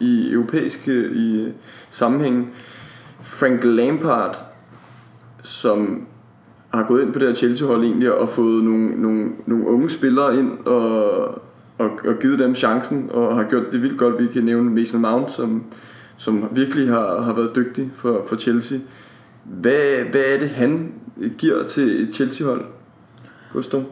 i 0.00 0.32
europæiske 0.32 0.92
øh, 0.92 1.16
i 1.16 1.46
sammenhæng. 1.90 2.54
Frank 3.22 3.64
Lampard, 3.64 4.36
som 5.42 6.06
har 6.74 6.86
gået 6.86 7.02
ind 7.02 7.12
på 7.12 7.18
det 7.18 7.28
her 7.28 7.34
Chelsea-hold 7.34 7.84
egentlig 7.84 8.14
og 8.14 8.28
fået 8.28 8.64
nogle, 8.64 8.88
nogle, 8.88 9.30
nogle 9.46 9.66
unge 9.66 9.90
spillere 9.90 10.38
ind 10.38 10.58
og, 10.66 11.24
og, 11.78 11.90
og 12.04 12.14
givet 12.20 12.38
dem 12.38 12.54
chancen 12.54 13.10
og 13.10 13.36
har 13.36 13.44
gjort 13.44 13.72
det 13.72 13.82
vildt 13.82 13.98
godt. 13.98 14.18
Vi 14.18 14.26
kan 14.32 14.44
nævne 14.44 14.70
Mason 14.70 15.00
Mount, 15.00 15.30
som, 15.30 15.64
som 16.16 16.44
virkelig 16.52 16.88
har, 16.88 17.20
har 17.20 17.32
været 17.32 17.56
dygtig 17.56 17.90
for, 17.96 18.24
for 18.28 18.36
Chelsea. 18.36 18.78
Hvad, 19.44 20.04
hvad 20.10 20.20
er 20.20 20.38
det, 20.38 20.50
han 20.50 20.92
giver 21.38 21.66
til 21.66 22.02
et 22.02 22.14
Chelsea-hold, 22.14 22.64
Gustav? 23.52 23.84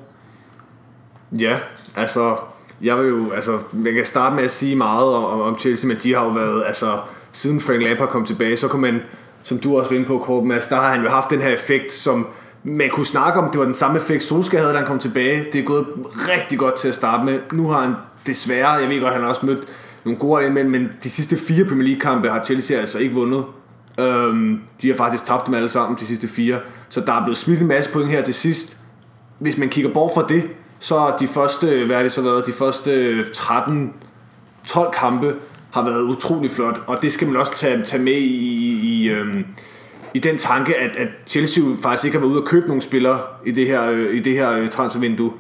Ja, 1.39 1.59
altså, 1.97 2.37
jeg 2.83 2.99
vil 2.99 3.09
jo, 3.09 3.31
altså, 3.31 3.59
man 3.73 3.95
kan 3.95 4.05
starte 4.05 4.37
med 4.37 4.45
at 4.45 4.51
sige 4.51 4.77
meget 4.77 5.09
om, 5.09 5.25
om, 5.25 5.41
om 5.41 5.59
Chelsea, 5.59 5.89
men 5.89 5.97
de 6.03 6.15
har 6.15 6.25
jo 6.25 6.31
været, 6.31 6.63
altså, 6.67 6.87
siden 7.33 7.61
Frank 7.61 7.83
Lampard 7.83 8.09
kom 8.09 8.25
tilbage, 8.25 8.57
så 8.57 8.69
kunne 8.69 8.83
man, 8.83 9.01
som 9.43 9.59
du 9.59 9.79
også 9.79 9.91
var 9.91 9.97
inde 9.97 10.07
på, 10.07 10.19
Korben, 10.19 10.49
Mads, 10.49 10.69
der 10.69 10.77
har 10.77 10.93
han 10.93 11.03
jo 11.03 11.09
haft 11.09 11.31
den 11.31 11.41
her 11.41 11.51
effekt, 11.51 11.93
som 11.93 12.27
man 12.65 12.91
kunne 12.91 13.07
snakke 13.07 13.41
om, 13.41 13.51
det 13.51 13.59
var 13.59 13.65
den 13.65 13.75
samme 13.75 13.99
effekt, 13.99 14.25
Solskjaer 14.25 14.63
havde, 14.63 14.73
da 14.73 14.79
han 14.79 14.87
kom 14.87 14.99
tilbage. 14.99 15.47
Det 15.53 15.59
er 15.61 15.65
gået 15.65 15.87
rigtig 16.29 16.59
godt 16.59 16.77
til 16.77 16.89
at 16.89 16.95
starte 16.95 17.25
med. 17.25 17.39
Nu 17.53 17.69
har 17.69 17.81
han 17.81 17.95
desværre, 18.27 18.71
jeg 18.71 18.89
ved 18.89 19.01
godt, 19.01 19.13
han 19.13 19.23
har 19.23 19.29
også 19.29 19.47
mødt 19.47 19.69
nogle 20.05 20.19
gode 20.19 20.47
indmænd, 20.47 20.69
men 20.69 20.89
de 21.03 21.11
sidste 21.11 21.37
fire 21.37 21.65
Premier 21.65 21.89
League-kampe 21.89 22.29
har 22.29 22.45
Chelsea 22.45 22.79
altså 22.79 22.99
ikke 22.99 23.15
vundet. 23.15 23.45
Øhm, 24.01 24.61
de 24.83 24.89
har 24.89 24.97
faktisk 24.97 25.27
tabt 25.27 25.47
dem 25.47 25.55
alle 25.55 25.69
sammen, 25.69 25.99
de 26.01 26.07
sidste 26.07 26.29
fire. 26.29 26.59
Så 26.89 27.01
der 27.01 27.13
er 27.13 27.25
blevet 27.25 27.39
smidt 27.39 27.61
en 27.61 27.67
masse 27.67 27.91
point 27.91 28.11
her 28.11 28.23
til 28.23 28.35
sidst. 28.35 28.77
Hvis 29.39 29.59
man 29.59 29.69
kigger 29.69 29.91
bort 29.91 30.11
fra 30.15 30.27
det, 30.29 30.45
så 30.79 31.13
de 31.21 31.27
første, 31.27 31.87
hvad 31.87 31.97
er 31.97 32.03
det 32.03 32.13
så 32.13 32.23
været, 32.23 32.47
de 32.47 32.53
første 32.53 33.25
13 33.33 33.93
12 34.67 34.93
kampe 34.95 35.35
har 35.71 35.85
været 35.85 36.03
utrolig 36.03 36.51
flot, 36.51 36.83
og 36.87 37.03
det 37.03 37.13
skal 37.13 37.29
man 37.29 37.37
også 37.37 37.55
tage, 37.57 37.85
tage 37.87 38.03
med 38.03 38.13
i, 38.13 38.70
i, 39.01 39.11
øhm, 39.11 39.45
i 40.15 40.19
den 40.19 40.39
tanke, 40.39 40.77
at, 40.77 40.97
at 40.97 41.09
Chelsea 41.27 41.65
faktisk 41.83 42.05
ikke 42.05 42.19
har 42.19 42.21
været 42.21 42.33
ude 42.33 42.43
at 42.43 42.49
købe 42.49 42.67
nogle 42.67 42.83
spillere 42.83 43.21
i 43.47 43.51
det 43.51 43.67
her, 43.67 43.91
øh, 43.91 44.15
i 44.15 44.19
det 44.19 44.33
her 44.33 44.53
øh, 44.53 44.69
transfervindue. 44.69 45.33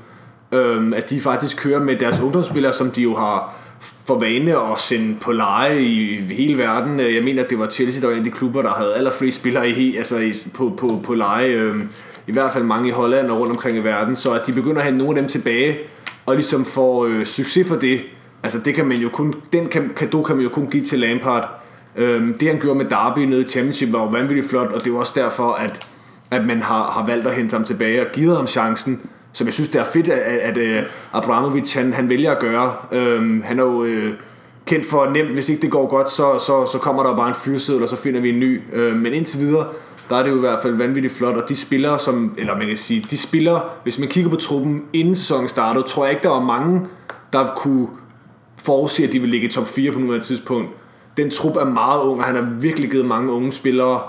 Øhm, 0.55 0.95
at 0.95 1.11
de 1.11 1.21
faktisk 1.21 1.57
kører 1.57 1.81
med 1.81 1.97
deres 1.97 2.21
ungdomsspillere, 2.21 2.73
som 2.73 2.91
de 2.91 3.03
jo 3.03 3.15
har 3.15 3.55
for 3.81 4.19
vane 4.19 4.51
at 4.51 4.81
sende 4.81 5.17
på 5.21 5.33
leje 5.33 5.83
i 5.83 6.17
hele 6.17 6.59
verden. 6.59 7.01
Øh, 7.01 7.15
jeg 7.15 7.23
mener, 7.23 7.45
at 7.45 7.51
det 7.51 7.59
var 7.59 7.67
Chelsea, 7.67 8.01
der 8.01 8.07
var 8.07 8.15
en 8.15 8.19
af 8.19 8.25
de 8.25 8.31
klubber, 8.31 8.63
der 8.63 8.71
havde 8.71 8.95
allerflest 8.95 9.37
spillere 9.37 9.69
i, 9.69 9.97
altså 9.97 10.17
i, 10.17 10.33
på, 10.55 10.73
på, 10.79 11.01
på 11.05 11.15
leje. 11.15 11.49
Øhm, 11.49 11.89
I 12.27 12.33
hvert 12.33 12.53
fald 12.53 12.65
mange 12.65 12.89
i 12.89 12.93
Holland 12.93 13.31
og 13.31 13.39
rundt 13.39 13.53
omkring 13.53 13.77
i 13.77 13.85
verden. 13.85 14.17
Så 14.17 14.33
at 14.33 14.47
de 14.47 14.53
begynder 14.53 14.77
at 14.77 14.83
have 14.83 14.97
nogle 14.97 15.17
af 15.17 15.23
dem 15.23 15.29
tilbage, 15.29 15.79
og 16.27 16.35
ligesom 16.35 16.65
får 16.65 17.05
øh, 17.05 17.27
succes 17.27 17.69
for 17.69 17.77
det. 17.77 18.01
Altså 18.43 18.59
det 18.59 18.75
kan 18.75 18.87
man 18.87 18.99
jo 18.99 19.09
kun, 19.09 19.35
den 19.53 19.67
kan, 19.69 19.91
kado 19.97 20.23
kan 20.23 20.37
man 20.37 20.43
jo 20.45 20.51
kun 20.51 20.67
give 20.71 20.85
til 20.85 20.99
Lampard. 20.99 21.60
Øhm, 22.01 22.39
det 22.39 22.49
han 22.49 22.61
gjorde 22.61 22.79
med 22.79 22.85
Derby 22.85 23.19
nede 23.19 23.41
i 23.47 23.49
Championship 23.49 23.93
var 23.93 24.03
jo 24.03 24.09
vanvittigt 24.09 24.49
flot, 24.49 24.67
og 24.67 24.81
det 24.81 24.87
er 24.87 24.91
jo 24.91 24.99
også 24.99 25.13
derfor, 25.17 25.53
at, 25.53 25.89
at 26.31 26.47
man 26.47 26.63
har, 26.63 26.91
har 26.91 27.07
valgt 27.07 27.27
at 27.27 27.35
hente 27.35 27.55
ham 27.55 27.65
tilbage 27.65 28.01
og 28.01 28.07
givet 28.13 28.37
ham 28.37 28.47
chancen, 28.47 29.11
som 29.33 29.47
jeg 29.47 29.55
synes, 29.55 29.69
det 29.69 29.81
er 29.81 29.85
fedt, 29.85 30.09
at, 30.09 30.19
at, 30.19 30.59
at 30.59 30.79
øh, 30.79 30.83
Abramovic 31.13 31.75
han, 31.75 31.93
han 31.93 32.11
vælger 32.11 32.31
at 32.31 32.39
gøre. 32.39 32.73
Øhm, 32.93 33.43
han 33.43 33.59
er 33.59 33.63
jo 33.63 33.85
øh, 33.85 34.13
kendt 34.67 34.87
for 34.87 35.11
nemt, 35.11 35.31
hvis 35.31 35.49
ikke 35.49 35.63
det 35.63 35.71
går 35.71 35.87
godt, 35.87 36.11
så, 36.11 36.39
så, 36.39 36.67
så 36.73 36.79
kommer 36.79 37.03
der 37.03 37.17
bare 37.17 37.29
en 37.29 37.35
fyrsædel, 37.35 37.83
og 37.83 37.89
så 37.89 37.97
finder 37.97 38.21
vi 38.21 38.31
en 38.31 38.41
ny. 38.41 38.61
Øh, 38.73 38.97
men 38.97 39.13
indtil 39.13 39.41
videre, 39.41 39.67
der 40.11 40.17
er 40.17 40.23
det 40.23 40.31
jo 40.31 40.37
i 40.37 40.41
hvert 40.41 40.59
fald 40.63 40.75
vanvittigt 40.75 41.15
flot, 41.15 41.35
og 41.35 41.49
de 41.49 41.57
spillere, 41.57 41.99
som, 41.99 42.35
eller 42.39 42.57
man 42.57 42.69
kan 42.69 42.77
sige, 42.77 43.01
de 43.11 43.19
spillere, 43.19 43.61
hvis 43.83 43.99
man 43.99 44.09
kigger 44.09 44.31
på 44.31 44.37
truppen 44.37 44.83
inden 44.93 45.15
sæsonen 45.15 45.49
startede, 45.49 45.85
tror 45.85 46.05
jeg 46.05 46.13
ikke, 46.13 46.23
der 46.23 46.29
var 46.29 46.41
mange, 46.41 46.87
der 47.33 47.47
kunne 47.57 47.87
forudse, 48.57 49.05
at 49.05 49.13
de 49.13 49.21
ville 49.21 49.31
ligge 49.31 49.49
i 49.49 49.51
top 49.51 49.69
4 49.69 49.93
på 49.93 49.99
nuværende 49.99 50.27
tidspunkt. 50.27 50.71
Den 51.17 51.31
trup 51.31 51.57
er 51.57 51.65
meget 51.65 52.03
ung, 52.03 52.19
og 52.19 52.25
han 52.25 52.35
har 52.35 52.51
virkelig 52.61 52.91
givet 52.91 53.07
mange 53.07 53.33
unge 53.33 53.53
spillere, 53.53 54.01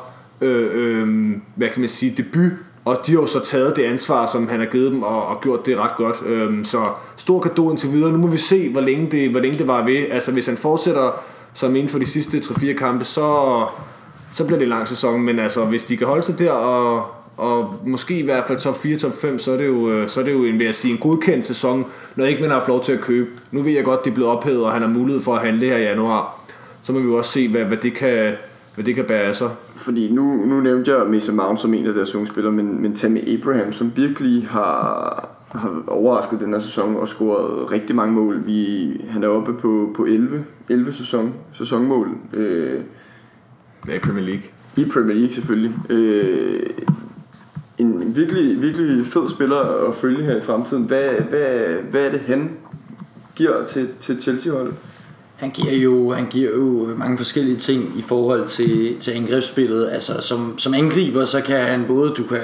øh, 0.42 0.70
øh, 0.74 1.32
hvad 1.56 1.70
kan 1.70 1.80
man 1.80 1.90
sige, 1.90 2.14
debut, 2.18 2.52
og 2.86 2.98
de 3.08 3.12
har 3.12 3.22
jo 3.22 3.28
så 3.28 3.40
taget 3.40 3.76
det 3.76 3.84
ansvar, 3.84 4.28
som 4.28 4.48
han 4.48 4.60
har 4.60 4.68
givet 4.68 4.92
dem, 4.92 5.04
og, 5.04 5.28
og 5.28 5.42
gjort 5.42 5.66
det 5.66 5.78
ret 5.78 5.96
godt. 5.98 6.16
Øh, 6.26 6.66
så 6.66 6.78
stor 7.18 7.40
kado 7.40 7.70
indtil 7.70 7.92
videre. 7.92 8.12
Nu 8.12 8.18
må 8.18 8.28
vi 8.28 8.38
se, 8.38 8.70
hvor 8.70 8.82
længe 8.82 9.12
det, 9.12 9.30
hvor 9.30 9.40
længe 9.40 9.58
det 9.58 9.68
var 9.68 9.86
ved. 9.86 10.06
Altså 10.12 10.32
hvis 10.32 10.46
han 10.46 10.58
fortsætter 10.58 11.24
som 11.54 11.76
inden 11.76 11.90
for 11.90 12.00
de 12.00 12.06
sidste 12.06 12.38
3-4 12.38 12.74
kampe, 12.74 13.06
så, 13.06 13.66
så 14.34 14.46
bliver 14.46 14.58
det 14.58 14.66
en 14.66 14.70
lang 14.70 14.88
sæson. 14.88 15.22
Men 15.22 15.40
altså, 15.40 15.66
hvis 15.66 15.84
de 15.84 15.98
kan 15.98 16.08
holde 16.08 16.24
sig 16.24 16.40
der, 16.40 16.52
og, 16.52 17.06
og 17.38 17.80
måske 17.86 18.20
i 18.20 18.24
hvert 18.24 18.44
fald 18.48 18.60
top 18.60 18.82
4, 18.82 18.98
top 18.98 19.22
5, 19.22 19.40
så 19.40 19.52
er 19.52 19.58
det 19.58 19.68
jo, 19.68 19.92
øh, 19.92 20.10
så 20.10 20.20
er 20.20 20.24
det 20.24 20.32
jo 20.32 20.44
en, 20.44 20.60
vil 20.60 20.66
jeg 20.66 20.76
sige, 20.76 20.92
en 20.92 20.98
godkendt 20.98 21.46
sæson, 21.46 21.86
når 22.16 22.26
ikke 22.26 22.42
man 22.42 22.50
har 22.50 22.58
haft 22.58 22.68
lov 22.68 22.84
til 22.84 22.92
at 22.92 23.02
købe. 23.02 23.30
Nu 23.52 23.62
ved 23.62 23.72
jeg 23.72 23.84
godt, 23.84 24.04
det 24.04 24.12
er 24.12 24.16
blevet 24.16 24.32
ophævet, 24.32 24.64
og 24.66 24.72
han 24.72 24.82
har 24.82 24.89
mulighed 24.89 25.24
for 25.24 25.36
at 25.36 25.41
handle 25.41 25.66
her 25.66 25.78
i 25.78 25.84
januar. 25.84 26.41
Så 26.82 26.94
må 26.94 27.00
vi 27.00 27.06
jo 27.06 27.16
også 27.18 27.32
se, 27.32 27.48
hvad, 27.48 27.66
hvad, 27.66 27.78
det, 27.78 27.94
kan, 27.94 28.34
hvad 28.76 28.86
det 28.86 28.96
kan 28.96 29.06
bære 29.06 29.24
af 29.24 29.36
sig. 29.36 29.50
Fordi 29.76 30.12
nu, 30.12 30.46
nu 30.46 30.62
nævnte 30.62 30.92
jeg 30.92 31.10
Mason 31.10 31.36
Mount 31.36 31.60
som 31.60 31.74
en 31.74 31.86
af 31.88 31.94
deres 31.94 32.16
unge 32.16 32.28
spillere, 32.28 32.54
men, 32.54 32.82
men 32.82 32.96
Tammy 32.96 33.38
Abraham, 33.38 33.74
som 33.74 33.92
virkelig 33.96 34.48
har, 34.48 35.30
har 35.52 35.84
overrasket 35.88 36.40
den 36.40 36.54
her 36.54 36.60
sæson 36.60 36.96
og 36.96 37.08
scoret 37.08 37.72
rigtig 37.72 37.96
mange 37.96 38.14
mål. 38.14 38.46
Vi, 38.46 38.88
han 39.10 39.24
er 39.24 39.28
oppe 39.28 39.54
på, 39.54 39.94
på 39.96 40.06
11, 40.06 40.46
11 40.70 40.94
sæson, 40.94 41.34
sæsonmål 41.52 42.10
øh, 42.34 42.80
Ja, 43.88 43.96
i 43.96 44.00
Premier 44.00 44.26
League. 44.26 44.44
i 44.78 44.86
Premier 44.86 45.16
League 45.16 45.34
selvfølgelig. 45.34 45.74
Øh, 45.90 46.60
en 47.78 48.16
virkelig, 48.16 48.62
virkelig 48.62 49.06
fed 49.06 49.30
spiller 49.30 49.88
at 49.88 49.96
følge 49.96 50.24
her 50.24 50.38
i 50.38 50.42
fremtiden. 50.42 50.84
Hvad, 50.84 51.10
hvad, 51.30 51.76
hvad 51.92 52.06
er 52.06 52.12
det, 52.12 52.20
han 52.20 52.50
giver 53.36 53.66
til, 53.66 53.88
til 54.00 54.22
Chelsea-holdet? 54.22 54.74
Han 55.42 55.50
giver 55.50 55.74
jo, 55.74 56.12
han 56.12 56.28
giver 56.30 56.52
jo 56.52 56.89
mange 56.98 57.18
forskellige 57.18 57.58
ting 57.58 57.94
i 57.98 58.02
forhold 58.02 58.48
til, 58.48 59.00
til 59.00 59.12
angrebsspillet. 59.12 59.89
Altså 59.92 60.22
som, 60.22 60.60
som 60.60 60.74
angriber, 60.74 61.26
så 61.26 61.42
kan 61.42 61.60
han 61.60 61.84
både, 61.88 62.10
du 62.10 62.24
kan, 62.24 62.42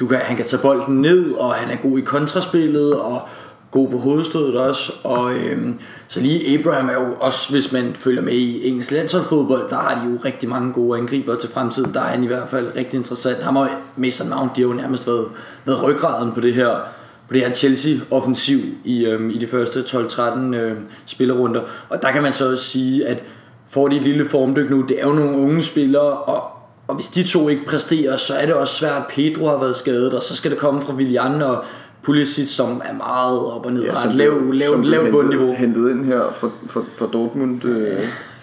du 0.00 0.06
kan, 0.06 0.18
han 0.18 0.36
kan 0.36 0.46
tage 0.46 0.62
bolden 0.62 1.00
ned, 1.00 1.32
og 1.32 1.54
han 1.54 1.70
er 1.70 1.82
god 1.82 1.98
i 1.98 2.00
kontraspillet, 2.00 3.00
og 3.00 3.22
god 3.70 3.90
på 3.90 3.98
hovedstødet 3.98 4.56
også. 4.56 4.92
Og 5.04 5.34
øhm, 5.34 5.78
så 6.08 6.20
lige 6.20 6.58
Abraham 6.58 6.88
er 6.88 6.92
jo 6.92 7.14
også, 7.20 7.50
hvis 7.50 7.72
man 7.72 7.94
følger 7.94 8.22
med 8.22 8.32
i 8.32 8.68
engelsk 8.68 8.90
landsholdsfodbold, 8.90 9.70
der 9.70 9.76
har 9.76 10.04
de 10.04 10.10
jo 10.10 10.18
rigtig 10.24 10.48
mange 10.48 10.72
gode 10.72 10.98
angriber 10.98 11.34
til 11.34 11.48
fremtiden. 11.48 11.94
Der 11.94 12.00
er 12.00 12.08
han 12.08 12.24
i 12.24 12.26
hvert 12.26 12.48
fald 12.48 12.76
rigtig 12.76 12.98
interessant. 12.98 13.42
Ham 13.42 13.56
og 13.56 13.68
Mason 13.96 14.28
Mount, 14.28 14.56
de 14.56 14.60
har 14.60 14.68
jo 14.68 14.74
nærmest 14.74 15.06
været, 15.06 15.26
været 15.64 15.82
ryggraden 15.82 16.32
på 16.32 16.40
det 16.40 16.54
her 16.54 16.97
på 17.28 17.34
det 17.34 17.42
her 17.42 17.54
Chelsea-offensiv 17.54 18.58
i, 18.84 19.06
øhm, 19.06 19.30
i 19.30 19.38
de 19.38 19.46
første 19.46 19.80
12-13 19.80 20.54
øh, 20.54 20.76
spillerunder. 21.06 21.60
Og 21.88 22.02
der 22.02 22.10
kan 22.10 22.22
man 22.22 22.32
så 22.32 22.52
også 22.52 22.64
sige, 22.64 23.06
at 23.06 23.22
får 23.70 23.88
de 23.88 23.96
et 23.96 24.04
lille 24.04 24.26
formdyk 24.26 24.70
nu, 24.70 24.82
det 24.88 25.00
er 25.00 25.06
jo 25.06 25.12
nogle 25.12 25.36
unge 25.38 25.62
spillere, 25.62 26.12
og, 26.12 26.42
og 26.88 26.94
hvis 26.94 27.06
de 27.06 27.22
to 27.22 27.48
ikke 27.48 27.64
præsterer, 27.66 28.16
så 28.16 28.34
er 28.34 28.46
det 28.46 28.54
også 28.54 28.74
svært. 28.74 29.02
Pedro 29.08 29.48
har 29.48 29.58
været 29.58 29.76
skadet, 29.76 30.14
og 30.14 30.22
så 30.22 30.36
skal 30.36 30.50
det 30.50 30.58
komme 30.58 30.82
fra 30.82 30.94
Willian 30.94 31.42
og 31.42 31.64
Pulisic, 32.02 32.48
som 32.48 32.82
er 32.84 32.94
meget 32.94 33.38
op 33.38 33.66
og 33.66 33.72
ned, 33.72 33.82
ja, 33.82 33.92
har 33.92 34.08
et 34.08 34.14
lavt 34.14 34.56
lav, 34.56 34.82
lav, 34.82 35.02
lav 35.02 35.10
bundniveau. 35.10 35.52
hentet 35.52 35.90
ind 35.90 36.04
her 36.04 36.32
for, 36.34 36.52
for, 36.66 36.84
for 36.96 37.06
Dortmund. 37.06 37.64
Øh. 37.64 37.98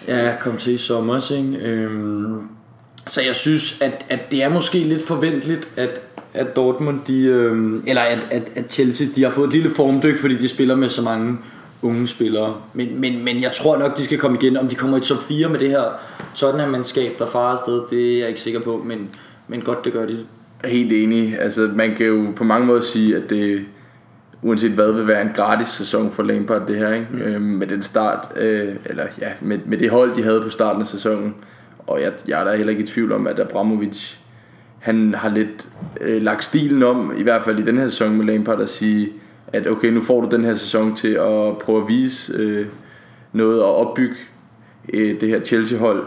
Ja, 0.08 0.32
kom 0.40 0.56
til 0.56 0.74
i 0.74 0.78
sommer, 0.78 1.32
ikke? 1.32 1.66
Øhm, 1.66 2.55
så 3.06 3.20
jeg 3.20 3.34
synes, 3.34 3.80
at, 3.80 4.04
at 4.08 4.30
det 4.30 4.42
er 4.42 4.48
måske 4.48 4.78
lidt 4.78 5.06
forventeligt, 5.06 5.68
at, 5.76 6.00
at 6.34 6.56
Dortmund, 6.56 7.00
de, 7.06 7.22
øh, 7.22 7.82
eller 7.86 8.02
at, 8.02 8.26
at, 8.30 8.42
at 8.56 8.72
Chelsea, 8.72 9.06
de 9.16 9.24
har 9.24 9.30
fået 9.30 9.46
et 9.46 9.52
lille 9.52 9.70
formdyk, 9.70 10.20
fordi 10.20 10.36
de 10.36 10.48
spiller 10.48 10.74
med 10.74 10.88
så 10.88 11.02
mange 11.02 11.38
unge 11.82 12.08
spillere. 12.08 12.54
Men, 12.74 13.00
men, 13.00 13.24
men 13.24 13.42
jeg 13.42 13.52
tror 13.52 13.76
nok, 13.76 13.96
de 13.96 14.04
skal 14.04 14.18
komme 14.18 14.38
igen. 14.40 14.56
Om 14.56 14.68
de 14.68 14.74
kommer 14.74 14.98
i 14.98 15.00
top 15.00 15.22
4 15.28 15.48
med 15.48 15.58
det 15.58 15.70
her 15.70 15.84
Tottenham-mandskab, 16.34 17.12
der 17.18 17.26
farer 17.26 17.52
afsted, 17.52 17.82
det 17.90 18.14
er 18.14 18.18
jeg 18.18 18.28
ikke 18.28 18.40
sikker 18.40 18.60
på, 18.60 18.82
men, 18.84 19.10
men 19.48 19.60
godt 19.60 19.84
det 19.84 19.92
gør 19.92 20.06
de. 20.06 20.18
Helt 20.64 20.92
enig. 20.92 21.40
Altså, 21.40 21.70
man 21.74 21.94
kan 21.94 22.06
jo 22.06 22.32
på 22.36 22.44
mange 22.44 22.66
måder 22.66 22.80
sige, 22.80 23.16
at 23.16 23.30
det 23.30 23.64
uanset 24.42 24.70
hvad 24.70 24.92
vil 24.92 25.06
være 25.06 25.22
en 25.22 25.30
gratis 25.34 25.68
sæson 25.68 26.12
for 26.12 26.22
Lampard 26.22 26.66
det 26.68 26.76
her, 26.76 26.94
ikke? 26.94 27.06
Mm. 27.10 27.20
Øhm, 27.20 27.42
med 27.42 27.66
den 27.66 27.82
start, 27.82 28.28
øh, 28.36 28.68
eller 28.84 29.04
ja, 29.20 29.28
med, 29.40 29.58
med 29.66 29.78
det 29.78 29.90
hold, 29.90 30.16
de 30.16 30.22
havde 30.22 30.40
på 30.40 30.50
starten 30.50 30.82
af 30.82 30.88
sæsonen. 30.88 31.34
Og 31.86 32.00
jeg, 32.00 32.12
jeg 32.28 32.40
er 32.40 32.44
da 32.44 32.56
heller 32.56 32.70
ikke 32.70 32.82
i 32.82 32.86
tvivl 32.86 33.12
om, 33.12 33.26
at 33.26 33.40
Abramovic 33.40 34.16
han 34.78 35.14
har 35.14 35.28
lidt 35.28 35.68
øh, 36.00 36.22
lagt 36.22 36.44
stilen 36.44 36.82
om, 36.82 37.12
i 37.18 37.22
hvert 37.22 37.42
fald 37.42 37.58
i 37.58 37.62
den 37.62 37.78
her 37.78 37.88
sæson 37.88 38.16
med 38.16 38.24
Lampard, 38.24 38.60
at 38.60 38.68
sige, 38.68 39.08
at 39.52 39.70
okay, 39.70 39.88
nu 39.88 40.00
får 40.00 40.20
du 40.20 40.36
den 40.36 40.44
her 40.44 40.54
sæson 40.54 40.96
til 40.96 41.08
at 41.08 41.58
prøve 41.58 41.82
at 41.82 41.88
vise 41.88 42.32
øh, 42.32 42.66
noget 43.32 43.62
og 43.62 43.76
opbygge 43.76 44.14
øh, 44.94 45.20
det 45.20 45.28
her 45.28 45.40
Chelsea-hold, 45.40 46.06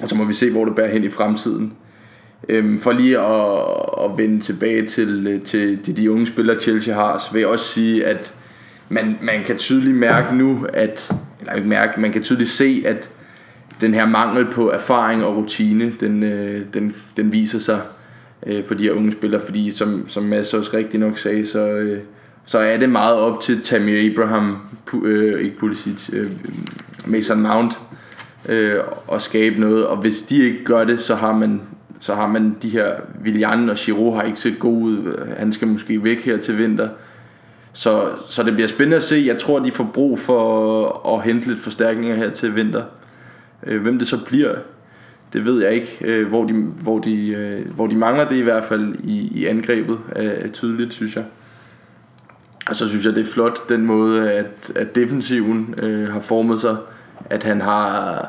og 0.00 0.08
så 0.08 0.16
må 0.16 0.24
vi 0.24 0.34
se, 0.34 0.50
hvor 0.50 0.64
det 0.64 0.74
bærer 0.74 0.92
hen 0.92 1.04
i 1.04 1.08
fremtiden. 1.08 1.72
Øhm, 2.48 2.78
for 2.78 2.92
lige 2.92 3.18
at, 3.18 4.04
at 4.04 4.18
vende 4.18 4.40
tilbage 4.40 4.86
til, 4.86 5.26
øh, 5.26 5.42
til 5.42 5.86
de, 5.86 5.92
de 5.92 6.10
unge 6.10 6.26
spillere, 6.26 6.60
Chelsea 6.60 6.94
har, 6.94 7.18
så 7.18 7.32
vil 7.32 7.40
jeg 7.40 7.48
også 7.48 7.64
sige, 7.64 8.06
at 8.06 8.34
man, 8.88 9.18
man 9.22 9.42
kan 9.46 9.56
tydeligt 9.56 9.96
mærke 9.96 10.36
nu, 10.36 10.66
at, 10.72 11.12
eller 11.40 11.52
ikke 11.52 11.68
mærke, 11.68 12.00
man 12.00 12.12
kan 12.12 12.22
tydeligt 12.22 12.50
se, 12.50 12.82
at 12.86 13.10
den 13.80 13.94
her 13.94 14.06
mangel 14.06 14.46
på 14.52 14.70
erfaring 14.70 15.24
og 15.24 15.36
rutine, 15.36 15.92
den, 16.00 16.22
øh, 16.22 16.60
den, 16.74 16.94
den 17.16 17.32
viser 17.32 17.58
sig 17.58 17.80
øh, 18.46 18.64
på 18.64 18.74
de 18.74 18.82
her 18.82 18.92
unge 18.92 19.12
spillere, 19.12 19.40
fordi 19.44 19.70
som, 19.70 20.08
som 20.08 20.22
Mads 20.22 20.54
også 20.54 20.70
rigtig 20.76 21.00
nok 21.00 21.18
sagde, 21.18 21.46
så, 21.46 21.60
øh, 21.60 21.98
så 22.46 22.58
er 22.58 22.76
det 22.76 22.88
meget 22.90 23.16
op 23.16 23.40
til 23.40 23.62
Tammy 23.62 24.10
Abraham, 24.10 24.56
pu, 24.86 25.04
øh, 25.04 25.40
ikke 25.40 25.58
Pulisic, 25.58 26.10
øh, 26.12 26.30
Mason 27.06 27.40
Mount, 27.40 27.80
øh, 28.48 28.78
at 29.12 29.22
skabe 29.22 29.60
noget, 29.60 29.86
og 29.86 29.96
hvis 29.96 30.22
de 30.22 30.44
ikke 30.44 30.64
gør 30.64 30.84
det, 30.84 31.00
så 31.00 31.14
har 31.14 31.32
man 31.32 31.60
så 32.02 32.14
har 32.14 32.26
man 32.26 32.56
de 32.62 32.68
her 32.68 32.92
Viljan 33.22 33.70
og 33.70 33.76
Giroud 33.76 34.14
har 34.14 34.22
ikke 34.22 34.38
set 34.38 34.58
god 34.58 34.82
ud. 34.82 35.26
Han 35.38 35.52
skal 35.52 35.68
måske 35.68 36.04
væk 36.04 36.24
her 36.24 36.36
til 36.36 36.58
vinter. 36.58 36.88
Så, 37.72 38.02
så 38.28 38.42
det 38.42 38.54
bliver 38.54 38.68
spændende 38.68 38.96
at 38.96 39.02
se. 39.02 39.24
Jeg 39.26 39.38
tror, 39.38 39.58
de 39.58 39.72
får 39.72 39.90
brug 39.94 40.18
for 40.18 41.16
at 41.16 41.22
hente 41.22 41.48
lidt 41.48 41.60
forstærkninger 41.60 42.16
her 42.16 42.30
til 42.30 42.56
vinter. 42.56 42.82
Øh, 43.66 43.82
hvem 43.82 43.98
det 43.98 44.08
så 44.08 44.24
bliver, 44.24 44.54
det 45.32 45.44
ved 45.44 45.62
jeg 45.62 45.72
ikke. 45.72 45.98
Øh, 46.00 46.28
hvor, 46.28 46.44
de, 46.44 46.52
hvor, 46.52 46.98
de, 46.98 47.28
øh, 47.28 47.74
hvor 47.74 47.86
de 47.86 47.96
mangler 47.96 48.28
det 48.28 48.36
i 48.36 48.42
hvert 48.42 48.64
fald 48.64 48.94
i, 49.04 49.28
i 49.34 49.46
angrebet 49.46 49.98
er 50.16 50.48
tydeligt, 50.48 50.92
synes 50.92 51.16
jeg. 51.16 51.24
Og 52.68 52.76
så 52.76 52.88
synes 52.88 53.04
jeg, 53.04 53.14
det 53.14 53.20
er 53.20 53.32
flot 53.32 53.68
den 53.68 53.86
måde, 53.86 54.32
at, 54.32 54.72
at 54.74 54.94
defensiven 54.94 55.74
øh, 55.78 56.08
har 56.08 56.20
formet 56.20 56.60
sig. 56.60 56.76
At 57.30 57.44
han 57.44 57.60
har 57.60 58.26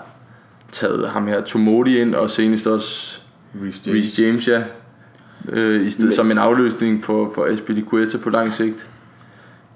taget 0.72 1.10
ham 1.10 1.28
her 1.28 1.42
Tomodi 1.42 1.98
ind, 1.98 2.16
og 2.16 2.30
senest 2.30 2.68
også 2.68 3.22
Reece 3.64 3.82
James, 3.86 3.98
Reece 3.98 4.24
James 4.24 4.48
ja. 4.48 4.64
Øh, 5.50 5.86
I 5.86 5.90
stedet 5.90 6.08
Men, 6.08 6.16
som 6.16 6.32
en 6.32 6.38
afløsning 6.38 7.04
for, 7.04 7.32
for 7.36 7.46
Espilicueta 7.46 8.18
på 8.18 8.30
lang 8.30 8.54
sigt. 8.54 8.88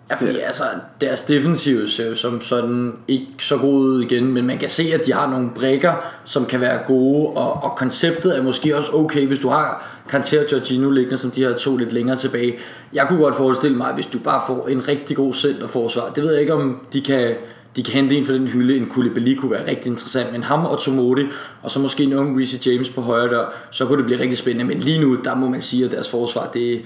Ja, 0.09 0.15
fordi 0.15 0.39
altså, 0.39 0.63
deres 1.01 1.21
defensiv 1.21 1.89
ser 1.89 2.09
jo 2.09 2.15
som 2.15 2.41
sådan 2.41 2.93
ikke 3.07 3.27
så 3.39 3.57
god 3.57 3.73
ud 3.73 4.03
igen, 4.03 4.33
men 4.33 4.45
man 4.45 4.57
kan 4.57 4.69
se, 4.69 4.83
at 4.93 5.05
de 5.05 5.13
har 5.13 5.29
nogle 5.29 5.49
brækker, 5.55 5.93
som 6.25 6.45
kan 6.45 6.61
være 6.61 6.79
gode, 6.87 7.27
og, 7.27 7.63
og 7.63 7.75
konceptet 7.77 8.37
er 8.37 8.43
måske 8.43 8.77
også 8.77 8.91
okay, 8.91 9.27
hvis 9.27 9.39
du 9.39 9.49
har 9.49 9.87
Kanté 10.09 10.39
og 10.39 10.51
Jorginho 10.51 10.89
liggende, 10.89 11.17
som 11.17 11.31
de 11.31 11.41
her 11.41 11.57
to 11.57 11.77
lidt 11.77 11.93
længere 11.93 12.17
tilbage. 12.17 12.55
Jeg 12.93 13.05
kunne 13.07 13.19
godt 13.19 13.35
forestille 13.35 13.77
mig, 13.77 13.93
hvis 13.93 14.05
du 14.05 14.19
bare 14.19 14.41
får 14.47 14.67
en 14.67 14.87
rigtig 14.87 15.15
god 15.15 15.33
centerforsvar, 15.33 16.11
det 16.15 16.23
ved 16.23 16.31
jeg 16.31 16.41
ikke, 16.41 16.53
om 16.53 16.79
de 16.93 17.01
kan, 17.01 17.35
de 17.75 17.83
kan 17.83 17.93
hente 17.93 18.15
en 18.15 18.25
for 18.25 18.33
den 18.33 18.47
hylde, 18.47 18.77
en 18.77 18.89
Koulibaly 18.89 19.35
kunne 19.35 19.51
være 19.51 19.67
rigtig 19.69 19.89
interessant, 19.89 20.31
men 20.31 20.43
ham 20.43 20.65
og 20.65 20.79
Tomodi, 20.81 21.23
og 21.61 21.71
så 21.71 21.79
måske 21.79 22.03
en 22.03 22.13
ung 22.13 22.39
Reece 22.39 22.71
James 22.71 22.89
på 22.89 23.01
højre 23.01 23.29
dør, 23.29 23.53
så 23.71 23.85
kunne 23.85 23.97
det 23.97 24.05
blive 24.05 24.19
rigtig 24.19 24.37
spændende, 24.37 24.65
men 24.65 24.79
lige 24.79 25.01
nu, 25.01 25.15
der 25.23 25.35
må 25.35 25.49
man 25.49 25.61
sige, 25.61 25.85
at 25.85 25.91
deres 25.91 26.09
forsvar, 26.09 26.49
det, 26.53 26.81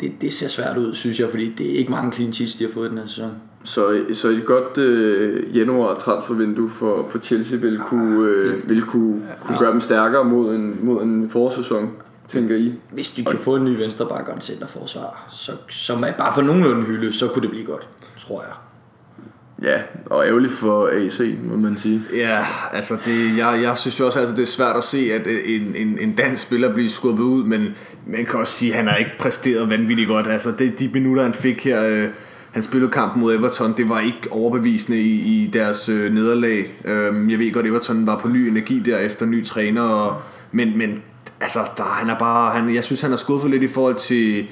det, 0.00 0.12
det 0.20 0.32
ser 0.32 0.48
svært 0.48 0.76
ud, 0.76 0.94
synes 0.94 1.20
jeg, 1.20 1.30
fordi 1.30 1.54
det 1.58 1.74
er 1.74 1.78
ikke 1.78 1.90
mange 1.90 2.12
clean 2.12 2.32
sheets, 2.32 2.56
de 2.56 2.64
har 2.64 2.72
fået 2.72 2.90
den 2.90 2.98
her 2.98 3.06
sæson. 3.06 3.30
Så, 3.64 4.04
så 4.12 4.28
et 4.28 4.44
godt 4.44 4.78
øh, 4.78 5.56
januar 5.56 5.94
transfervindue 5.94 6.70
for, 6.70 7.06
for 7.10 7.18
Chelsea 7.18 7.58
vil 7.58 7.78
kunne, 7.78 8.28
øh, 8.28 8.68
vil 8.68 8.82
kunne, 8.82 9.22
kunne 9.40 9.58
gøre 9.58 9.72
dem 9.72 9.80
stærkere 9.80 10.24
mod 10.24 10.54
en, 10.54 10.78
mod 10.82 11.02
en 11.02 11.30
forsæson, 11.30 11.90
tænker 12.28 12.56
I? 12.56 12.74
Hvis 12.92 13.10
de 13.10 13.24
kan 13.24 13.38
få 13.38 13.56
en 13.56 13.64
ny 13.64 13.76
venstreback 13.76 14.28
og 14.28 14.34
en 14.34 14.40
centerforsvar, 14.40 15.26
så, 15.30 15.52
som 15.70 16.02
er 16.02 16.12
bare 16.12 16.34
for 16.34 16.42
nogenlunde 16.42 16.82
hylde, 16.82 17.12
så 17.12 17.28
kunne 17.28 17.42
det 17.42 17.50
blive 17.50 17.66
godt, 17.66 17.88
tror 18.18 18.42
jeg. 18.42 18.52
Ja, 19.62 19.78
og 20.06 20.26
ærgerligt 20.26 20.52
for 20.52 20.88
AC, 20.92 21.20
må 21.42 21.56
man 21.56 21.78
sige. 21.78 22.02
Ja, 22.14 22.44
altså 22.72 22.96
det, 23.04 23.38
jeg, 23.38 23.60
jeg 23.62 23.78
synes 23.78 24.00
jo 24.00 24.06
også, 24.06 24.18
altså 24.18 24.36
det 24.36 24.42
er 24.42 24.46
svært 24.46 24.76
at 24.76 24.84
se, 24.84 25.12
at 25.12 25.26
øh, 25.26 25.38
en, 25.46 25.74
en, 25.76 25.98
en 26.00 26.12
dansk 26.12 26.42
spiller 26.42 26.74
bliver 26.74 26.90
skubbet 26.90 27.24
ud, 27.24 27.44
men 27.44 27.68
man 28.06 28.26
kan 28.26 28.40
også 28.40 28.52
sige, 28.52 28.72
at 28.72 28.76
han 28.76 28.86
har 28.86 28.96
ikke 28.96 29.10
præsteret 29.18 29.70
vanvittigt 29.70 30.08
godt. 30.08 30.26
Altså 30.26 30.52
det, 30.58 30.78
de 30.78 30.90
minutter, 30.92 31.22
han 31.22 31.34
fik 31.34 31.64
her, 31.64 31.86
øh, 31.86 32.08
han 32.50 32.62
spillede 32.62 32.92
kampen 32.92 33.20
mod 33.22 33.34
Everton, 33.34 33.74
det 33.76 33.88
var 33.88 34.00
ikke 34.00 34.28
overbevisende 34.30 35.00
i, 35.00 35.12
i 35.12 35.50
deres 35.52 35.88
øh, 35.88 36.12
nederlag. 36.12 36.66
Øh, 36.84 37.30
jeg 37.30 37.38
ved 37.38 37.52
godt, 37.52 37.66
Everton 37.66 38.06
var 38.06 38.18
på 38.18 38.28
ny 38.28 38.48
energi 38.48 38.78
der 38.78 38.98
efter 38.98 39.26
ny 39.26 39.44
træner, 39.44 39.82
og, 39.82 40.22
men, 40.52 40.78
men 40.78 41.02
altså, 41.40 41.58
der, 41.76 41.82
han 41.82 42.10
er 42.10 42.18
bare, 42.18 42.52
han, 42.52 42.74
jeg 42.74 42.84
synes, 42.84 43.00
han 43.00 43.10
har 43.10 43.16
skuffet 43.16 43.50
lidt 43.50 43.62
i 43.62 43.68
forhold 43.68 43.94
til 43.94 44.46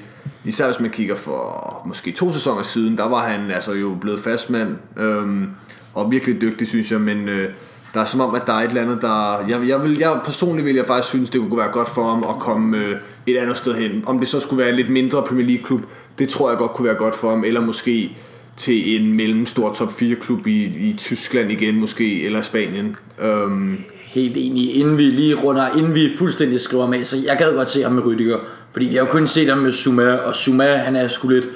Især 0.45 0.65
hvis 0.65 0.79
man 0.79 0.89
kigger 0.89 1.15
for 1.15 1.81
måske 1.85 2.11
to 2.11 2.33
sæsoner 2.33 2.63
siden, 2.63 2.97
der 2.97 3.09
var 3.09 3.27
han 3.27 3.51
altså 3.51 3.73
jo 3.73 3.97
blevet 4.01 4.19
fastmand, 4.19 4.75
øhm, 4.97 5.49
og 5.93 6.11
virkelig 6.11 6.41
dygtig, 6.41 6.67
synes 6.67 6.91
jeg, 6.91 7.01
men 7.01 7.29
øh, 7.29 7.49
der 7.93 8.01
er 8.01 8.05
som 8.05 8.19
om, 8.21 8.35
at 8.35 8.41
der 8.47 8.53
er 8.53 8.57
et 8.57 8.67
eller 8.67 8.81
andet, 8.81 9.01
der... 9.01 9.45
Jeg, 9.49 9.67
jeg, 9.67 9.83
vil, 9.83 9.97
jeg 9.97 10.19
personligt 10.25 10.65
vil 10.65 10.75
jeg 10.75 10.85
faktisk 10.85 11.09
synes, 11.09 11.29
det 11.29 11.41
kunne 11.41 11.57
være 11.57 11.71
godt 11.71 11.89
for 11.89 12.03
ham 12.03 12.25
at 12.29 12.39
komme 12.39 12.77
øh, 12.77 12.95
et 13.27 13.37
andet 13.37 13.57
sted 13.57 13.73
hen. 13.73 14.03
Om 14.05 14.19
det 14.19 14.27
så 14.27 14.39
skulle 14.39 14.59
være 14.59 14.69
en 14.69 14.75
lidt 14.75 14.89
mindre 14.89 15.23
Premier 15.23 15.45
League-klub, 15.45 15.81
det 16.19 16.29
tror 16.29 16.49
jeg 16.49 16.57
godt 16.57 16.73
kunne 16.73 16.85
være 16.87 16.97
godt 16.97 17.15
for 17.15 17.29
ham, 17.29 17.43
eller 17.43 17.61
måske 17.61 18.17
til 18.57 19.01
en 19.01 19.13
mellemstor 19.13 19.73
top 19.73 19.91
4 19.93 20.15
klub 20.15 20.47
i, 20.47 20.63
i 20.63 20.95
Tyskland 20.97 21.51
igen 21.51 21.75
måske, 21.75 22.25
eller 22.25 22.41
Spanien. 22.41 22.95
Øhm. 23.21 23.77
Helt 24.03 24.37
enig. 24.37 24.75
Inden 24.75 24.97
vi 24.97 25.03
lige 25.03 25.35
runder, 25.35 25.77
inden 25.77 25.93
vi 25.93 26.09
fuldstændig 26.17 26.61
skriver 26.61 26.87
med, 26.87 27.05
så 27.05 27.17
jeg 27.25 27.37
gad 27.37 27.55
godt 27.55 27.69
se 27.69 27.83
ham 27.83 27.91
med 27.91 28.05
Rydiger. 28.05 28.37
Fordi 28.71 28.85
vi 28.85 28.95
har 28.95 28.99
jo 28.99 29.11
kun 29.11 29.27
set 29.27 29.49
ham 29.49 29.57
med 29.57 29.71
Zuma, 29.71 30.15
og 30.15 30.35
Zuma 30.35 30.75
han 30.75 30.95
er 30.95 31.07
sgu 31.07 31.27
lidt 31.27 31.49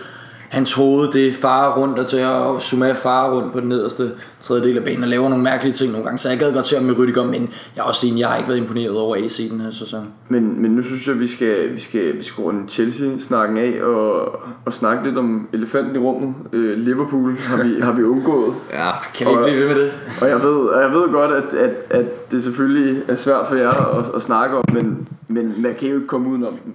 hans 0.53 0.73
hoved, 0.73 1.11
det 1.11 1.35
farer 1.35 1.77
rundt 1.77 1.99
og 1.99 2.07
til, 2.07 2.25
og 2.25 2.61
Zuma 2.61 2.91
farer 2.91 3.31
rundt 3.31 3.53
på 3.53 3.59
den 3.59 3.69
nederste 3.69 4.11
tredjedel 4.39 4.77
af 4.77 4.83
banen 4.83 5.03
og 5.03 5.09
laver 5.09 5.29
nogle 5.29 5.43
mærkelige 5.43 5.73
ting 5.73 5.91
nogle 5.91 6.05
gange. 6.05 6.17
Så 6.17 6.29
jeg 6.29 6.39
gad 6.39 6.53
godt 6.53 6.65
se 6.65 6.75
ham 6.75 6.85
med 6.85 6.97
Rydiger, 6.97 7.23
men 7.23 7.49
jeg 7.75 7.81
er 7.81 7.83
også 7.83 8.07
enig, 8.07 8.19
jeg 8.19 8.27
har 8.27 8.37
ikke 8.37 8.49
været 8.49 8.59
imponeret 8.59 8.97
over 8.97 9.15
AC 9.15 9.49
den 9.51 9.61
her 9.61 9.71
sæson. 9.71 10.07
Men, 10.29 10.61
men 10.61 10.71
nu 10.71 10.81
synes 10.81 11.07
jeg, 11.07 11.19
vi 11.19 11.27
skal, 11.27 11.73
vi 11.73 11.79
skal, 11.79 12.17
vi 12.17 12.23
skal 12.23 12.41
runde 12.41 12.69
Chelsea-snakken 12.69 13.57
af 13.57 13.83
og, 13.83 14.39
og 14.65 14.73
snakke 14.73 15.03
lidt 15.03 15.17
om 15.17 15.47
elefanten 15.53 15.95
i 15.95 15.99
rummet. 15.99 16.35
Øh, 16.53 16.77
Liverpool 16.77 17.37
har 17.37 17.63
vi, 17.63 17.79
har 17.81 17.91
vi 17.91 18.03
undgået. 18.03 18.53
Ja, 18.73 18.89
kan 19.15 19.27
vi 19.27 19.31
ikke 19.31 19.43
blive 19.43 19.59
ved 19.59 19.67
med 19.67 19.83
det? 19.83 19.93
Og 20.21 20.29
jeg 20.29 20.43
ved, 20.43 20.65
og 20.67 20.81
jeg 20.81 20.91
ved 20.91 21.11
godt, 21.11 21.31
at, 21.31 21.53
at, 21.53 21.75
at 21.89 22.31
det 22.31 22.43
selvfølgelig 22.43 23.03
er 23.07 23.15
svært 23.15 23.47
for 23.47 23.55
jer 23.55 23.97
at, 23.99 24.05
at 24.15 24.21
snakke 24.21 24.57
om, 24.57 24.63
men, 24.73 25.07
men 25.27 25.53
man 25.57 25.75
kan 25.79 25.89
jo 25.89 25.95
ikke 25.95 26.07
komme 26.07 26.29
udenom 26.29 26.53
den. 26.65 26.73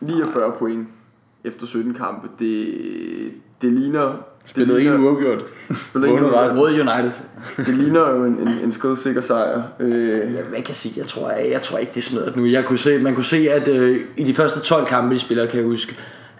49 0.00 0.52
point 0.58 0.88
efter 1.44 1.66
17 1.66 1.94
kampe, 1.94 2.28
det, 2.38 2.74
det 3.62 3.72
ligner 3.72 4.12
Spillede 4.46 4.94
en 4.94 5.04
uafgjort. 5.04 5.44
Spillede 5.88 6.12
en 6.12 6.24
uafgjort. 6.24 6.56
Mod 6.56 6.70
United. 6.70 7.12
Det 7.56 7.76
ligner 7.76 8.10
jo 8.10 8.24
en, 8.24 8.38
en, 8.38 8.48
en 8.48 8.72
skridsikker 8.72 9.20
sejr. 9.20 9.62
Øh, 9.80 10.08
Ja, 10.34 10.40
man 10.52 10.62
kan 10.62 10.74
sige, 10.74 10.94
jeg 10.96 11.06
tror, 11.06 11.30
jeg, 11.30 11.48
jeg 11.52 11.62
tror 11.62 11.78
ikke, 11.78 11.92
det 11.94 12.32
nu. 12.36 12.46
Jeg 12.46 12.64
kunne 12.64 12.78
se, 12.78 12.98
man 12.98 13.14
kunne 13.14 13.24
se, 13.24 13.50
at 13.50 13.68
øh, 13.68 14.00
i 14.16 14.24
de 14.24 14.34
første 14.34 14.60
12 14.60 14.86
kampe, 14.86 15.14
de 15.14 15.20
spiller, 15.20 15.46
kan 15.46 15.60
jeg 15.60 15.66
huske, 15.66 15.96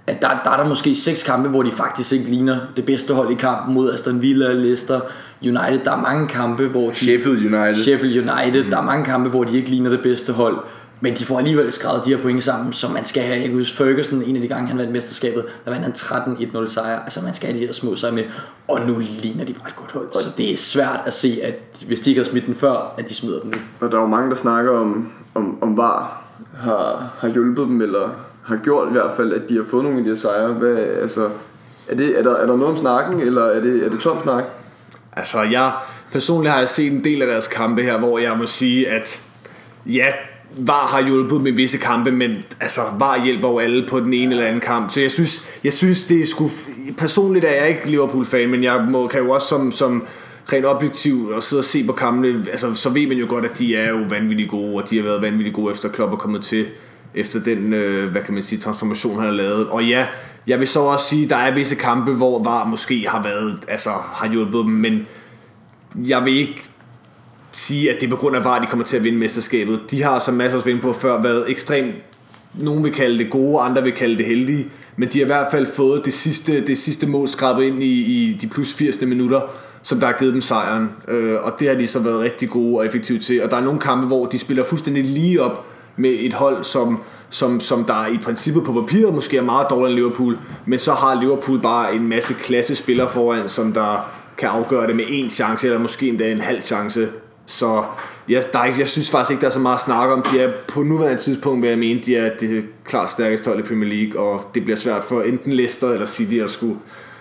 at 0.07 0.23
der, 0.23 0.29
der 0.45 0.51
er 0.51 0.57
der 0.57 0.69
måske 0.69 0.95
seks 0.95 1.23
kampe, 1.23 1.49
hvor 1.49 1.63
de 1.63 1.71
faktisk 1.71 2.13
ikke 2.13 2.25
ligner 2.25 2.59
det 2.77 2.85
bedste 2.85 3.15
hold 3.15 3.31
i 3.31 3.35
kampen 3.35 3.75
mod 3.75 3.93
Aston 3.93 4.23
Villa, 4.23 4.53
Leicester, 4.53 5.01
United. 5.43 5.85
Der 5.85 5.93
er 5.93 6.01
mange 6.01 6.29
kampe, 6.29 6.67
hvor 6.67 6.91
de... 6.91 6.95
Sheffield 6.97 7.55
United. 7.55 7.83
Sheffield 7.83 8.31
United. 8.31 8.65
Mm. 8.65 8.71
Der 8.71 8.79
er 8.79 8.83
mange 8.83 9.05
kampe, 9.05 9.31
hvor 9.31 9.45
de 9.45 9.57
ikke 9.57 9.71
ligner 9.71 9.91
det 9.91 10.01
bedste 10.03 10.33
hold. 10.33 10.59
Men 11.01 11.15
de 11.15 11.25
får 11.25 11.39
alligevel 11.39 11.73
skrevet 11.73 12.05
de 12.05 12.15
her 12.15 12.23
point 12.23 12.43
sammen, 12.43 12.73
som 12.73 12.91
man 12.91 13.05
skal 13.05 13.23
have. 13.23 13.37
Jeg 13.37 13.49
kan 13.49 13.59
huske 13.59 13.77
Ferguson, 13.77 14.23
en 14.23 14.37
af 14.37 14.43
de 14.43 14.49
gange 14.49 14.69
han 14.69 14.79
vandt 14.79 14.93
mesterskabet, 14.93 15.45
der 15.65 15.71
vandt 15.71 15.85
han 15.85 15.93
13-1-0 16.63 16.67
sejr. 16.67 17.03
Altså 17.03 17.21
man 17.23 17.35
skal 17.35 17.49
have 17.49 17.61
de 17.61 17.67
her 17.67 17.73
små 17.73 17.97
sejre 17.97 18.15
med. 18.15 18.25
Og 18.69 18.81
nu 18.87 18.99
ligner 18.99 19.45
de 19.45 19.53
bare 19.53 19.69
et 19.69 19.77
godt 19.77 19.93
hold. 19.93 20.09
Så 20.13 20.31
det 20.37 20.53
er 20.53 20.57
svært 20.57 21.01
at 21.07 21.13
se, 21.13 21.39
at 21.43 21.55
hvis 21.87 22.01
de 22.01 22.11
ikke 22.11 22.19
havde 22.19 22.31
smidt 22.31 22.47
den 22.47 22.55
før, 22.55 22.95
at 22.99 23.09
de 23.09 23.15
smider 23.15 23.41
den 23.41 23.51
nu. 23.51 23.87
og 23.87 23.93
der 23.93 23.99
er 23.99 24.03
jo 24.03 24.09
mange, 24.09 24.31
der 24.31 24.37
snakker 24.37 24.73
om, 24.73 25.13
om, 25.35 25.63
om 25.63 25.77
VAR 25.77 26.25
har, 26.57 27.17
har 27.19 27.29
hjulpet 27.29 27.67
dem, 27.69 27.81
eller 27.81 28.11
har 28.43 28.57
gjort 28.57 28.89
i 28.89 28.93
hvert 28.93 29.13
fald, 29.17 29.33
at 29.33 29.49
de 29.49 29.57
har 29.57 29.65
fået 29.65 29.85
nogle 29.85 29.99
af 29.99 30.05
de 30.05 30.11
her 30.11 30.17
sejre. 30.17 30.53
Hvad, 30.53 30.77
altså, 30.77 31.31
er, 31.89 31.95
det, 31.95 32.19
er, 32.19 32.23
der, 32.23 32.35
er 32.35 32.47
der 32.47 32.57
noget 32.57 32.73
om 32.73 32.77
snakken, 32.77 33.21
eller 33.21 33.43
er 33.43 33.61
det, 33.61 33.85
er 33.85 33.91
det 33.91 34.01
tom 34.01 34.23
snak? 34.23 34.45
Altså, 35.17 35.43
jeg 35.43 35.73
personligt 36.13 36.53
har 36.53 36.59
jeg 36.59 36.69
set 36.69 36.93
en 36.93 37.05
del 37.05 37.23
af 37.23 37.29
deres 37.29 37.49
kampe 37.49 37.83
her, 37.83 37.99
hvor 37.99 38.19
jeg 38.19 38.37
må 38.39 38.47
sige, 38.47 38.89
at 38.89 39.23
ja, 39.87 40.07
VAR 40.57 40.87
har 40.87 41.03
hjulpet 41.07 41.41
med 41.41 41.53
visse 41.53 41.79
kampe, 41.79 42.13
men 42.13 42.37
altså, 42.61 42.81
VAR 42.99 43.25
hjælper 43.25 43.49
jo 43.49 43.59
alle 43.59 43.87
på 43.89 44.01
den 44.01 44.15
ene 44.15 44.31
eller 44.31 44.47
anden 44.47 44.61
kamp. 44.61 44.93
Så 44.93 45.01
jeg 45.01 45.11
synes, 45.11 45.49
jeg 45.65 45.73
synes 45.73 46.05
det 46.05 46.21
er 46.21 46.27
sgu... 46.27 46.51
Personligt 46.99 47.45
er 47.45 47.53
jeg 47.53 47.69
ikke 47.69 47.91
Liverpool-fan, 47.91 48.51
men 48.51 48.65
jeg 48.65 48.87
må, 48.91 49.07
kan 49.07 49.21
jo 49.21 49.31
også 49.31 49.49
som, 49.49 49.73
som 49.73 50.07
rent 50.53 50.67
objektiv 50.67 51.29
og 51.37 51.43
sidde 51.43 51.61
og 51.61 51.65
se 51.65 51.85
på 51.87 51.93
kampene, 51.93 52.47
altså, 52.51 52.75
så 52.75 52.91
ved 52.91 53.07
man 53.07 53.17
jo 53.17 53.27
godt, 53.29 53.45
at 53.45 53.59
de 53.59 53.77
er 53.77 53.91
jo 53.91 54.05
vanvittigt 54.11 54.51
gode, 54.51 54.75
og 54.75 54.91
de 54.91 54.97
har 54.97 55.05
været 55.05 55.23
vanvittigt 55.23 55.57
gode 55.57 55.73
efter 55.73 55.89
Klopp 55.89 56.13
er 56.13 56.17
kommet 56.17 56.43
til, 56.45 56.67
efter 57.15 57.41
den, 57.41 57.73
øh, 57.73 58.11
hvad 58.11 58.23
kan 58.23 58.35
man 58.35 58.43
sige, 58.43 58.61
transformation, 58.61 59.15
han 59.15 59.25
har 59.25 59.33
lavet. 59.33 59.67
Og 59.69 59.85
ja, 59.85 60.07
jeg 60.47 60.61
vil 60.61 60.69
så 60.69 60.81
også 60.81 61.09
sige, 61.09 61.29
der 61.29 61.37
er 61.37 61.55
visse 61.55 61.75
kampe, 61.75 62.13
hvor 62.13 62.43
VAR 62.43 62.65
måske 62.69 63.07
har 63.09 63.23
været, 63.23 63.59
altså 63.69 63.91
har 63.91 64.31
hjulpet 64.31 64.65
dem, 64.65 64.73
men 64.73 65.07
jeg 65.97 66.25
vil 66.25 66.37
ikke 66.37 66.63
sige, 67.57 67.91
at 67.91 68.01
det 68.01 68.07
er 68.07 68.11
på 68.11 68.17
grund 68.17 68.37
af 68.37 68.45
VAR, 68.45 68.59
de 68.59 68.67
kommer 68.67 68.85
til 68.85 68.97
at 68.97 69.05
vinde 69.05 69.19
mesterskabet. 69.19 69.81
De 69.91 70.03
har, 70.03 70.19
som 70.19 70.35
masser 70.35 70.57
også 70.57 70.73
var 70.73 70.81
på 70.81 70.93
før, 70.93 71.23
været 71.23 71.51
ekstremt, 71.51 71.95
nogen 72.55 72.85
vil 72.85 72.93
kalde 72.93 73.19
det 73.19 73.31
gode, 73.31 73.61
andre 73.61 73.83
vil 73.83 73.93
kalde 73.93 74.17
det 74.17 74.27
heldige, 74.27 74.67
men 74.97 75.09
de 75.09 75.19
har 75.19 75.25
i 75.25 75.27
hvert 75.27 75.47
fald 75.51 75.67
fået 75.67 76.05
det 76.05 76.13
sidste, 76.13 76.67
det 76.67 76.79
sidste 76.79 77.07
mål 77.07 77.29
skrabet 77.29 77.65
ind 77.65 77.83
i, 77.83 77.87
i 77.87 78.39
de 78.41 78.47
plus 78.47 78.75
80 78.75 79.01
minutter, 79.01 79.41
som 79.83 80.01
der 80.01 80.07
har 80.07 80.15
givet 80.19 80.33
dem 80.33 80.43
sejren. 80.43 80.91
Øh, 81.09 81.35
og 81.43 81.53
det 81.61 81.69
har 81.69 81.75
de 81.75 81.87
så 81.87 82.01
været 82.01 82.21
rigtig 82.21 82.51
gode 82.51 82.79
og 82.79 82.87
effektive 82.87 83.19
til. 83.19 83.43
Og 83.43 83.51
der 83.51 83.57
er 83.57 83.61
nogle 83.61 83.81
kampe, 83.81 84.07
hvor 84.07 84.27
de 84.27 84.39
spiller 84.39 84.65
fuldstændig 84.65 85.05
lige 85.05 85.43
op 85.43 85.67
med 85.97 86.17
et 86.19 86.33
hold, 86.33 86.65
som, 86.65 86.99
som, 87.31 87.61
som 87.61 87.85
der 87.85 88.07
i 88.07 88.19
princippet 88.19 88.65
på 88.65 88.73
papiret 88.73 89.15
måske 89.15 89.37
er 89.37 89.43
meget 89.43 89.67
dårligere 89.71 89.91
end 89.91 89.99
Liverpool, 89.99 90.39
men 90.67 90.79
så 90.79 90.93
har 90.93 91.21
Liverpool 91.21 91.61
bare 91.61 91.95
en 91.95 92.09
masse 92.09 92.35
klasse 92.35 92.77
spillere 92.77 93.11
foran, 93.11 93.49
som 93.49 93.73
der 93.73 94.11
kan 94.39 94.49
afgøre 94.49 94.87
det 94.87 94.97
med 94.97 95.05
en 95.09 95.31
chance, 95.31 95.67
eller 95.67 95.79
måske 95.79 96.09
endda 96.09 96.33
en 96.33 96.41
halv 96.41 96.61
chance. 96.61 97.09
Så 97.47 97.85
ja, 98.29 98.43
der 98.53 98.59
er 98.59 98.65
ikke, 98.65 98.81
jeg 98.81 98.89
synes 98.89 99.11
faktisk 99.11 99.31
ikke, 99.31 99.41
der 99.41 99.47
er 99.47 99.53
så 99.53 99.61
meget 99.61 99.75
at 99.75 99.81
snakke 99.81 100.15
om. 100.15 100.23
De 100.33 100.41
er 100.41 100.53
på 100.69 100.83
nuværende 100.83 101.23
tidspunkt, 101.23 101.63
vil 101.63 101.69
jeg 101.69 101.79
mene, 101.79 102.01
de 102.01 102.17
er 102.17 102.37
det 102.41 102.65
klart 102.85 103.11
stærkeste 103.11 103.49
hold 103.49 103.59
i 103.59 103.63
Premier 103.63 103.89
League, 103.89 104.21
og 104.21 104.51
det 104.55 104.65
bliver 104.65 104.77
svært 104.77 105.05
for 105.05 105.23
enten 105.23 105.53
Leicester 105.53 105.91
eller 105.91 106.07
City 106.07 106.35
at 106.35 106.51
skulle, 106.51 106.77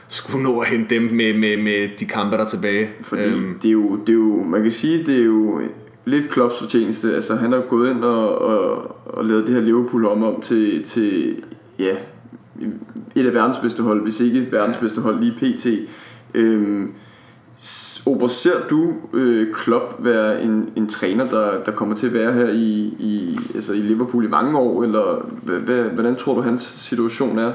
skulle 0.07 0.43
nå 0.43 0.59
at 0.59 0.67
hente 0.67 0.95
dem 0.95 1.03
med, 1.03 1.33
med, 1.33 1.57
med 1.57 1.89
de 1.99 2.05
kampe, 2.05 2.37
der 2.37 2.43
er 2.43 2.47
tilbage. 2.47 2.89
Fordi 3.01 3.23
øhm. 3.23 3.59
det, 3.61 3.67
er 3.67 3.71
jo, 3.71 3.95
det 3.95 4.09
er 4.09 4.13
jo, 4.13 4.43
man 4.43 4.61
kan 4.61 4.71
sige, 4.71 5.05
det 5.05 5.19
er 5.19 5.25
jo 5.25 5.61
lidt 6.05 6.29
Klopps 6.29 6.59
fortjeneste. 6.59 7.15
Altså 7.15 7.35
han 7.35 7.51
har 7.51 7.59
gået 7.59 7.91
ind 7.91 8.03
og, 8.03 8.41
og, 8.41 8.95
og 9.05 9.25
lavet 9.25 9.47
det 9.47 9.55
her 9.55 9.61
Liverpool 9.61 10.05
om, 10.05 10.23
om 10.23 10.41
til, 10.41 10.83
til 10.83 11.35
ja, 11.79 11.95
et 13.15 13.25
af 13.25 13.33
verdens 13.33 13.57
bedste 13.57 13.83
hold, 13.83 14.03
hvis 14.03 14.19
ikke 14.19 14.47
verdens 14.51 14.77
bedste 14.77 15.01
hold 15.01 15.19
lige 15.19 15.55
pt. 15.55 15.67
Øhm, 16.33 16.91
s- 17.65 18.01
Ober, 18.05 18.27
ser 18.27 18.67
du 18.69 18.93
øh, 19.13 19.53
Klopp 19.53 19.95
være 19.99 20.41
en, 20.43 20.69
en 20.75 20.87
træner, 20.89 21.27
der, 21.29 21.63
der 21.63 21.71
kommer 21.71 21.95
til 21.95 22.07
at 22.07 22.13
være 22.13 22.33
her 22.33 22.47
i, 22.49 22.95
i, 22.99 23.37
altså 23.55 23.73
i 23.73 23.77
Liverpool 23.81 24.25
i 24.25 24.27
mange 24.27 24.57
år, 24.57 24.83
eller 24.83 25.25
hvad, 25.43 25.83
hvordan 25.83 26.15
tror 26.15 26.35
du 26.35 26.41
hans 26.41 26.61
situation 26.61 27.39
er? 27.39 27.51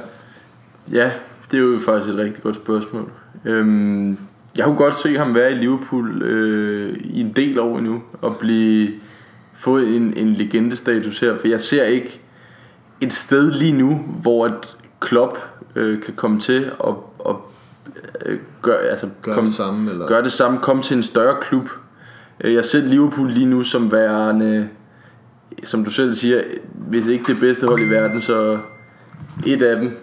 Ja, 0.92 1.10
det 1.50 1.56
er 1.56 1.62
jo 1.62 1.78
faktisk 1.84 2.14
et 2.14 2.18
rigtig 2.18 2.42
godt 2.42 2.56
spørgsmål. 2.56 3.10
Øhm, 3.44 4.16
jeg 4.56 4.64
kunne 4.64 4.76
godt 4.76 4.94
se 4.94 5.16
ham 5.16 5.34
være 5.34 5.52
i 5.52 5.54
Liverpool 5.54 6.22
øh, 6.22 6.96
i 7.04 7.20
en 7.20 7.32
del 7.36 7.58
år 7.58 7.78
endnu 7.78 8.02
og 8.22 8.36
blive 8.36 8.88
få 9.54 9.78
en, 9.78 10.14
en 10.16 10.34
legendestatus 10.34 11.20
her, 11.20 11.38
for 11.38 11.48
jeg 11.48 11.60
ser 11.60 11.84
ikke 11.84 12.20
et 13.00 13.12
sted 13.12 13.50
lige 13.52 13.72
nu, 13.72 14.00
hvor 14.22 14.46
et 14.46 14.76
Klopp 15.00 15.38
øh, 15.76 16.02
kan 16.02 16.14
komme 16.14 16.40
til 16.40 16.70
og, 16.78 17.14
og 17.18 17.50
øh, 18.26 18.38
gøre, 18.62 18.78
altså, 18.82 19.08
Gør 19.22 19.32
komme, 19.34 19.46
det 19.48 19.56
samme, 19.56 19.90
eller? 19.90 20.06
gøre 20.06 20.22
det 20.24 20.32
samme, 20.32 20.58
komme 20.58 20.82
til 20.82 20.96
en 20.96 21.02
større 21.02 21.36
klub. 21.40 21.68
Øh, 22.40 22.54
Jeg 22.54 22.64
ser 22.64 22.80
Liverpool 22.80 23.30
lige 23.30 23.46
nu 23.46 23.62
som 23.62 23.92
værende, 23.92 24.68
som 25.64 25.84
du 25.84 25.90
selv 25.90 26.14
siger, 26.14 26.42
hvis 26.74 27.06
ikke 27.06 27.24
det 27.26 27.40
bedste 27.40 27.66
hold 27.66 27.80
i 27.80 27.90
verden, 27.90 28.20
så 28.20 28.58
et 29.46 29.62
af 29.62 29.80
dem. 29.80 29.96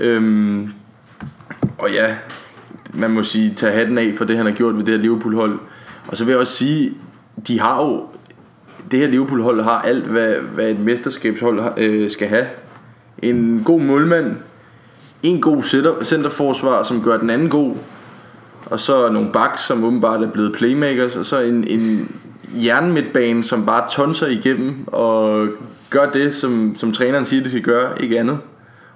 Øhm, 0.00 0.72
og 1.78 1.90
ja, 1.92 2.16
man 2.94 3.10
må 3.10 3.22
sige, 3.22 3.54
tage 3.54 3.72
hatten 3.72 3.98
af 3.98 4.14
for 4.18 4.24
det, 4.24 4.36
han 4.36 4.46
har 4.46 4.52
gjort 4.52 4.76
ved 4.76 4.84
det 4.84 4.94
her 4.94 5.00
Liverpool-hold. 5.00 5.58
Og 6.06 6.16
så 6.16 6.24
vil 6.24 6.32
jeg 6.32 6.40
også 6.40 6.52
sige, 6.52 6.94
de 7.48 7.60
har 7.60 7.82
jo, 7.82 8.06
det 8.90 8.98
her 8.98 9.06
Liverpool-hold 9.06 9.62
har 9.62 9.80
alt, 9.80 10.04
hvad, 10.04 10.34
hvad 10.34 10.70
et 10.70 10.80
mesterskabshold 10.80 11.60
øh, 11.76 12.10
skal 12.10 12.28
have. 12.28 12.46
En 13.18 13.62
god 13.64 13.80
målmand, 13.80 14.36
en 15.24 15.40
god 15.40 15.62
center- 15.62 16.04
centerforsvar, 16.04 16.82
som 16.82 17.02
gør 17.02 17.16
den 17.16 17.30
anden 17.30 17.48
god, 17.48 17.74
og 18.66 18.80
så 18.80 19.10
nogle 19.10 19.32
backs, 19.32 19.66
som 19.66 19.84
åbenbart 19.84 20.22
er 20.22 20.30
blevet 20.30 20.52
playmakers, 20.52 21.16
og 21.16 21.26
så 21.26 21.40
en, 21.40 21.64
en 21.68 22.14
jernmidtbane, 22.54 23.44
som 23.44 23.66
bare 23.66 23.88
tonser 23.90 24.26
igennem 24.26 24.84
og 24.86 25.48
gør 25.90 26.10
det, 26.10 26.34
som, 26.34 26.74
som 26.76 26.92
træneren 26.92 27.24
siger, 27.24 27.42
de 27.42 27.50
skal 27.50 27.62
gøre, 27.62 28.02
ikke 28.02 28.20
andet. 28.20 28.38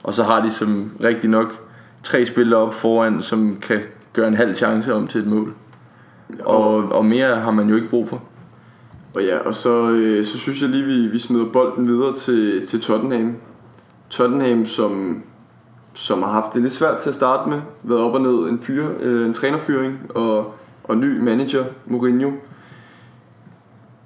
Og 0.02 0.14
så 0.14 0.22
har 0.22 0.42
de 0.42 0.50
som 0.50 0.90
rigtig 1.02 1.30
nok 1.30 1.58
tre 2.02 2.26
spillere 2.26 2.60
op 2.60 2.74
foran, 2.74 3.22
som 3.22 3.56
kan 3.62 3.80
gøre 4.12 4.28
en 4.28 4.34
halv 4.34 4.54
chance 4.54 4.94
om 4.94 5.06
til 5.06 5.20
et 5.20 5.26
mål. 5.26 5.54
Og, 6.40 6.74
og 6.92 7.04
mere 7.04 7.36
har 7.36 7.50
man 7.50 7.68
jo 7.68 7.76
ikke 7.76 7.88
brug 7.88 8.08
for. 8.08 8.22
Og 9.14 9.24
ja, 9.24 9.38
og 9.38 9.54
så, 9.54 9.90
øh, 9.90 10.24
så 10.24 10.38
synes 10.38 10.62
jeg 10.62 10.70
lige, 10.70 10.84
vi, 10.84 11.06
vi 11.06 11.18
smider 11.18 11.44
bolden 11.44 11.88
videre 11.88 12.16
til, 12.16 12.66
til 12.66 12.80
Tottenham. 12.80 13.36
Tottenham, 14.10 14.66
som, 14.66 15.22
som 15.98 16.22
har 16.22 16.30
haft 16.30 16.54
det 16.54 16.62
lidt 16.62 16.72
svært 16.72 16.98
til 16.98 17.08
at 17.08 17.14
starte 17.14 17.50
med. 17.50 17.60
Været 17.82 18.00
op 18.00 18.14
og 18.14 18.20
ned 18.20 18.48
en, 18.48 18.60
fyre, 18.60 18.88
øh, 19.00 19.26
en 19.26 19.32
trænerfyring 19.32 20.00
og, 20.14 20.54
og 20.84 20.96
ny 20.96 21.20
manager, 21.20 21.64
Mourinho. 21.86 22.30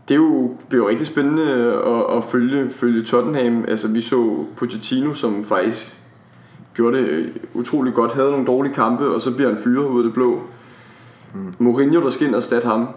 Det 0.08 0.14
er 0.14 0.18
jo, 0.18 0.56
det 0.66 0.72
er 0.72 0.76
jo 0.76 0.88
rigtig 0.88 1.06
spændende 1.06 1.52
at, 1.62 2.16
at 2.16 2.24
følge, 2.24 2.70
følge 2.70 3.02
Tottenham. 3.02 3.64
Altså 3.68 3.88
vi 3.88 4.00
så 4.00 4.44
Pochettino, 4.56 5.14
som 5.14 5.44
faktisk 5.44 6.00
gjorde 6.74 6.98
det 6.98 7.08
øh, 7.08 7.26
utrolig 7.54 7.94
godt, 7.94 8.12
havde 8.12 8.30
nogle 8.30 8.46
dårlige 8.46 8.74
kampe, 8.74 9.04
og 9.04 9.20
så 9.20 9.34
bliver 9.34 9.48
han 9.48 9.62
fyret 9.64 9.88
ud 9.88 9.98
af 9.98 10.04
det 10.04 10.14
blå. 10.14 10.40
Mm. 11.34 11.54
Mourinho, 11.58 12.02
der 12.02 12.10
skal 12.10 12.26
ind 12.26 12.34
og 12.34 12.38
erstatte 12.38 12.68
ham, 12.68 12.88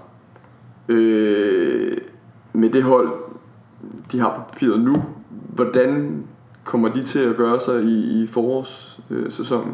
øh, 0.88 1.98
med 2.54 2.70
det 2.70 2.84
hold, 2.84 3.10
de 4.12 4.20
har 4.20 4.34
på 4.36 4.42
papiret 4.54 4.82
nu, 4.82 5.04
hvordan 5.30 6.24
kommer 6.66 6.94
de 6.94 7.04
til 7.04 7.20
at 7.20 7.36
gøre 7.36 7.60
sig 7.60 7.84
i, 7.84 8.24
i 8.24 8.28
forårssæsonen? 8.28 9.74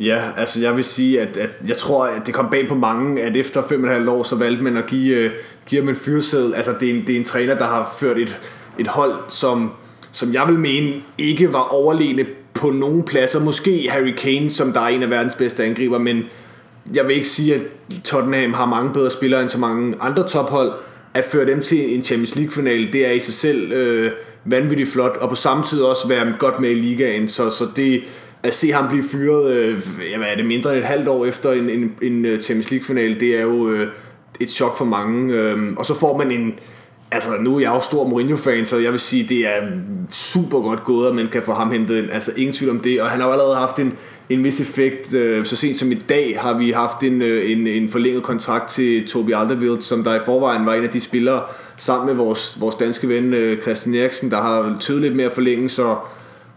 Ja, 0.00 0.22
altså 0.36 0.60
jeg 0.60 0.76
vil 0.76 0.84
sige, 0.84 1.20
at, 1.20 1.36
at 1.36 1.50
jeg 1.68 1.76
tror, 1.76 2.04
at 2.04 2.26
det 2.26 2.34
kom 2.34 2.50
bag 2.50 2.68
på 2.68 2.74
mange, 2.74 3.22
at 3.22 3.36
efter 3.36 3.62
fem 3.62 3.82
og 3.82 3.88
et 3.88 3.94
halvt 3.94 4.08
år, 4.08 4.22
så 4.22 4.36
valgte 4.36 4.64
man 4.64 4.76
at 4.76 4.86
give, 4.86 5.16
øh, 5.16 5.30
give 5.66 5.80
ham 5.80 5.88
en 5.88 5.96
fyrsæd. 5.96 6.52
Altså 6.54 6.74
det 6.80 6.90
er 6.90 6.94
en, 6.94 7.06
det 7.06 7.14
er 7.14 7.18
en 7.18 7.24
træner, 7.24 7.54
der 7.54 7.66
har 7.66 7.94
ført 7.98 8.18
et, 8.18 8.40
et 8.78 8.86
hold, 8.86 9.14
som, 9.28 9.72
som 10.12 10.34
jeg 10.34 10.48
vil 10.48 10.58
mene 10.58 10.92
ikke 11.18 11.52
var 11.52 11.60
overlegne 11.60 12.24
på 12.54 12.70
nogen 12.70 13.02
pladser. 13.02 13.40
Måske 13.40 13.88
Harry 13.90 14.14
Kane, 14.18 14.50
som 14.50 14.72
der 14.72 14.80
er 14.80 14.88
en 14.88 15.02
af 15.02 15.10
verdens 15.10 15.34
bedste 15.34 15.64
angriber, 15.64 15.98
men 15.98 16.24
jeg 16.94 17.06
vil 17.06 17.16
ikke 17.16 17.28
sige, 17.28 17.54
at 17.54 17.60
Tottenham 18.04 18.52
har 18.52 18.66
mange 18.66 18.92
bedre 18.92 19.10
spillere 19.10 19.42
end 19.42 19.50
så 19.50 19.58
mange 19.58 19.96
andre 20.00 20.28
tophold. 20.28 20.72
At 21.14 21.24
føre 21.24 21.46
dem 21.46 21.62
til 21.62 21.94
en 21.94 22.02
Champions 22.02 22.36
League-finale, 22.36 22.92
det 22.92 23.06
er 23.06 23.12
i 23.12 23.20
sig 23.20 23.34
selv 23.34 23.72
øh, 23.72 24.10
vanvittigt 24.50 24.88
flot, 24.88 25.16
og 25.20 25.28
på 25.28 25.34
samme 25.34 25.64
tid 25.64 25.80
også 25.80 26.08
være 26.08 26.34
godt 26.38 26.60
med 26.60 26.70
i 26.70 26.74
ligaen. 26.74 27.28
Så, 27.28 27.50
så 27.50 27.64
det, 27.76 28.02
at 28.42 28.54
se 28.54 28.72
ham 28.72 28.88
blive 28.88 29.04
fyret, 29.04 29.52
øh, 29.52 29.78
ja, 30.12 30.18
hvad 30.18 30.28
er 30.28 30.36
det, 30.36 30.46
mindre 30.46 30.70
end 30.70 30.78
et 30.78 30.84
halvt 30.84 31.08
år 31.08 31.26
efter 31.26 31.52
en, 31.52 31.70
en, 31.70 31.92
en 32.02 32.24
øh, 32.24 32.42
Champions 32.42 32.70
League-finale, 32.70 33.20
det 33.20 33.36
er 33.36 33.42
jo 33.42 33.68
øh, 33.68 33.88
et 34.40 34.50
chok 34.50 34.78
for 34.78 34.84
mange. 34.84 35.34
Øh, 35.34 35.72
og 35.76 35.86
så 35.86 35.94
får 35.94 36.18
man 36.18 36.30
en, 36.30 36.54
altså 37.10 37.30
nu 37.40 37.56
er 37.56 37.60
jeg 37.60 37.68
jo 37.74 37.80
stor 37.80 38.08
Mourinho-fan, 38.08 38.66
så 38.66 38.78
jeg 38.78 38.92
vil 38.92 39.00
sige, 39.00 39.26
det 39.28 39.46
er 39.46 39.68
super 40.10 40.60
godt 40.60 40.84
gået, 40.84 41.08
at 41.08 41.14
man 41.14 41.28
kan 41.32 41.42
få 41.42 41.52
ham 41.52 41.70
hentet 41.70 41.98
ind. 41.98 42.10
Altså 42.10 42.32
ingen 42.36 42.54
tvivl 42.54 42.70
om 42.70 42.80
det, 42.80 43.02
og 43.02 43.10
han 43.10 43.20
har 43.20 43.26
jo 43.26 43.32
allerede 43.32 43.56
haft 43.56 43.78
en, 43.78 43.94
en 44.28 44.44
vis 44.44 44.60
effekt. 44.60 45.14
Øh, 45.14 45.46
så 45.46 45.56
sent 45.56 45.76
som 45.76 45.92
i 45.92 45.94
dag 45.94 46.38
har 46.40 46.58
vi 46.58 46.70
haft 46.70 47.02
en, 47.02 47.22
øh, 47.22 47.50
en, 47.50 47.66
en 47.66 47.88
forlænget 47.88 48.22
kontrakt 48.22 48.68
til 48.68 49.08
Tobi 49.08 49.32
Alderweireld, 49.32 49.80
som 49.80 50.04
der 50.04 50.14
i 50.14 50.20
forvejen 50.24 50.66
var 50.66 50.74
en 50.74 50.84
af 50.84 50.90
de 50.90 51.00
spillere, 51.00 51.42
sammen 51.78 52.06
med 52.06 52.14
vores, 52.14 52.60
vores 52.60 52.76
danske 52.76 53.08
ven 53.08 53.34
øh, 53.34 53.62
Christian 53.62 53.94
Eriksen, 53.94 54.30
der 54.30 54.36
har 54.36 54.76
tydeligt 54.80 55.16
mere 55.16 55.30
forlænge, 55.30 55.68
så 55.68 55.96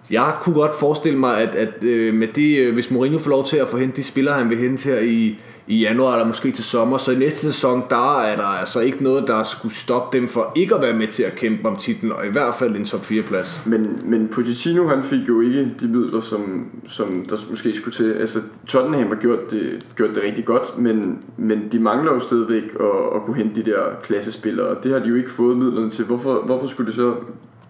jeg 0.10 0.34
kunne 0.42 0.56
godt 0.56 0.80
forestille 0.80 1.20
mig, 1.20 1.38
at, 1.42 1.56
at 1.56 1.84
øh, 1.84 2.14
med 2.14 2.28
det, 2.28 2.60
øh, 2.60 2.74
hvis 2.74 2.92
Mourinho 2.92 3.20
får 3.20 3.30
lov 3.30 3.46
til 3.46 3.58
at 3.58 3.68
få 3.68 3.78
hentet 3.78 3.98
de 3.98 4.04
spillere, 4.04 4.36
han 4.36 4.50
vil 4.50 4.58
hente 4.58 4.84
her 4.84 5.00
i, 5.00 5.40
i 5.72 5.80
januar 5.80 6.14
eller 6.14 6.28
måske 6.28 6.52
til 6.52 6.64
sommer, 6.64 6.98
så 6.98 7.12
i 7.12 7.16
næste 7.16 7.40
sæson, 7.40 7.84
der 7.90 8.22
er 8.22 8.36
der 8.36 8.44
altså 8.44 8.80
ikke 8.80 9.04
noget, 9.04 9.28
der 9.28 9.44
skulle 9.44 9.76
stoppe 9.76 10.18
dem 10.18 10.28
for 10.28 10.52
ikke 10.56 10.76
at 10.76 10.82
være 10.82 10.94
med 10.94 11.08
til 11.08 11.24
at 11.24 11.36
kæmpe 11.36 11.68
om 11.68 11.76
titlen, 11.76 12.12
og 12.12 12.26
i 12.26 12.30
hvert 12.30 12.56
fald 12.56 12.76
en 12.76 12.86
top 12.86 13.06
4 13.06 13.22
plads. 13.24 13.64
Men, 13.66 14.00
men 14.06 14.28
Pochettino 14.28 14.88
han 14.88 15.04
fik 15.04 15.28
jo 15.28 15.42
ikke 15.42 15.76
de 15.80 15.88
midler, 15.88 16.22
som, 16.22 16.66
som 16.88 17.26
der 17.30 17.36
måske 17.50 17.76
skulle 17.76 17.96
til. 17.96 18.14
Altså 18.14 18.40
Tottenham 18.68 19.08
har 19.08 19.16
gjort 19.16 19.52
det, 19.52 19.86
gjort 19.96 20.10
det 20.16 20.24
rigtig 20.24 20.46
godt, 20.46 20.78
men, 20.78 21.20
men 21.38 21.72
de 21.72 21.80
mangler 21.80 22.14
jo 22.14 22.20
stadigvæk 22.20 22.64
at, 22.80 23.16
at 23.16 23.22
kunne 23.26 23.38
hente 23.38 23.62
de 23.62 23.72
der 23.72 23.84
klassespillere, 24.04 24.76
det 24.84 24.92
har 24.92 25.00
de 25.00 25.10
jo 25.10 25.16
ikke 25.16 25.32
fået 25.32 25.58
midlerne 25.58 25.90
til. 25.90 26.06
Hvorfor, 26.06 26.46
hvorfor 26.46 26.68
skulle 26.68 26.88
det 26.88 26.96
så 26.96 27.16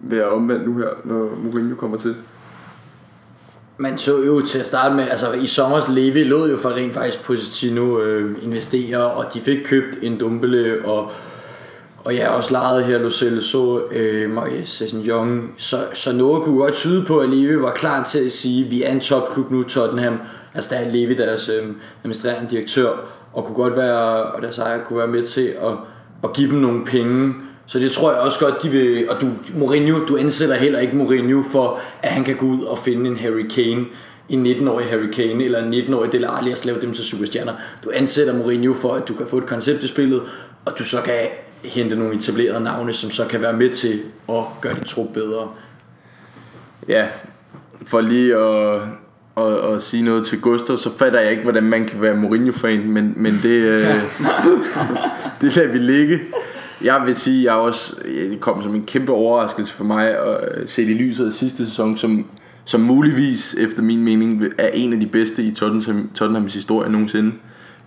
være 0.00 0.28
omvendt 0.28 0.66
nu 0.66 0.78
her, 0.78 0.88
når 1.04 1.38
Mourinho 1.44 1.74
kommer 1.74 1.96
til? 1.96 2.14
Man 3.76 3.98
så 3.98 4.24
jo 4.24 4.46
til 4.46 4.58
at 4.58 4.66
starte 4.66 4.94
med, 4.94 5.04
altså 5.10 5.32
i 5.32 5.46
sommers 5.46 5.88
Levi 5.88 6.24
lod 6.24 6.50
jo 6.50 6.56
for 6.56 6.68
rent 6.68 6.94
faktisk 6.94 7.22
Positino 7.22 8.00
øh, 8.00 8.44
investere, 8.44 9.10
og 9.10 9.24
de 9.34 9.40
fik 9.40 9.58
købt 9.64 9.98
en 10.02 10.18
dumpele, 10.18 10.84
og, 10.84 11.10
og 12.04 12.14
ja, 12.14 12.28
også 12.28 12.52
lejet 12.52 12.84
her 12.84 12.98
Lo 12.98 13.10
så 13.10 13.82
øh, 13.90 14.30
Marie 14.30 14.66
Så, 15.56 15.76
så 15.94 16.16
noget 16.16 16.42
kunne 16.42 16.58
godt 16.58 16.74
tyde 16.74 17.04
på, 17.04 17.18
at 17.18 17.28
Levi 17.28 17.60
var 17.60 17.72
klar 17.72 18.02
til 18.02 18.18
at 18.18 18.32
sige, 18.32 18.64
vi 18.64 18.82
er 18.82 18.92
en 18.92 19.00
topklub 19.00 19.50
nu, 19.50 19.62
Tottenham. 19.62 20.18
Altså 20.54 20.70
der 20.74 20.80
er 20.80 20.90
Levi 20.90 21.14
deres 21.14 21.48
øh, 21.48 21.68
administrerende 22.04 22.50
direktør, 22.50 22.90
og 23.32 23.44
kunne 23.44 23.56
godt 23.56 23.76
være, 23.76 24.22
og 24.22 24.42
deres 24.42 24.58
ejer 24.58 24.84
kunne 24.84 24.98
være 24.98 25.08
med 25.08 25.22
til 25.22 25.46
at, 25.46 25.72
at 26.24 26.32
give 26.32 26.50
dem 26.50 26.58
nogle 26.58 26.84
penge, 26.84 27.34
så 27.66 27.78
det 27.78 27.92
tror 27.92 28.12
jeg 28.12 28.20
også 28.20 28.38
godt, 28.38 28.62
de 28.62 28.68
vil... 28.68 29.10
Og 29.10 29.20
du, 29.20 29.28
Mourinho, 29.54 30.06
du 30.06 30.16
ansætter 30.16 30.56
heller 30.56 30.78
ikke 30.78 30.96
Mourinho 30.96 31.42
for, 31.42 31.80
at 32.02 32.10
han 32.10 32.24
kan 32.24 32.36
gå 32.36 32.46
ud 32.46 32.62
og 32.62 32.78
finde 32.78 33.10
en 33.10 33.16
Harry 33.16 33.46
Kane, 33.54 33.86
en 34.28 34.46
19-årig 34.46 34.86
Harry 34.86 35.10
Kane 35.12 35.44
eller 35.44 35.62
en 35.62 35.74
19-årig 35.74 36.12
Dele 36.12 36.30
Alli 36.30 36.52
og 36.52 36.58
lave 36.64 36.80
dem 36.80 36.94
til 36.94 37.04
superstjerner. 37.04 37.52
Du 37.84 37.90
ansætter 37.94 38.36
Mourinho 38.36 38.74
for, 38.74 38.92
at 38.92 39.08
du 39.08 39.14
kan 39.14 39.26
få 39.26 39.38
et 39.38 39.46
koncept 39.46 39.84
i 39.84 39.88
spillet, 39.88 40.22
og 40.64 40.72
du 40.78 40.84
så 40.84 41.02
kan 41.04 41.14
hente 41.64 41.96
nogle 41.96 42.16
etablerede 42.16 42.64
navne, 42.64 42.92
som 42.92 43.10
så 43.10 43.26
kan 43.26 43.42
være 43.42 43.52
med 43.52 43.70
til 43.70 44.00
at 44.28 44.44
gøre 44.60 44.74
din 44.74 44.84
trup 44.84 45.12
bedre. 45.14 45.48
Ja, 46.88 47.06
for 47.86 48.00
lige 48.00 48.36
at, 48.36 48.80
at, 49.36 49.74
at 49.74 49.82
sige 49.82 50.02
noget 50.02 50.26
til 50.26 50.40
Gustav, 50.40 50.78
så 50.78 50.90
fatter 50.98 51.20
jeg 51.20 51.30
ikke, 51.30 51.42
hvordan 51.42 51.62
man 51.62 51.86
kan 51.86 52.02
være 52.02 52.14
Mourinho-fan, 52.14 52.90
men, 52.90 53.14
men 53.16 53.40
det, 53.42 53.48
øh, 53.48 53.86
det 55.40 55.56
lader 55.56 55.72
vi 55.72 55.78
ligge. 55.78 56.20
Jeg 56.84 57.02
vil 57.06 57.16
sige, 57.16 57.38
at 57.38 57.44
jeg 57.44 57.54
også, 57.54 57.96
det 58.04 58.40
kom 58.40 58.62
som 58.62 58.74
en 58.74 58.84
kæmpe 58.84 59.12
overraskelse 59.12 59.74
for 59.74 59.84
mig 59.84 60.08
at 60.08 60.58
øh, 60.58 60.68
se 60.68 60.82
i 60.82 60.94
lyset 60.94 61.26
af 61.26 61.32
sidste 61.32 61.66
sæson, 61.66 61.96
som, 61.96 62.26
som 62.64 62.80
muligvis, 62.80 63.54
efter 63.54 63.82
min 63.82 64.04
mening, 64.04 64.44
er 64.58 64.68
en 64.74 64.92
af 64.92 65.00
de 65.00 65.06
bedste 65.06 65.42
i 65.42 65.50
Tottenham, 65.50 66.10
Tottenhams 66.14 66.54
historie 66.54 66.90
nogensinde. 66.90 67.32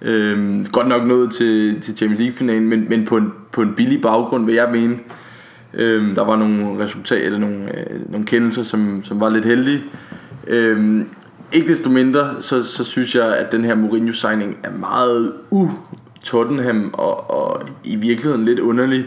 Øhm, 0.01 0.65
godt 0.71 0.87
nok 0.87 1.07
nået 1.07 1.31
til, 1.31 1.81
til 1.81 1.97
Champions 1.97 2.19
League-finalen, 2.19 2.69
men, 2.69 2.89
men 2.89 3.05
på, 3.05 3.17
en, 3.17 3.31
på 3.51 3.61
en 3.61 3.73
billig 3.75 4.01
baggrund, 4.01 4.45
vil 4.45 4.55
jeg 4.55 4.69
mene. 4.71 4.95
Øhm, 5.73 6.15
der 6.15 6.25
var 6.25 6.37
nogle 6.37 6.83
resultater, 6.83 7.25
eller 7.25 7.39
nogle, 7.39 7.79
øh, 7.79 8.11
nogle 8.11 8.25
kendelser, 8.25 8.63
som, 8.63 9.01
som 9.03 9.19
var 9.19 9.29
lidt 9.29 9.45
heldige. 9.45 9.83
Øhm, 10.47 11.05
ikke 11.53 11.67
desto 11.67 11.89
mindre, 11.89 12.29
så, 12.39 12.63
så 12.63 12.83
synes 12.83 13.15
jeg, 13.15 13.37
at 13.37 13.51
den 13.51 13.65
her 13.65 13.75
Mourinho-signing 13.75 14.57
er 14.63 14.71
meget 14.71 15.33
u 15.51 15.69
Tottenham 16.25 16.89
og, 16.93 17.29
og 17.29 17.61
i 17.83 17.95
virkeligheden 17.95 18.45
lidt 18.45 18.59
underlig. 18.59 19.05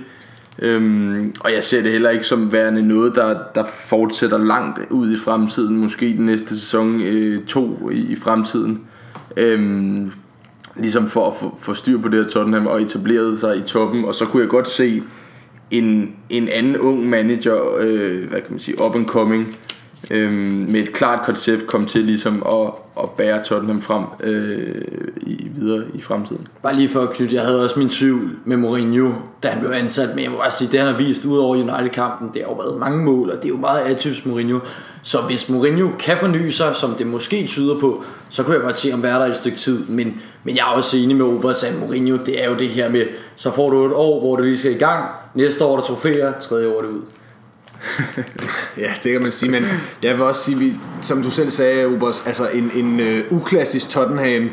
Øhm, 0.58 1.34
og 1.40 1.52
jeg 1.52 1.64
ser 1.64 1.82
det 1.82 1.92
heller 1.92 2.10
ikke 2.10 2.24
som 2.24 2.52
værende 2.52 2.82
noget, 2.82 3.14
der, 3.14 3.38
der 3.54 3.64
fortsætter 3.64 4.38
langt 4.38 4.80
ud 4.90 5.12
i 5.12 5.16
fremtiden. 5.16 5.76
Måske 5.76 6.06
den 6.06 6.26
næste 6.26 6.60
sæson 6.60 7.00
øh, 7.00 7.44
to 7.44 7.90
i, 7.90 7.98
i 7.98 8.16
fremtiden. 8.16 8.80
Øhm, 9.36 10.12
ligesom 10.76 11.08
for 11.08 11.28
at 11.28 11.34
få, 11.36 11.56
få 11.60 11.74
styr 11.74 11.98
på 11.98 12.08
det 12.08 12.24
her 12.24 12.28
Tottenham 12.28 12.66
og 12.66 12.82
etableret 12.82 13.38
sig 13.38 13.56
i 13.56 13.60
toppen. 13.60 14.04
Og 14.04 14.14
så 14.14 14.24
kunne 14.24 14.42
jeg 14.42 14.50
godt 14.50 14.68
se 14.68 15.02
en, 15.70 16.16
en 16.30 16.48
anden 16.48 16.76
ung 16.76 17.08
manager, 17.08 17.76
øh, 17.80 18.28
hvad 18.28 18.40
kan 18.40 18.50
man 18.50 18.60
sige, 18.60 18.82
up 18.84 18.94
and 18.94 19.06
coming, 19.06 19.58
øhm, 20.10 20.66
med 20.70 20.80
et 20.80 20.92
klart 20.92 21.26
koncept 21.26 21.66
kom 21.66 21.86
til 21.86 22.04
ligesom 22.04 22.42
at, 22.46 22.70
at 23.02 23.10
bære 23.10 23.44
Tottenham 23.44 23.82
frem 23.82 24.04
øh, 24.20 24.82
i, 25.20 25.48
videre 25.56 25.84
i 25.94 26.02
fremtiden. 26.02 26.46
Bare 26.62 26.76
lige 26.76 26.88
for 26.88 27.00
at 27.00 27.10
knytte, 27.10 27.34
jeg 27.34 27.42
havde 27.44 27.64
også 27.64 27.78
min 27.78 27.88
tvivl 27.88 28.30
med 28.44 28.56
Mourinho, 28.56 29.12
da 29.42 29.48
han 29.48 29.60
blev 29.60 29.70
ansat, 29.70 30.08
men 30.14 30.24
jeg 30.24 30.30
må 30.30 30.38
bare 30.38 30.50
sige, 30.50 30.72
det 30.72 30.80
han 30.80 30.88
har 30.88 30.98
vist 30.98 31.24
ud 31.24 31.38
over 31.38 31.56
United-kampen, 31.56 32.28
det 32.34 32.42
har 32.42 32.50
jo 32.50 32.56
været 32.56 32.80
mange 32.80 33.04
mål, 33.04 33.30
og 33.30 33.36
det 33.36 33.44
er 33.44 33.48
jo 33.48 33.56
meget 33.56 33.80
atypisk 33.80 34.26
Mourinho. 34.26 34.58
Så 35.02 35.20
hvis 35.20 35.48
Mourinho 35.48 35.88
kan 35.98 36.16
forny 36.18 36.48
sig, 36.48 36.76
som 36.76 36.94
det 36.94 37.06
måske 37.06 37.46
tyder 37.46 37.80
på, 37.80 38.04
så 38.28 38.42
kunne 38.42 38.54
jeg 38.54 38.62
godt 38.62 38.76
se 38.76 38.92
om 38.92 39.02
være 39.02 39.20
der 39.20 39.26
et 39.26 39.36
stykke 39.36 39.58
tid, 39.58 39.86
men, 39.86 40.20
men 40.44 40.56
jeg 40.56 40.62
er 40.62 40.76
også 40.76 40.96
enig 40.96 41.16
med 41.16 41.26
Obers, 41.26 41.64
at 41.64 41.80
Mourinho, 41.80 42.16
det 42.26 42.44
er 42.44 42.50
jo 42.50 42.56
det 42.56 42.68
her 42.68 42.88
med, 42.88 43.04
så 43.36 43.50
får 43.50 43.70
du 43.70 43.86
et 43.86 43.92
år, 43.92 44.20
hvor 44.20 44.36
du 44.36 44.42
lige 44.42 44.58
skal 44.58 44.72
i 44.72 44.78
gang, 44.78 45.04
næste 45.34 45.64
år 45.64 45.72
er 45.72 45.80
der 45.80 45.86
trofæer, 45.86 46.32
tredje 46.40 46.68
år 46.68 46.78
er 46.78 46.82
det 46.82 46.90
ud. 46.90 47.00
ja, 48.82 48.92
det 49.02 49.12
kan 49.12 49.22
man 49.22 49.32
sige, 49.32 49.50
men 49.50 49.64
jeg 50.02 50.14
vil 50.14 50.22
også 50.22 50.44
sige, 50.44 50.58
vi, 50.58 50.72
som 51.02 51.22
du 51.22 51.30
selv 51.30 51.50
sagde, 51.50 51.88
Ubers, 51.88 52.22
altså 52.26 52.48
en, 52.48 52.70
en 52.74 53.00
uh, 53.00 53.38
uklassisk 53.38 53.88
Tottenham 53.88 54.50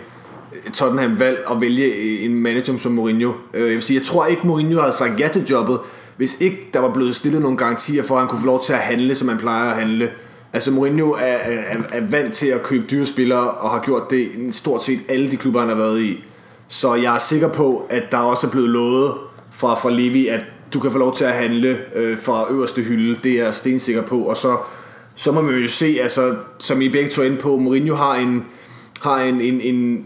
Tottenham 0.74 1.20
valg 1.20 1.44
at 1.52 1.62
vælge 1.62 2.20
en 2.20 2.36
manager 2.36 2.78
som 2.78 2.92
Mourinho. 2.92 3.34
Øh, 3.54 3.62
jeg 3.62 3.70
vil 3.70 3.82
sige, 3.82 4.00
jeg 4.00 4.06
tror 4.06 4.26
ikke, 4.26 4.48
Mourinho 4.48 4.80
havde 4.80 4.94
sagt 4.94 5.20
ja 5.20 5.28
til 5.28 5.46
jobbet, 5.46 5.80
hvis 6.18 6.38
ikke 6.40 6.70
der 6.74 6.80
var 6.80 6.94
blevet 6.94 7.16
stillet 7.16 7.42
nogle 7.42 7.58
garantier 7.58 8.04
for, 8.04 8.16
at 8.16 8.22
han 8.22 8.30
kunne 8.30 8.40
få 8.40 8.46
lov 8.46 8.64
til 8.64 8.74
at 8.74 8.80
handle, 8.80 9.16
som 9.16 9.28
han 9.28 9.38
plejer 9.38 9.70
at 9.70 9.78
handle. 9.78 10.10
Altså 10.54 10.72
Mourinho 10.72 11.12
er, 11.12 11.18
er, 11.20 11.78
er 11.92 12.02
vant 12.02 12.34
til 12.34 12.48
at 12.48 12.64
købe 12.64 12.86
dyre 12.92 13.06
spillere, 13.06 13.52
og 13.52 13.70
har 13.70 13.82
gjort 13.86 14.12
det 14.12 14.20
i 14.20 14.52
stort 14.52 14.84
set 14.84 15.00
alle 15.10 15.32
de 15.32 15.38
klubber, 15.38 15.60
han 15.60 15.70
har 15.70 15.76
været 15.76 16.02
i. 16.02 16.24
Så 16.68 16.96
jeg 16.96 17.16
er 17.16 17.20
sikker 17.20 17.48
på, 17.48 17.88
at 17.90 18.04
der 18.12 18.18
også 18.18 18.48
er 18.48 18.52
blevet 18.52 18.70
lovet 18.70 19.14
fra, 19.52 19.76
fra 19.76 19.90
Levi, 19.90 20.28
at 20.28 20.42
du 20.74 20.80
kan 20.80 20.92
få 20.92 20.98
lov 20.98 21.16
til 21.16 21.26
at 21.26 21.34
handle 21.34 21.78
øh, 21.96 22.18
fra 22.18 22.52
øverste 22.52 22.82
hylde. 22.82 23.20
Det 23.24 23.40
er 23.40 23.44
jeg 23.44 23.56
stensikker 23.56 24.02
på. 24.02 24.20
Og 24.20 24.38
så, 24.38 24.58
så 25.16 25.32
må 25.32 25.42
man 25.42 25.56
jo 25.56 25.68
se, 25.68 25.98
altså, 26.02 26.36
som 26.60 26.82
I 26.82 26.90
begge 26.90 27.10
to 27.10 27.22
er 27.22 27.26
inde 27.26 27.38
på, 27.38 27.58
Mourinho 27.58 27.96
har 27.96 28.16
en, 28.16 28.46
har 29.02 29.22
en, 29.22 29.42
en, 29.42 29.62
en, 29.62 30.06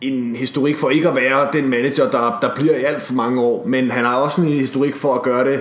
en 0.00 0.36
historik 0.36 0.78
for 0.78 0.90
ikke 0.90 1.08
at 1.08 1.16
være 1.16 1.48
den 1.52 1.68
manager, 1.68 2.10
der, 2.10 2.38
der 2.42 2.54
bliver 2.54 2.74
i 2.74 2.84
alt 2.84 3.02
for 3.02 3.14
mange 3.14 3.40
år. 3.40 3.66
Men 3.66 3.90
han 3.90 4.04
har 4.04 4.16
også 4.16 4.40
en 4.40 4.46
historik 4.46 4.96
for 4.96 5.14
at 5.14 5.22
gøre 5.22 5.50
det 5.52 5.60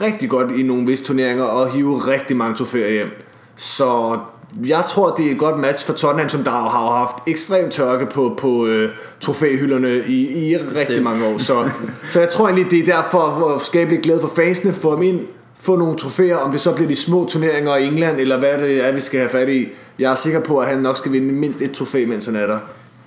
rigtig 0.00 0.30
godt 0.30 0.50
i 0.56 0.62
nogle 0.62 0.86
visse 0.86 1.04
turneringer 1.04 1.44
og 1.44 1.72
hive 1.72 1.98
rigtig 1.98 2.36
mange 2.36 2.56
trofæer 2.56 2.92
hjem. 2.92 3.10
Så 3.56 4.18
jeg 4.66 4.84
tror, 4.88 5.10
det 5.10 5.26
er 5.26 5.30
et 5.30 5.38
godt 5.38 5.60
match 5.60 5.86
for 5.86 5.92
Tottenham, 5.92 6.28
som 6.28 6.44
der 6.44 6.50
har 6.50 6.96
haft 6.98 7.16
ekstremt 7.26 7.72
tørke 7.72 8.06
på, 8.06 8.34
på 8.38 8.66
øh, 8.66 8.90
trofæhylderne 9.20 9.98
i, 10.06 10.48
i 10.48 10.56
rigtig 10.56 11.02
mange 11.02 11.26
år. 11.26 11.38
Så, 11.38 11.70
så 12.10 12.20
jeg 12.20 12.28
tror 12.28 12.46
egentlig, 12.48 12.70
det 12.70 12.78
er 12.78 12.94
derfor 12.96 13.54
at 13.54 13.60
skabe 13.60 13.90
lidt 13.90 14.02
glæde 14.02 14.20
for 14.20 14.32
fansene, 14.36 14.72
få 14.72 14.94
dem 14.94 15.02
ind, 15.02 15.20
få 15.60 15.76
nogle 15.76 15.98
trofæer, 15.98 16.36
om 16.36 16.52
det 16.52 16.60
så 16.60 16.72
bliver 16.72 16.88
de 16.88 16.96
små 16.96 17.28
turneringer 17.30 17.76
i 17.76 17.86
England, 17.86 18.20
eller 18.20 18.38
hvad 18.38 18.58
det 18.58 18.88
er, 18.88 18.92
vi 18.92 19.00
skal 19.00 19.20
have 19.20 19.30
fat 19.30 19.48
i. 19.48 19.68
Jeg 19.98 20.12
er 20.12 20.16
sikker 20.16 20.40
på, 20.40 20.58
at 20.58 20.68
han 20.68 20.78
nok 20.78 20.96
skal 20.96 21.12
vinde 21.12 21.32
mindst 21.34 21.62
et 21.62 21.72
trofæ, 21.72 22.06
mens 22.06 22.26
han 22.26 22.36
er 22.36 22.46
der. 22.46 22.58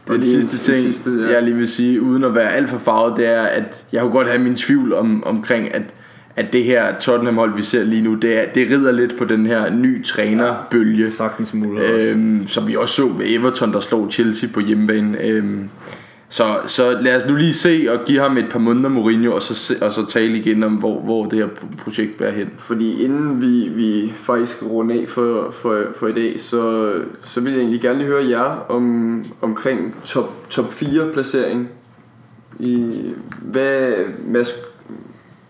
Den 0.07 0.23
sidste 0.23 0.57
ting, 0.57 0.77
sidste, 0.77 1.09
ja. 1.27 1.33
jeg 1.33 1.43
lige 1.43 1.55
vil 1.55 1.67
sige, 1.67 2.01
uden 2.01 2.23
at 2.23 2.35
være 2.35 2.51
alt 2.51 2.69
for 2.69 2.77
farvet, 2.77 3.17
det 3.17 3.27
er, 3.27 3.41
at 3.41 3.83
jeg 3.91 4.01
kunne 4.01 4.11
godt 4.11 4.27
have 4.27 4.43
min 4.43 4.55
tvivl 4.55 4.93
om, 4.93 5.23
omkring, 5.23 5.75
at 5.75 5.81
at 6.35 6.53
det 6.53 6.63
her 6.63 6.99
Tottenham 6.99 7.35
hold 7.35 7.55
vi 7.55 7.63
ser 7.63 7.83
lige 7.83 8.01
nu 8.01 8.15
det, 8.15 8.39
er, 8.39 8.45
det 8.55 8.69
rider 8.69 8.91
lidt 8.91 9.17
på 9.17 9.25
den 9.25 9.45
her 9.45 9.73
ny 9.73 10.05
trænerbølge. 10.05 11.03
Ja, 11.03 11.07
sagtens 11.07 11.53
muligt 11.53 11.91
øhm, 11.91 12.47
som 12.47 12.67
vi 12.67 12.75
også 12.75 12.95
så 12.95 13.07
med 13.07 13.25
Everton 13.29 13.73
der 13.73 13.79
slog 13.79 14.11
Chelsea 14.11 14.49
på 14.53 14.59
hjemmebane. 14.59 15.21
Øhm, 15.21 15.69
så, 16.31 16.43
så 16.65 16.97
lad 17.01 17.21
os 17.21 17.29
nu 17.29 17.35
lige 17.35 17.53
se 17.53 17.87
og 17.89 18.05
give 18.05 18.19
ham 18.19 18.37
et 18.37 18.45
par 18.51 18.59
måneder 18.59 18.89
Mourinho 18.89 19.33
og 19.33 19.41
så, 19.41 19.75
og 19.81 19.93
så 19.93 20.05
tale 20.05 20.37
igen 20.37 20.63
om 20.63 20.75
hvor, 20.75 21.01
hvor 21.01 21.25
det 21.25 21.39
her 21.39 21.47
projekt 21.83 22.17
bærer 22.17 22.31
hen. 22.31 22.49
Fordi 22.57 23.03
inden 23.03 23.41
vi, 23.41 23.69
vi 23.69 24.13
faktisk 24.15 24.63
runder 24.63 25.01
af 25.01 25.09
for, 25.09 25.51
for, 25.51 25.83
for 25.95 26.07
i 26.07 26.13
dag 26.13 26.39
så, 26.39 26.93
så 27.23 27.41
vil 27.41 27.51
jeg 27.51 27.59
egentlig 27.59 27.81
gerne 27.81 27.99
lige 27.99 28.07
høre 28.07 28.29
jer 28.29 28.65
om, 28.69 29.25
omkring 29.41 29.95
top, 30.05 30.49
top 30.49 30.73
4 30.73 31.09
placering. 31.13 31.69
I, 32.59 33.01
hvad, 33.41 33.93
Mads, 34.27 34.55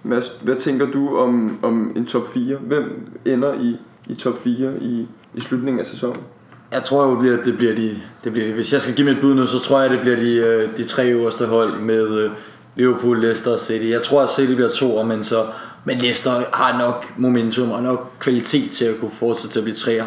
Mads, 0.04 0.38
hvad 0.42 0.56
tænker 0.56 0.92
du 0.92 1.18
om, 1.18 1.60
om 1.62 1.92
en 1.96 2.06
top 2.06 2.34
4? 2.34 2.58
Hvem 2.58 3.08
ender 3.26 3.54
i, 3.54 3.78
i 4.08 4.16
top 4.16 4.38
4 4.44 4.74
i, 4.82 5.08
i 5.34 5.42
slutningen 5.42 5.80
af 5.80 5.86
sæsonen? 5.86 6.24
Jeg 6.72 6.84
tror 6.84 7.06
jo, 7.06 7.40
at 7.40 7.46
det 7.46 7.58
bliver 7.58 7.76
de, 7.76 8.00
det 8.24 8.32
bliver 8.32 8.48
de, 8.48 8.54
hvis 8.54 8.74
jeg 8.74 8.82
skal 8.82 8.96
give 8.96 9.14
mit 9.14 9.22
bud 9.22 9.36
nu, 9.36 9.48
så 9.48 9.60
tror 9.60 9.82
jeg, 9.82 9.90
det 9.90 10.02
bliver 10.02 10.16
de, 10.16 10.38
øh, 10.38 10.78
de 10.78 10.84
tre 10.84 11.12
øverste 11.12 11.46
hold 11.46 11.80
med 11.80 12.20
øh, 12.20 12.32
Liverpool, 12.76 13.22
Leicester 13.22 13.52
og 13.52 13.60
City. 13.60 13.86
Jeg 13.86 14.02
tror, 14.02 14.22
at 14.22 14.30
City 14.30 14.54
bliver 14.54 14.72
to, 14.72 15.04
men 15.04 15.24
så 15.24 15.46
men 15.86 15.98
Leicester 15.98 16.32
har 16.54 16.78
nok 16.78 17.14
momentum 17.18 17.72
og 17.72 17.84
nok 17.84 18.12
kvalitet 18.20 18.72
til 18.72 18.86
at 18.86 19.00
kunne 19.00 19.12
fortsætte 19.12 19.54
til 19.54 19.60
at 19.60 19.64
blive 19.64 19.76
træer. 19.76 20.06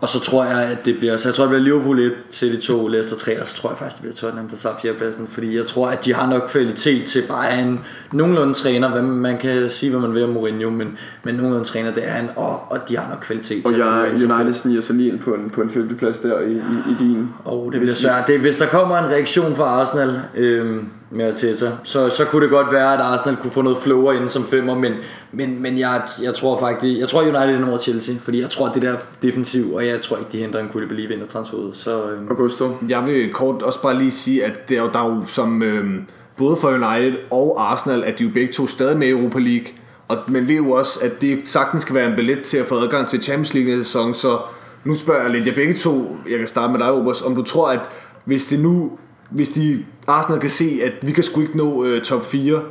Og 0.00 0.08
så 0.08 0.20
tror 0.20 0.44
jeg, 0.44 0.62
at 0.62 0.84
det 0.84 0.98
bliver, 0.98 1.16
så 1.16 1.28
jeg 1.28 1.34
tror, 1.34 1.44
det 1.44 1.50
bliver 1.50 1.62
Liverpool 1.62 1.98
1, 2.00 2.12
City 2.32 2.66
2, 2.66 2.88
Leicester 2.88 3.16
3, 3.16 3.40
og 3.40 3.48
så 3.48 3.54
tror 3.54 3.70
jeg 3.70 3.78
faktisk, 3.78 3.96
det 3.96 4.02
bliver 4.02 4.14
Tottenham, 4.14 4.48
der 4.48 4.56
tager 4.56 4.74
fjerdepladsen. 4.82 5.26
Fordi 5.26 5.56
jeg 5.56 5.66
tror, 5.66 5.88
at 5.88 6.04
de 6.04 6.14
har 6.14 6.30
nok 6.30 6.42
kvalitet 6.48 7.06
til 7.06 7.22
bare 7.28 7.58
en 7.58 7.80
nogenlunde 8.12 8.54
træner. 8.54 8.90
Hvad 8.90 9.02
man 9.02 9.38
kan 9.38 9.70
sige, 9.70 9.90
hvad 9.90 10.00
man 10.00 10.14
vil 10.14 10.24
om 10.24 10.28
Mourinho, 10.28 10.70
men, 10.70 10.98
men 11.24 11.34
nogenlunde 11.34 11.64
træner, 11.64 11.94
det 11.94 12.08
er 12.08 12.10
han, 12.10 12.30
og, 12.36 12.60
og 12.70 12.88
de 12.88 12.96
har 12.96 13.08
nok 13.08 13.18
kvalitet 13.20 13.66
Og 13.66 13.72
til 13.72 13.78
jeg, 13.78 13.88
at 13.88 14.28
gå 14.28 14.34
United 14.34 14.52
sniger 14.52 14.80
sig 14.80 14.96
lige 14.96 15.12
ind 15.12 15.18
på 15.18 15.34
en, 15.34 15.50
på 15.50 15.62
en 15.62 15.70
femteplads 15.70 16.18
der 16.18 16.40
i, 16.40 16.52
i, 16.52 16.56
i 16.90 16.96
din. 16.98 17.28
Og 17.44 17.68
det 17.72 17.80
bliver 17.80 17.94
svært. 17.94 18.26
Det, 18.26 18.40
hvis 18.40 18.56
der 18.56 18.66
kommer 18.66 18.98
en 18.98 19.10
reaktion 19.10 19.56
fra 19.56 19.64
Arsenal 19.64 20.20
øhm, 20.36 20.88
med 21.10 21.28
Arteta, 21.28 21.70
så, 21.82 22.08
så 22.10 22.24
kunne 22.24 22.42
det 22.42 22.50
godt 22.50 22.72
være, 22.72 22.94
at 22.94 23.00
Arsenal 23.00 23.36
kunne 23.36 23.50
få 23.50 23.62
noget 23.62 23.78
flower 23.78 24.12
ind 24.12 24.28
som 24.28 24.44
femmer, 24.44 24.74
men, 24.74 24.92
men, 25.32 25.62
men 25.62 25.78
jeg, 25.78 26.02
jeg 26.22 26.34
tror 26.34 26.58
faktisk, 26.58 27.00
jeg 27.00 27.08
tror 27.08 27.22
United 27.22 27.62
er 27.62 27.68
over 27.68 27.78
Chelsea, 27.78 28.14
fordi 28.22 28.40
jeg 28.40 28.50
tror, 28.50 28.68
at 28.68 28.74
det 28.74 28.82
der 28.82 28.96
defensiv, 29.22 29.74
og 29.74 29.86
jeg 29.86 30.00
tror 30.00 30.16
ikke, 30.16 30.32
de 30.32 30.38
henter 30.38 30.58
en 30.58 30.68
Koulibaly 30.68 31.08
vinder 31.08 31.26
transferet. 31.26 31.76
Så 31.76 32.10
øhm, 32.10 32.28
Augusto. 32.30 32.76
Jeg 32.88 33.06
vil 33.06 33.32
kort 33.32 33.62
også 33.62 33.82
bare 33.82 33.98
lige 33.98 34.10
sige, 34.10 34.44
at 34.44 34.68
det 34.68 34.78
er 34.78 34.82
jo, 34.82 34.88
der 34.92 34.98
er 34.98 35.16
jo 35.16 35.24
som 35.24 35.62
øhm, 35.62 36.06
både 36.36 36.56
for 36.56 36.68
United 36.68 37.18
og 37.30 37.72
Arsenal, 37.72 38.04
at 38.04 38.18
de 38.18 38.24
jo 38.24 38.30
begge 38.34 38.52
to 38.52 38.66
stadig 38.66 38.98
med 38.98 39.06
i 39.06 39.10
Europa 39.10 39.38
League. 39.38 39.66
Og 40.08 40.16
man 40.28 40.48
ved 40.48 40.56
jo 40.56 40.70
også, 40.70 41.00
at 41.02 41.20
det 41.20 41.38
sagtens 41.44 41.82
skal 41.82 41.94
være 41.94 42.10
en 42.10 42.16
billet 42.16 42.42
til 42.42 42.56
at 42.56 42.66
få 42.66 42.78
adgang 42.78 43.08
til 43.08 43.22
Champions 43.22 43.54
League 43.54 43.70
næste 43.70 43.84
sæson, 43.84 44.14
så 44.14 44.38
nu 44.84 44.94
spørger 44.94 45.22
jeg 45.22 45.30
lidt 45.30 45.46
jer 45.46 45.54
begge 45.54 45.74
to, 45.74 46.16
jeg 46.30 46.38
kan 46.38 46.48
starte 46.48 46.72
med 46.72 46.80
dig, 46.80 46.92
Obers, 46.92 47.22
om 47.22 47.34
du 47.34 47.42
tror, 47.42 47.68
at 47.68 47.80
hvis 48.24 48.46
det 48.46 48.60
nu, 48.60 48.98
hvis 49.30 49.48
de 49.48 49.84
Arsenal 50.06 50.40
kan 50.40 50.50
se, 50.50 50.80
at 50.84 50.92
vi 51.02 51.12
kan 51.12 51.24
sgu 51.24 51.40
ikke 51.40 51.56
nå 51.56 51.84
øh, 51.84 52.02
top 52.02 52.24
4, 52.24 52.62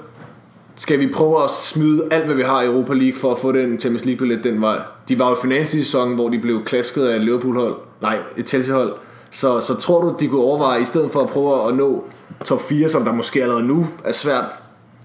skal 0.76 0.99
vi 0.99 1.07
prøve 1.07 1.43
at 1.43 1.49
smide 1.49 2.07
alt, 2.12 2.26
hvad 2.26 2.36
vi 2.36 2.41
har 2.41 2.62
i 2.62 2.66
Europa 2.66 2.93
League 2.93 3.18
for 3.18 3.32
at 3.32 3.39
få 3.39 3.51
den 3.51 3.80
Champions 3.80 4.05
League 4.05 4.18
billet 4.18 4.43
den 4.43 4.62
vej. 4.62 4.78
De 5.10 5.20
var 5.20 5.30
jo 5.30 5.49
i 5.74 6.16
hvor 6.16 6.30
de 6.30 6.39
blev 6.39 6.64
klasket 6.64 7.05
af 7.05 7.16
et 7.16 7.22
Liverpool-hold, 7.22 7.76
nej, 8.01 8.20
et 8.38 8.49
Chelsea-hold. 8.49 8.93
Så, 9.32 9.62
så 9.62 9.76
tror 9.76 10.01
du, 10.01 10.16
de 10.20 10.28
kunne 10.28 10.41
overveje, 10.41 10.82
i 10.82 10.86
stedet 10.86 11.12
for 11.12 11.20
at 11.20 11.30
prøve 11.30 11.70
at 11.70 11.76
nå 11.76 12.03
top 12.45 12.62
4, 12.62 12.89
som 12.89 13.03
der 13.03 13.14
måske 13.14 13.41
allerede 13.41 13.68
nu 13.68 13.86
er 14.03 14.12
svært, 14.12 14.45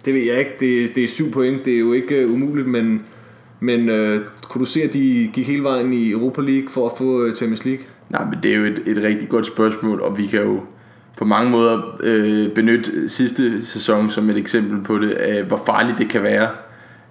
det 0.04 0.14
ved 0.14 0.20
jeg 0.20 0.38
ikke, 0.38 0.52
det, 0.60 0.94
det 0.94 1.04
er 1.04 1.08
syv 1.08 1.30
point, 1.30 1.64
det 1.64 1.74
er 1.74 1.78
jo 1.78 1.92
ikke 1.92 2.26
uh, 2.26 2.32
umuligt, 2.32 2.66
men, 2.66 3.02
men 3.60 3.80
uh, 3.80 4.16
kunne 4.48 4.60
du 4.60 4.64
se, 4.64 4.82
at 4.82 4.92
de 4.92 5.30
gik 5.32 5.46
hele 5.46 5.62
vejen 5.62 5.92
i 5.92 6.10
Europa 6.10 6.40
League 6.40 6.68
for 6.70 6.86
at 6.86 6.92
få 6.98 7.24
uh, 7.24 7.34
Champions 7.34 7.64
League? 7.64 7.84
Nej, 8.10 8.24
men 8.24 8.38
det 8.42 8.52
er 8.52 8.56
jo 8.56 8.64
et, 8.64 8.82
et 8.86 9.02
rigtig 9.02 9.28
godt 9.28 9.46
spørgsmål, 9.46 10.00
og 10.00 10.18
vi 10.18 10.26
kan 10.26 10.42
jo 10.42 10.60
på 11.16 11.24
mange 11.24 11.50
måder 11.50 11.98
øh, 12.00 12.48
benytte 12.48 13.08
sidste 13.08 13.66
sæson 13.66 14.10
som 14.10 14.30
et 14.30 14.36
eksempel 14.36 14.82
på 14.82 14.98
det, 14.98 15.18
øh, 15.28 15.46
hvor 15.46 15.62
farligt 15.66 15.98
det 15.98 16.08
kan 16.08 16.22
være. 16.22 16.48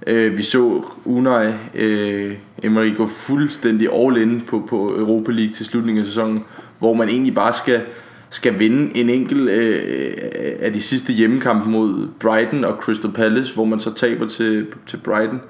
Øh, 0.07 0.37
vi 0.37 0.43
så 0.43 0.83
Unai 1.05 1.53
øh, 1.75 2.33
Emery 2.63 2.95
gå 2.95 3.07
fuldstændig 3.07 3.89
all 3.93 4.17
in 4.17 4.43
på, 4.47 4.63
på 4.69 4.95
Europa 4.97 5.31
League 5.31 5.53
til 5.53 5.65
slutningen 5.65 5.99
af 5.99 6.05
sæsonen, 6.05 6.45
hvor 6.79 6.93
man 6.93 7.09
egentlig 7.09 7.35
bare 7.35 7.53
skal, 7.53 7.81
skal 8.29 8.59
vinde 8.59 8.97
en 8.97 9.09
enkelt 9.09 9.49
øh, 9.49 10.11
af 10.59 10.73
de 10.73 10.81
sidste 10.81 11.13
hjemmekampe 11.13 11.69
mod 11.69 12.07
Brighton 12.19 12.63
og 12.63 12.77
Crystal 12.81 13.11
Palace, 13.11 13.53
hvor 13.53 13.65
man 13.65 13.79
så 13.79 13.93
taber 13.93 14.27
til, 14.27 14.67
til 14.87 14.97
Brighton, 14.97 15.41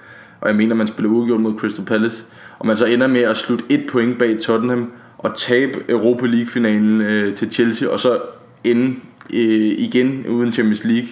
og 0.41 0.47
jeg 0.49 0.55
mener, 0.55 0.75
man 0.75 0.87
spiller 0.87 1.11
uafgjort 1.11 1.41
mod 1.41 1.59
Crystal 1.59 1.85
Palace, 1.85 2.23
og 2.59 2.67
man 2.67 2.77
så 2.77 2.85
ender 2.85 3.07
med 3.07 3.21
at 3.21 3.37
slutte 3.37 3.65
et 3.69 3.87
point 3.91 4.19
bag 4.19 4.39
Tottenham, 4.39 4.91
og 5.17 5.37
tabe 5.37 5.79
Europa 5.89 6.25
League-finalen 6.25 7.01
øh, 7.01 7.35
til 7.35 7.51
Chelsea, 7.51 7.89
og 7.89 7.99
så 7.99 8.19
ende 8.63 8.95
øh, 9.33 9.75
igen 9.77 10.25
uden 10.27 10.53
Champions 10.53 10.83
League. 10.83 11.09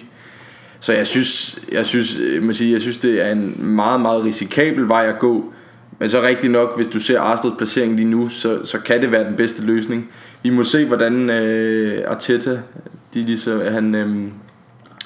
Så 0.80 0.92
jeg 0.92 1.06
synes, 1.06 1.58
jeg 1.72 1.86
synes, 1.86 2.18
øh, 2.18 2.42
man 2.42 2.54
siger, 2.54 2.72
jeg 2.72 2.80
synes 2.80 2.96
det 2.96 3.26
er 3.26 3.32
en 3.32 3.54
meget, 3.58 4.00
meget 4.00 4.24
risikabel 4.24 4.88
vej 4.88 5.06
at 5.08 5.18
gå. 5.18 5.52
Men 5.98 6.10
så 6.10 6.22
rigtig 6.22 6.50
nok, 6.50 6.76
hvis 6.76 6.86
du 6.86 7.00
ser 7.00 7.20
Arsenals 7.20 7.56
placering 7.56 7.96
lige 7.96 8.08
nu, 8.08 8.28
så, 8.28 8.64
så 8.64 8.78
kan 8.78 9.02
det 9.02 9.12
være 9.12 9.24
den 9.24 9.36
bedste 9.36 9.62
løsning. 9.62 10.08
Vi 10.42 10.50
må 10.50 10.64
se, 10.64 10.84
hvordan 10.84 11.30
øh, 11.30 12.04
Arteta, 12.06 12.58
de 13.14 13.22
ligesom, 13.22 13.60
han, 13.60 13.94
øh, 13.94 14.08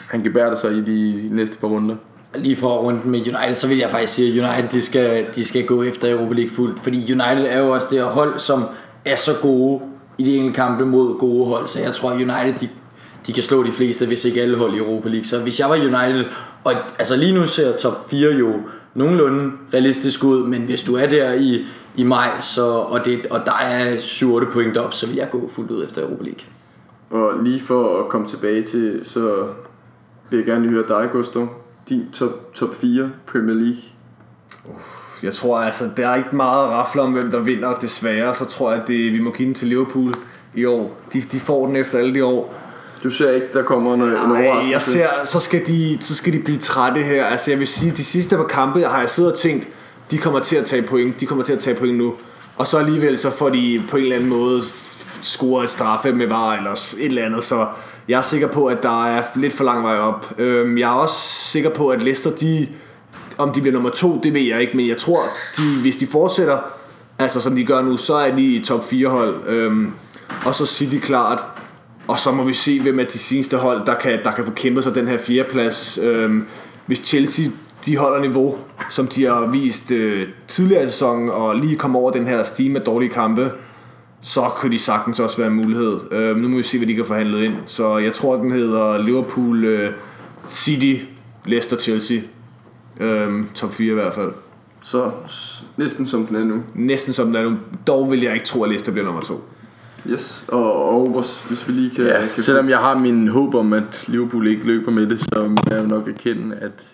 han 0.08 0.22
gebærder 0.22 0.56
sig 0.56 0.72
i 0.72 0.80
de 0.80 1.28
næste 1.30 1.58
par 1.58 1.68
runder. 1.68 1.96
lige 2.34 2.56
for 2.56 2.78
rundt 2.78 3.06
med 3.06 3.20
United, 3.20 3.54
så 3.54 3.68
vil 3.68 3.78
jeg 3.78 3.90
faktisk 3.90 4.12
sige, 4.12 4.42
at 4.42 4.48
United 4.48 4.70
de 4.70 4.82
skal, 4.82 5.26
de 5.34 5.44
skal 5.44 5.66
gå 5.66 5.82
efter 5.82 6.12
Europa 6.12 6.34
League 6.34 6.50
fuldt. 6.50 6.80
Fordi 6.80 7.12
United 7.12 7.46
er 7.48 7.58
jo 7.58 7.70
også 7.70 7.86
det 7.90 8.02
hold, 8.02 8.38
som 8.38 8.64
er 9.04 9.16
så 9.16 9.34
gode 9.42 9.80
i 10.18 10.24
de 10.24 10.36
enkelte 10.36 10.56
kampe 10.56 10.84
mod 10.84 11.18
gode 11.18 11.46
hold. 11.46 11.66
Så 11.66 11.80
jeg 11.80 11.92
tror, 11.92 12.10
at 12.10 12.14
United 12.14 12.54
de, 12.60 12.68
de 13.26 13.32
kan 13.32 13.42
slå 13.42 13.62
de 13.62 13.72
fleste, 13.72 14.06
hvis 14.06 14.24
ikke 14.24 14.42
alle 14.42 14.58
hold 14.58 14.74
i 14.74 14.78
Europa 14.78 15.08
League. 15.08 15.24
Så 15.24 15.40
hvis 15.40 15.60
jeg 15.60 15.70
var 15.70 15.76
United, 15.76 16.24
og 16.64 16.72
altså 16.98 17.16
lige 17.16 17.34
nu 17.34 17.46
ser 17.46 17.76
top 17.76 18.10
4 18.10 18.32
jo 18.32 18.52
nogenlunde 18.94 19.52
realistisk 19.74 20.24
ud, 20.24 20.46
men 20.46 20.62
hvis 20.62 20.82
du 20.82 20.94
er 20.94 21.06
der 21.06 21.32
i, 21.32 21.64
i 21.96 22.02
maj, 22.02 22.40
så, 22.40 22.66
og, 22.66 23.04
det, 23.04 23.26
og 23.26 23.40
der 23.44 23.56
er 23.62 23.96
7-8 23.96 24.52
point 24.52 24.76
op, 24.76 24.94
så 24.94 25.06
vil 25.06 25.16
jeg 25.16 25.28
gå 25.30 25.48
fuldt 25.48 25.70
ud 25.70 25.84
efter 25.84 26.02
Europa 26.02 26.24
League. 26.24 26.40
Og 27.10 27.44
lige 27.44 27.60
for 27.60 28.02
at 28.02 28.08
komme 28.08 28.28
tilbage 28.28 28.62
til, 28.62 29.00
så 29.02 29.46
vil 30.30 30.36
jeg 30.36 30.46
gerne 30.46 30.68
høre 30.68 30.84
dig, 30.88 31.08
Gusto. 31.12 31.46
Din 31.88 32.02
top, 32.12 32.54
top 32.54 32.74
4 32.74 33.10
Premier 33.26 33.54
League. 33.54 33.82
Jeg 35.26 35.34
tror 35.34 35.58
altså, 35.58 35.84
der 35.96 36.08
er 36.08 36.14
ikke 36.16 36.36
meget 36.36 36.68
rafler 36.70 37.02
om, 37.02 37.12
hvem 37.12 37.30
der 37.30 37.40
vinder, 37.40 37.74
desværre. 37.74 38.34
Så 38.34 38.44
tror 38.44 38.72
jeg, 38.72 38.82
at 38.82 38.88
det, 38.88 39.12
vi 39.12 39.20
må 39.20 39.30
give 39.30 39.46
den 39.46 39.54
til 39.54 39.68
Liverpool 39.68 40.14
i 40.54 40.64
år. 40.64 41.00
De, 41.12 41.20
de 41.20 41.40
får 41.40 41.66
den 41.66 41.76
efter 41.76 41.98
alle 41.98 42.14
de 42.14 42.24
år. 42.24 42.54
Du 43.04 43.10
ser 43.10 43.30
ikke, 43.30 43.46
der 43.52 43.62
kommer 43.62 43.96
noget, 43.96 44.12
en 44.22 44.28
Nej, 44.28 44.46
overraskelse? 44.46 44.72
jeg 44.72 44.82
ser, 44.82 45.08
så 45.24 45.40
skal, 45.40 45.66
de, 45.66 45.98
så 46.00 46.14
skal 46.14 46.32
de 46.32 46.38
blive 46.38 46.58
trætte 46.58 47.00
her. 47.00 47.24
Altså 47.24 47.50
jeg 47.50 47.58
vil 47.58 47.66
sige, 47.68 47.92
de 47.92 48.04
sidste 48.04 48.36
par 48.36 48.44
kampe 48.44 48.80
har 48.82 49.00
jeg 49.00 49.10
siddet 49.10 49.32
og 49.32 49.38
tænkt, 49.38 49.68
de 50.10 50.18
kommer 50.18 50.40
til 50.40 50.56
at 50.56 50.64
tage 50.64 50.82
point, 50.82 51.20
de 51.20 51.26
kommer 51.26 51.44
til 51.44 51.52
at 51.52 51.58
tage 51.58 51.76
point 51.76 51.98
nu. 51.98 52.14
Og 52.56 52.66
så 52.66 52.78
alligevel 52.78 53.18
så 53.18 53.30
får 53.30 53.48
de 53.48 53.82
på 53.90 53.96
en 53.96 54.02
eller 54.02 54.16
anden 54.16 54.30
måde 54.30 54.62
scoret 55.20 55.64
et 55.64 55.70
straffe 55.70 56.12
med 56.12 56.26
var 56.26 56.56
eller 56.56 56.70
et 56.72 56.94
eller 56.98 57.24
andet. 57.24 57.44
Så 57.44 57.66
jeg 58.08 58.18
er 58.18 58.22
sikker 58.22 58.48
på, 58.48 58.66
at 58.66 58.82
der 58.82 59.06
er 59.06 59.22
lidt 59.34 59.52
for 59.52 59.64
lang 59.64 59.82
vej 59.84 59.98
op. 59.98 60.34
Øhm, 60.38 60.78
jeg 60.78 60.90
er 60.90 60.94
også 60.94 61.16
sikker 61.50 61.70
på, 61.70 61.88
at 61.88 62.02
Leicester, 62.02 62.30
de, 62.30 62.68
om 63.38 63.52
de 63.52 63.60
bliver 63.60 63.72
nummer 63.72 63.90
to, 63.90 64.20
det 64.22 64.34
ved 64.34 64.40
jeg 64.40 64.60
ikke. 64.60 64.76
Men 64.76 64.88
jeg 64.88 64.98
tror, 64.98 65.22
de, 65.56 65.80
hvis 65.82 65.96
de 65.96 66.06
fortsætter, 66.06 66.58
altså 67.18 67.40
som 67.40 67.56
de 67.56 67.64
gør 67.64 67.82
nu, 67.82 67.96
så 67.96 68.14
er 68.14 68.36
de 68.36 68.42
i 68.42 68.64
top 68.64 68.84
4 68.84 69.08
hold. 69.08 69.34
Øhm, 69.48 69.92
og 70.44 70.54
så 70.54 70.66
City 70.66 70.98
klart. 70.98 71.44
Og 72.08 72.18
så 72.18 72.32
må 72.32 72.44
vi 72.44 72.54
se, 72.54 72.80
hvem 72.80 72.98
af 72.98 73.06
de 73.06 73.18
seneste 73.18 73.56
hold, 73.56 73.86
der 73.86 73.94
kan, 73.94 74.18
der 74.24 74.32
kan 74.32 74.44
få 74.44 74.50
kæmpet 74.50 74.84
sig 74.84 74.94
den 74.94 75.08
her 75.08 75.18
fjerdeplads. 75.18 75.98
Øhm, 76.02 76.46
hvis 76.86 76.98
Chelsea 77.04 77.44
de 77.86 77.96
holder 77.96 78.20
niveau, 78.20 78.56
som 78.90 79.06
de 79.06 79.24
har 79.24 79.46
vist 79.46 79.90
øh, 79.90 80.28
tidligere 80.48 80.82
i 80.82 80.86
sæsonen, 80.86 81.30
og 81.30 81.56
lige 81.56 81.76
kommer 81.76 81.98
over 81.98 82.10
den 82.10 82.26
her 82.26 82.44
stime 82.44 82.78
af 82.78 82.84
dårlige 82.84 83.10
kampe, 83.10 83.50
så 84.20 84.50
kunne 84.56 84.72
de 84.72 84.78
sagtens 84.78 85.20
også 85.20 85.36
være 85.36 85.46
en 85.46 85.56
mulighed. 85.56 86.00
Øhm, 86.12 86.40
nu 86.40 86.48
må 86.48 86.56
vi 86.56 86.62
se, 86.62 86.78
hvad 86.78 86.86
de 86.88 86.94
kan 86.94 87.04
forhandle 87.04 87.44
ind. 87.44 87.54
Så 87.66 87.98
jeg 87.98 88.12
tror, 88.12 88.36
den 88.36 88.52
hedder 88.52 88.98
Liverpool, 88.98 89.64
øh, 89.64 89.90
City, 90.48 90.94
Leicester, 91.44 91.76
Chelsea. 91.76 92.18
Øhm, 93.00 93.48
top 93.54 93.74
4 93.74 93.90
i 93.90 93.94
hvert 93.94 94.14
fald. 94.14 94.32
Så 94.82 95.10
næsten 95.76 96.06
som 96.06 96.26
den 96.26 96.36
er 96.36 96.44
nu. 96.44 96.62
Næsten 96.74 97.14
som 97.14 97.26
den 97.26 97.36
er 97.36 97.42
nu. 97.42 97.56
Dog 97.86 98.10
vil 98.10 98.20
jeg 98.20 98.34
ikke 98.34 98.46
tro, 98.46 98.62
at 98.62 98.68
Leicester 98.68 98.92
bliver 98.92 99.04
nummer 99.04 99.20
2. 99.22 99.44
Yes. 100.10 100.44
Og, 100.48 100.72
og 100.72 101.02
Obers, 101.02 101.44
hvis 101.48 101.68
vi 101.68 101.72
lige 101.72 101.90
kan... 101.90 102.04
Ja, 102.04 102.18
kan 102.18 102.28
selvom 102.28 102.68
jeg 102.68 102.78
har 102.78 102.98
min 102.98 103.28
håb 103.28 103.54
om, 103.54 103.72
at 103.72 104.04
Liverpool 104.08 104.46
ikke 104.46 104.66
løber 104.66 104.90
med 104.90 105.06
det, 105.06 105.18
så 105.18 105.48
må 105.48 105.56
jeg 105.70 105.82
jo 105.82 105.86
nok 105.86 106.08
erkende, 106.08 106.56
at, 106.56 106.86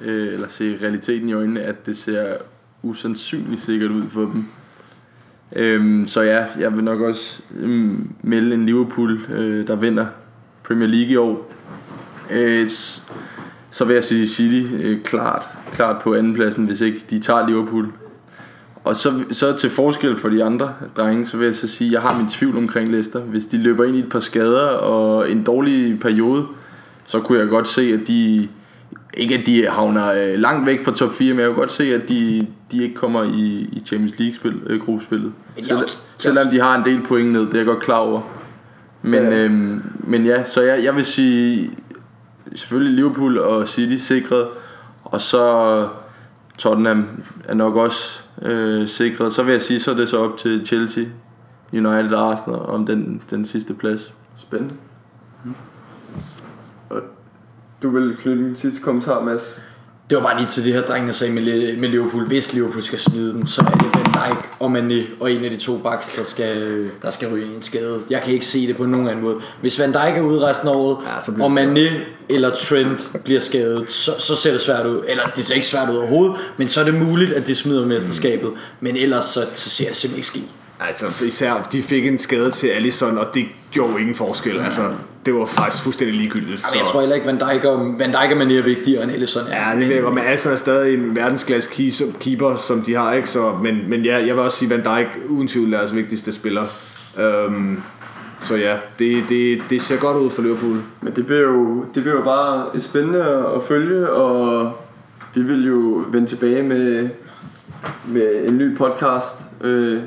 øh, 0.00 0.34
eller 0.34 0.48
se 0.48 0.78
realiteten 0.82 1.28
i 1.28 1.32
øjnene, 1.32 1.62
at 1.62 1.86
det 1.86 1.96
ser 1.96 2.36
usandsynligt 2.82 3.62
sikkert 3.62 3.90
ud 3.90 4.02
for 4.10 4.20
dem. 4.20 4.44
Øhm, 5.56 6.06
så 6.06 6.22
ja, 6.22 6.44
jeg 6.58 6.76
vil 6.76 6.84
nok 6.84 7.00
også 7.00 7.42
øhm, 7.60 8.10
melde 8.22 8.54
en 8.54 8.66
Liverpool, 8.66 9.20
øh, 9.32 9.66
der 9.66 9.74
vinder 9.74 10.06
Premier 10.62 10.88
League 10.88 11.12
i 11.12 11.16
år. 11.16 11.52
Øh, 12.30 12.68
så 13.70 13.84
vil 13.84 13.94
jeg 13.94 14.04
sige 14.04 14.26
City 14.28 14.74
øh, 14.82 15.00
klart, 15.02 15.48
klart 15.72 16.02
på 16.02 16.14
andenpladsen, 16.14 16.64
hvis 16.64 16.80
ikke 16.80 16.98
de 17.10 17.18
tager 17.20 17.46
Liverpool. 17.46 17.86
Og 18.84 18.96
så, 18.96 19.12
så 19.32 19.52
til 19.56 19.70
forskel 19.70 20.16
for 20.16 20.28
de 20.28 20.44
andre 20.44 20.72
drenge, 20.96 21.26
så 21.26 21.36
vil 21.36 21.44
jeg 21.44 21.54
så 21.54 21.68
sige, 21.68 21.88
at 21.88 21.92
jeg 21.92 22.00
har 22.00 22.18
min 22.18 22.28
tvivl 22.28 22.56
omkring 22.56 22.90
Leicester. 22.90 23.20
Hvis 23.20 23.46
de 23.46 23.58
løber 23.58 23.84
ind 23.84 23.96
i 23.96 23.98
et 23.98 24.08
par 24.08 24.20
skader 24.20 24.66
og 24.66 25.30
en 25.30 25.42
dårlig 25.42 26.00
periode, 26.00 26.46
så 27.06 27.20
kunne 27.20 27.38
jeg 27.38 27.48
godt 27.48 27.68
se, 27.68 27.82
at 28.00 28.08
de... 28.08 28.48
Ikke 29.16 29.34
at 29.34 29.46
de 29.46 29.66
havner 29.70 30.12
øh, 30.12 30.38
langt 30.38 30.66
væk 30.66 30.84
fra 30.84 30.92
top 30.92 31.12
4, 31.14 31.34
men 31.34 31.40
jeg 31.40 31.48
kunne 31.48 31.56
godt 31.58 31.72
se, 31.72 31.94
at 31.94 32.08
de, 32.08 32.46
de 32.72 32.82
ikke 32.82 32.94
kommer 32.94 33.22
i, 33.22 33.68
i 33.72 33.82
Champions 33.86 34.18
League-spil, 34.18 34.54
øh, 34.66 34.80
gruppespillet. 34.80 35.32
jeg 35.56 35.64
Sel, 35.64 35.76
også- 35.76 35.96
selvom 36.18 36.46
de 36.48 36.60
har 36.60 36.78
en 36.78 36.84
del 36.84 37.02
point 37.02 37.32
ned, 37.32 37.40
det 37.40 37.54
er 37.54 37.58
jeg 37.58 37.66
godt 37.66 37.80
klar 37.80 37.98
over. 37.98 38.20
Men, 39.02 39.22
Ja. 39.22 39.30
øhm, 39.38 39.82
men 39.98 40.26
ja, 40.26 40.44
så 40.44 40.60
jeg, 40.60 40.84
jeg 40.84 40.96
vil 40.96 41.04
sige, 41.04 41.70
selvfølgelig 42.54 42.94
Liverpool 42.94 43.38
og 43.38 43.68
City 43.68 43.96
sikret, 43.96 44.48
og 45.04 45.20
så 45.20 45.88
Tottenham 46.58 47.22
er 47.44 47.54
nok 47.54 47.76
også 47.76 48.22
øh, 48.42 48.88
sikret. 48.88 49.32
Så 49.32 49.42
vil 49.42 49.52
jeg 49.52 49.62
sige, 49.62 49.80
så 49.80 49.90
er 49.90 49.94
det 49.94 50.08
så 50.08 50.18
op 50.18 50.36
til 50.36 50.66
Chelsea, 50.66 51.04
United 51.72 52.12
og 52.12 52.32
Arsenal 52.32 52.58
om 52.58 52.86
den, 52.86 53.22
den 53.30 53.44
sidste 53.44 53.74
plads. 53.74 54.12
Spændende. 54.36 54.74
Og 56.90 57.00
du 57.82 57.90
vil 57.90 58.16
knytte 58.16 58.42
en 58.42 58.56
sidste 58.56 58.80
kommentar, 58.80 59.24
Mads? 59.24 59.60
Det 60.10 60.16
var 60.16 60.22
bare 60.22 60.36
lige 60.36 60.48
til 60.48 60.64
det 60.64 60.72
her, 60.72 60.82
drengene 60.82 61.12
sagde 61.12 61.32
med, 61.34 61.76
med 61.76 61.88
Liverpool. 61.88 62.26
Hvis 62.26 62.54
Liverpool 62.54 62.82
skal 62.82 62.98
smide 62.98 63.32
den, 63.32 63.46
så 63.46 63.60
er 63.60 63.78
det 63.78 64.09
Dijk 64.24 64.48
og 64.60 64.78
Mané 64.78 65.10
og 65.20 65.32
en 65.32 65.44
af 65.44 65.50
de 65.50 65.56
to 65.56 65.76
backs, 65.78 66.08
der 66.16 66.24
skal, 66.24 66.90
der 67.02 67.10
skal 67.10 67.28
ryge 67.28 67.54
en 67.54 67.62
skade. 67.62 68.00
Jeg 68.10 68.22
kan 68.22 68.34
ikke 68.34 68.46
se 68.46 68.66
det 68.66 68.76
på 68.76 68.86
nogen 68.86 69.08
anden 69.08 69.24
måde. 69.24 69.36
Hvis 69.60 69.78
Van 69.80 69.92
Dijk 69.92 70.16
er 70.16 70.20
ude 70.20 70.46
resten 70.46 70.68
af 70.68 70.72
året, 70.72 70.96
Ja, 71.06 71.16
og 71.16 71.52
svært. 71.52 71.68
Mané 71.68 71.90
eller 72.28 72.50
Trent 72.50 73.10
bliver 73.24 73.40
skadet, 73.40 73.90
så, 73.90 74.14
så 74.18 74.36
ser 74.36 74.52
det 74.52 74.60
svært 74.60 74.86
ud. 74.86 75.02
Eller 75.08 75.22
det 75.36 75.44
ser 75.44 75.54
ikke 75.54 75.66
svært 75.66 75.90
ud 75.90 75.96
overhovedet, 75.96 76.36
men 76.56 76.68
så 76.68 76.80
er 76.80 76.84
det 76.84 76.94
muligt, 76.94 77.32
at 77.32 77.46
de 77.46 77.54
smider 77.54 77.86
mesterskabet. 77.86 78.50
Men 78.80 78.96
ellers 78.96 79.24
så, 79.24 79.46
så 79.54 79.70
ser 79.70 79.86
det 79.86 79.96
simpelthen 79.96 80.18
ikke 80.18 80.46
ske. 80.48 80.59
Altså, 80.88 81.24
især 81.24 81.68
de 81.72 81.82
fik 81.82 82.06
en 82.06 82.18
skade 82.18 82.50
til 82.50 82.68
Allison, 82.68 83.18
og 83.18 83.26
det 83.34 83.44
gjorde 83.70 83.92
jo 83.92 83.98
ingen 83.98 84.14
forskel. 84.14 84.60
Altså, 84.60 84.82
det 85.26 85.34
var 85.34 85.44
faktisk 85.44 85.82
fuldstændig 85.82 86.16
ligegyldigt. 86.16 86.64
Jamen, 86.74 86.84
jeg 86.84 86.92
tror 86.92 87.00
heller 87.00 87.16
ikke, 87.16 87.26
Van 87.26 87.38
Dijk 87.38 87.64
og, 87.64 87.78
Van 87.98 88.10
Dijk 88.10 88.30
og 88.30 88.42
Mané 88.42 88.52
er 88.52 88.62
vigtigere 88.62 89.02
end 89.02 89.10
Ellison 89.10 89.42
er. 89.50 89.70
Ja, 89.70 89.78
det 89.78 89.88
ved 89.88 89.94
jeg 89.94 90.02
godt, 90.02 90.14
men 90.14 90.24
Allison 90.24 90.52
er 90.52 90.56
stadig 90.56 90.94
en 90.94 91.16
verdensklasse 91.16 91.70
keeper, 92.20 92.56
som 92.56 92.82
de 92.82 92.94
har, 92.94 93.12
ikke? 93.12 93.30
Så, 93.30 93.52
men, 93.62 93.80
men 93.88 94.04
ja, 94.04 94.16
jeg 94.16 94.36
vil 94.36 94.38
også 94.38 94.58
sige, 94.58 94.70
Van 94.70 94.84
Dijk 94.84 95.06
uden 95.28 95.48
tvivl 95.48 95.72
er 95.72 95.78
deres 95.78 95.94
vigtigste 95.94 96.32
spiller. 96.32 96.64
Um, 97.46 97.82
så 98.42 98.56
ja, 98.56 98.76
det, 98.98 99.24
det, 99.28 99.62
det 99.70 99.82
ser 99.82 99.96
godt 99.96 100.16
ud 100.16 100.30
for 100.30 100.42
Liverpool. 100.42 100.76
Men 101.00 101.12
det 101.16 101.26
bliver 101.26 101.42
jo, 101.42 101.84
det 101.94 102.02
bliver 102.02 102.16
jo 102.16 102.22
bare 102.22 102.80
spændende 102.80 103.24
at 103.56 103.62
følge, 103.68 104.10
og 104.10 104.76
vi 105.34 105.42
vil 105.42 105.66
jo 105.66 106.04
vende 106.08 106.26
tilbage 106.26 106.62
med, 106.62 107.08
med 108.06 108.48
en 108.48 108.58
ny 108.58 108.76
podcast. 108.76 109.36
Øh, 109.60 110.00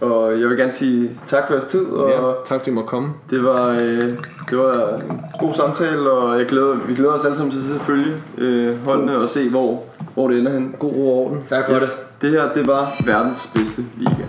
og 0.00 0.40
jeg 0.40 0.48
vil 0.48 0.56
gerne 0.58 0.72
sige 0.72 1.10
tak 1.26 1.46
for 1.46 1.54
jeres 1.54 1.64
tid, 1.64 1.84
og 1.86 2.08
Ja, 2.10 2.16
tak 2.44 2.60
fordi 2.60 2.70
I 2.70 2.74
måtte 2.74 2.88
komme. 2.88 3.08
det, 3.30 3.44
var, 3.44 3.68
øh, 3.68 4.08
det 4.50 4.58
var 4.58 4.96
en 5.10 5.20
god 5.40 5.54
samtale, 5.54 6.10
og 6.10 6.38
jeg 6.38 6.46
glæder, 6.46 6.74
vi 6.74 6.94
glæder 6.94 7.12
os 7.12 7.24
alle 7.24 7.36
sammen 7.36 7.52
til 7.54 7.74
at 7.74 7.80
følge 7.80 8.14
øh, 8.38 8.84
holdene 8.84 9.18
og 9.18 9.28
se, 9.28 9.48
hvor, 9.48 9.82
hvor 10.14 10.28
det 10.28 10.38
ender 10.38 10.52
hen. 10.52 10.74
God 10.78 10.90
ro 10.90 11.08
og 11.18 11.24
orden. 11.26 11.44
Tak 11.48 11.66
for 11.66 11.74
det. 11.74 11.82
Det 12.22 12.30
her, 12.30 12.52
det 12.52 12.66
var 12.66 12.92
verdens 13.06 13.50
bedste 13.54 13.84
liga. 13.96 14.24